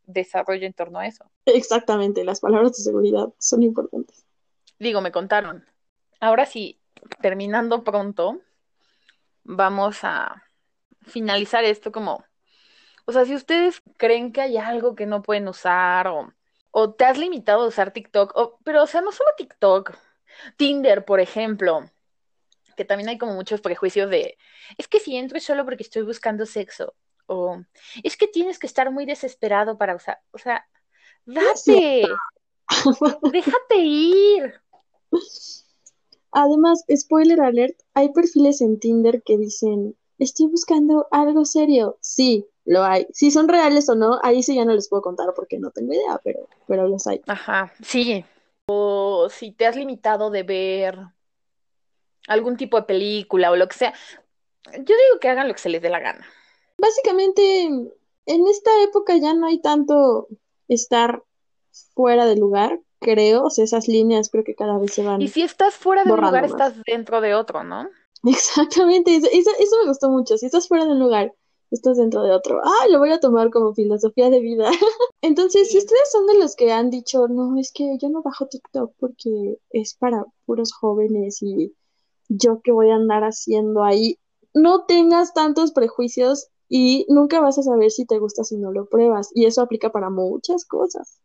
desarrolla 0.07 0.67
en 0.67 0.73
torno 0.73 1.01
a 1.01 1.07
eso. 1.07 1.27
Exactamente, 1.45 2.25
las 2.25 2.41
palabras 2.41 2.79
de 2.79 2.83
seguridad 2.83 3.29
son 3.39 3.63
importantes. 3.63 4.25
Digo, 4.79 5.03
me 5.03 5.13
contaron. 5.13 5.67
Ahora 6.19 6.47
sí, 6.47 6.81
terminando 7.21 7.85
pronto 7.85 8.41
vamos 9.51 10.05
a 10.05 10.45
finalizar 11.03 11.65
esto 11.65 11.91
como, 11.93 12.25
o 13.05 13.13
sea, 13.13 13.25
si 13.25 13.35
ustedes 13.35 13.83
creen 13.97 14.33
que 14.33 14.41
hay 14.41 14.57
algo 14.57 14.95
que 14.95 15.07
no 15.07 15.23
pueden 15.23 15.49
usar 15.49 16.07
o, 16.09 16.33
o 16.71 16.95
te 16.95 17.05
has 17.05 17.19
limitado 17.19 17.65
a 17.65 17.69
usar 17.69 17.93
TikTok, 17.93 18.33
o, 18.37 18.59
pero 18.65 18.83
o 18.83 18.87
sea, 18.87 19.01
no 19.01 19.13
solo 19.13 19.31
TikTok, 19.37 19.97
Tinder, 20.57 21.05
por 21.05 21.21
ejemplo, 21.21 21.91
que 22.77 22.85
también 22.85 23.09
hay 23.09 23.19
como 23.19 23.35
muchos 23.35 23.61
prejuicios 23.61 24.09
de, 24.09 24.39
es 24.79 24.87
que 24.87 25.01
si 25.01 25.17
entro 25.17 25.39
es 25.39 25.45
solo 25.45 25.65
porque 25.65 25.83
estoy 25.83 26.03
buscando 26.03 26.47
sexo, 26.47 26.95
o 27.27 27.61
es 28.03 28.17
que 28.17 28.29
tienes 28.29 28.59
que 28.59 28.67
estar 28.67 28.91
muy 28.91 29.05
desesperado 29.05 29.77
para 29.79 29.97
usar, 29.97 30.21
o 30.31 30.39
sea, 30.39 30.67
date, 31.25 32.07
déjate 33.33 33.77
ir. 33.77 34.61
Además, 36.33 36.85
spoiler 36.95 37.41
alert, 37.41 37.79
hay 37.95 38.11
perfiles 38.13 38.61
en 38.61 38.79
Tinder 38.79 39.23
que 39.23 39.37
dicen, 39.37 39.97
estoy 40.19 40.47
buscando 40.47 41.09
algo 41.11 41.45
serio. 41.45 41.99
Sí, 42.01 42.47
lo 42.65 42.85
hay. 42.85 43.07
Si 43.13 43.31
son 43.31 43.49
reales 43.49 43.89
o 43.89 43.95
no, 43.95 44.19
ahí 44.23 44.43
sí 44.43 44.55
ya 44.55 44.65
no 44.65 44.73
les 44.73 44.89
puedo 44.89 45.03
contar 45.03 45.33
porque 45.35 45.59
no 45.59 45.71
tengo 45.71 45.93
idea, 45.93 46.21
pero, 46.23 46.49
pero 46.67 46.87
los 46.87 47.07
hay. 47.07 47.21
Ajá, 47.27 47.73
sí. 47.83 48.25
O 48.67 49.29
si 49.31 49.51
te 49.53 49.67
has 49.67 49.77
limitado 49.77 50.31
de 50.31 50.43
ver 50.45 50.99
algún 52.29 52.57
tipo 52.57 52.77
de 52.77 52.85
película 52.85 53.51
o 53.51 53.57
lo 53.57 53.67
que 53.67 53.77
sea, 53.77 53.95
yo 54.73 54.79
digo 54.85 55.19
que 55.21 55.29
hagan 55.29 55.49
lo 55.49 55.55
que 55.55 55.61
se 55.61 55.69
les 55.69 55.83
dé 55.83 55.89
la 55.89 56.01
gana. 56.01 56.25
Básicamente, 56.79 57.65
en 57.65 58.47
esta 58.47 58.71
época 58.83 59.17
ya 59.17 59.35
no 59.35 59.47
hay 59.47 59.61
tanto 59.61 60.29
estar 60.69 61.25
fuera 61.95 62.27
de 62.27 62.37
lugar 62.37 62.81
creo, 63.01 63.45
o 63.45 63.51
sea, 63.51 63.65
esas 63.65 63.89
líneas 63.89 64.29
creo 64.31 64.45
que 64.45 64.55
cada 64.55 64.79
vez 64.79 64.93
se 64.93 65.03
van. 65.03 65.21
Y 65.21 65.29
si 65.29 65.43
estás 65.43 65.75
fuera 65.75 66.05
de 66.05 66.13
un 66.13 66.21
lugar, 66.21 66.45
estás 66.45 66.75
dentro 66.87 67.21
de 67.21 67.35
otro, 67.35 67.65
¿no? 67.65 67.89
Exactamente, 68.25 69.17
eso, 69.17 69.29
eso, 69.33 69.77
me 69.83 69.89
gustó 69.89 70.11
mucho. 70.11 70.37
Si 70.37 70.47
estás 70.47 70.69
fuera 70.69 70.85
de 70.85 70.93
un 70.93 70.99
lugar, 70.99 71.35
estás 71.71 71.97
dentro 71.97 72.23
de 72.23 72.33
otro. 72.33 72.61
Ah, 72.63 72.87
lo 72.91 72.99
voy 72.99 73.11
a 73.11 73.21
tomar 73.21 73.51
como 73.51 73.75
filosofía 73.75 74.29
de 74.31 74.41
vida. 74.41 74.71
Entonces, 75.23 75.71
si 75.71 75.79
ustedes 75.79 76.11
son 76.13 76.27
de 76.27 76.39
los 76.39 76.55
que 76.55 76.73
han 76.73 76.91
dicho, 76.91 77.27
no, 77.29 77.59
es 77.59 77.73
que 77.73 77.97
yo 77.99 78.11
no 78.11 78.23
bajo 78.23 78.47
TikTok 78.47 78.93
porque 78.99 79.59
es 79.71 79.95
para 79.95 80.25
puros 80.45 80.73
jóvenes 80.73 81.43
y 81.43 81.75
yo 82.29 82.61
qué 82.63 82.73
voy 82.73 82.91
a 82.91 82.97
andar 82.97 83.25
haciendo 83.25 83.83
ahí, 83.83 84.19
no 84.53 84.85
tengas 84.85 85.33
tantos 85.33 85.73
prejuicios 85.73 86.49
y 86.69 87.07
nunca 87.09 87.41
vas 87.41 87.59
a 87.59 87.63
saber 87.63 87.91
si 87.91 88.05
te 88.05 88.19
gusta 88.19 88.45
si 88.45 88.57
no 88.57 88.71
lo 88.71 88.87
pruebas. 88.87 89.31
Y 89.35 89.47
eso 89.47 89.63
aplica 89.63 89.91
para 89.91 90.11
muchas 90.11 90.67
cosas. 90.67 91.21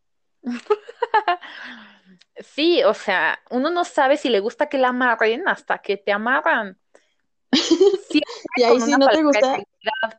Sí, 2.38 2.82
o 2.84 2.92
sea, 2.92 3.38
uno 3.50 3.70
no 3.70 3.84
sabe 3.84 4.18
si 4.18 4.28
le 4.28 4.40
gusta 4.40 4.68
que 4.68 4.76
la 4.78 4.88
amarren 4.88 5.48
hasta 5.48 5.78
que 5.78 5.96
te 5.96 6.12
amarran. 6.12 6.78
y 8.56 8.62
ahí 8.62 8.80
si 8.80 8.90
no 8.92 9.08
te 9.08 9.22
gusta. 9.22 9.58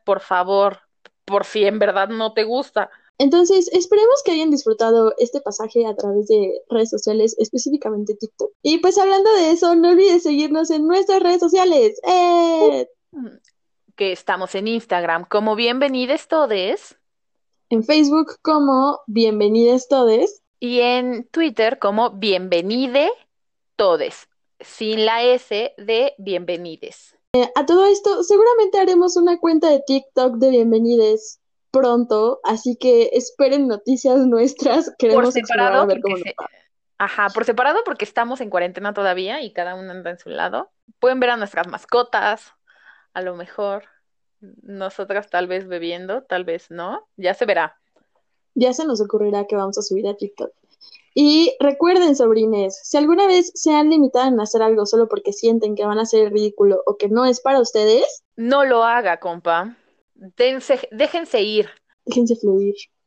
Por 0.04 0.22
favor, 0.22 0.80
por 1.26 1.46
si 1.46 1.66
en 1.66 1.78
verdad 1.78 2.10
no 2.10 2.34
te 2.34 2.44
gusta. 2.44 2.90
Entonces, 3.20 3.68
esperemos 3.72 4.22
que 4.24 4.32
hayan 4.32 4.52
disfrutado 4.52 5.14
este 5.18 5.42
pasaje 5.42 5.86
a 5.86 5.96
través 5.96 6.28
de 6.28 6.62
redes 6.70 6.90
sociales, 6.90 7.36
específicamente 7.40 8.16
TikTok. 8.16 8.52
Y 8.64 8.80
pues 8.80 8.98
hablando 8.98 9.32
de 9.34 9.52
eso, 9.52 9.76
no 9.76 9.90
olvides 9.90 10.24
seguirnos 10.24 10.72
en 10.72 10.88
nuestras 10.88 11.22
redes 11.22 11.40
sociales. 11.40 12.00
¡Eh! 12.04 12.88
Que 13.96 14.12
estamos 14.12 14.56
en 14.56 14.68
Instagram 14.68 15.26
como 15.26 15.56
Bienvenides 15.56 16.28
Todes 16.28 16.97
en 17.70 17.84
Facebook 17.84 18.38
como 18.42 19.02
Bienvenidos 19.08 19.88
Todes 19.88 20.42
y 20.60 20.80
en 20.82 21.28
Twitter 21.30 21.80
como 21.80 22.12
Bienvenide 22.12 23.12
todes, 23.76 24.28
sin 24.60 25.06
la 25.06 25.24
S 25.24 25.74
de 25.78 26.14
bienvenides. 26.18 27.16
Eh, 27.34 27.50
a 27.56 27.66
todo 27.66 27.86
esto, 27.86 28.24
seguramente 28.24 28.80
haremos 28.80 29.18
una 29.18 29.38
cuenta 29.38 29.70
de 29.70 29.84
TikTok 29.86 30.36
de 30.38 30.50
bienvenides 30.50 31.40
pronto, 31.72 32.40
así 32.44 32.78
que 32.78 33.10
esperen 33.14 33.68
noticias 33.68 34.18
nuestras. 34.26 34.92
Queremos 34.98 35.26
por 35.26 35.34
separado, 35.34 35.82
a 35.82 35.86
ver 35.86 35.98
porque 35.98 36.02
cómo 36.02 36.18
se- 36.18 36.24
nos 36.24 36.34
va. 36.46 36.50
Ajá, 37.00 37.28
por 37.30 37.46
separado 37.46 37.82
porque 37.86 38.06
estamos 38.06 38.42
en 38.42 38.50
cuarentena 38.50 38.94
todavía 38.94 39.42
y 39.44 39.54
cada 39.54 39.76
uno 39.76 39.92
anda 39.92 40.10
en 40.10 40.18
su 40.18 40.30
lado. 40.30 40.72
Pueden 41.00 41.20
ver 41.20 41.30
a 41.30 41.38
nuestras 41.38 41.68
mascotas, 41.68 42.54
a 43.14 43.22
lo 43.22 43.36
mejor. 43.36 43.84
Nosotras 44.40 45.30
tal 45.30 45.48
vez 45.48 45.68
bebiendo, 45.68 46.24
tal 46.24 46.44
vez 46.44 46.70
no. 46.70 47.08
Ya 47.18 47.34
se 47.34 47.46
verá. 47.46 47.76
Ya 48.56 48.74
se 48.74 48.86
nos 48.86 49.02
ocurrirá 49.02 49.46
que 49.46 49.56
vamos 49.56 49.78
a 49.78 49.82
subir 49.82 50.08
a 50.08 50.16
TikTok. 50.16 50.52
Y 51.14 51.56
recuerden, 51.60 52.16
sobrines, 52.16 52.80
si 52.84 52.98
alguna 52.98 53.26
vez 53.26 53.52
se 53.56 53.74
han 53.74 53.90
limitado 53.90 54.28
en 54.28 54.40
hacer 54.40 54.62
algo 54.62 54.86
solo 54.86 55.08
porque 55.08 55.34
sienten 55.34 55.76
que 55.76 55.84
van 55.86 55.98
a 55.98 56.04
el 56.14 56.30
ridículo 56.32 56.84
o 56.86 56.98
que 56.98 57.10
no 57.10 57.26
es 57.26 57.42
para 57.42 57.60
ustedes, 57.60 58.24
No 58.36 58.66
lo 58.66 58.84
haga, 58.84 59.20
compa. 59.20 59.76
Dense- 60.16 60.88
déjense 60.92 61.42
ir. 61.42 61.70
déjense 62.06 62.36
fluir. 62.36 62.76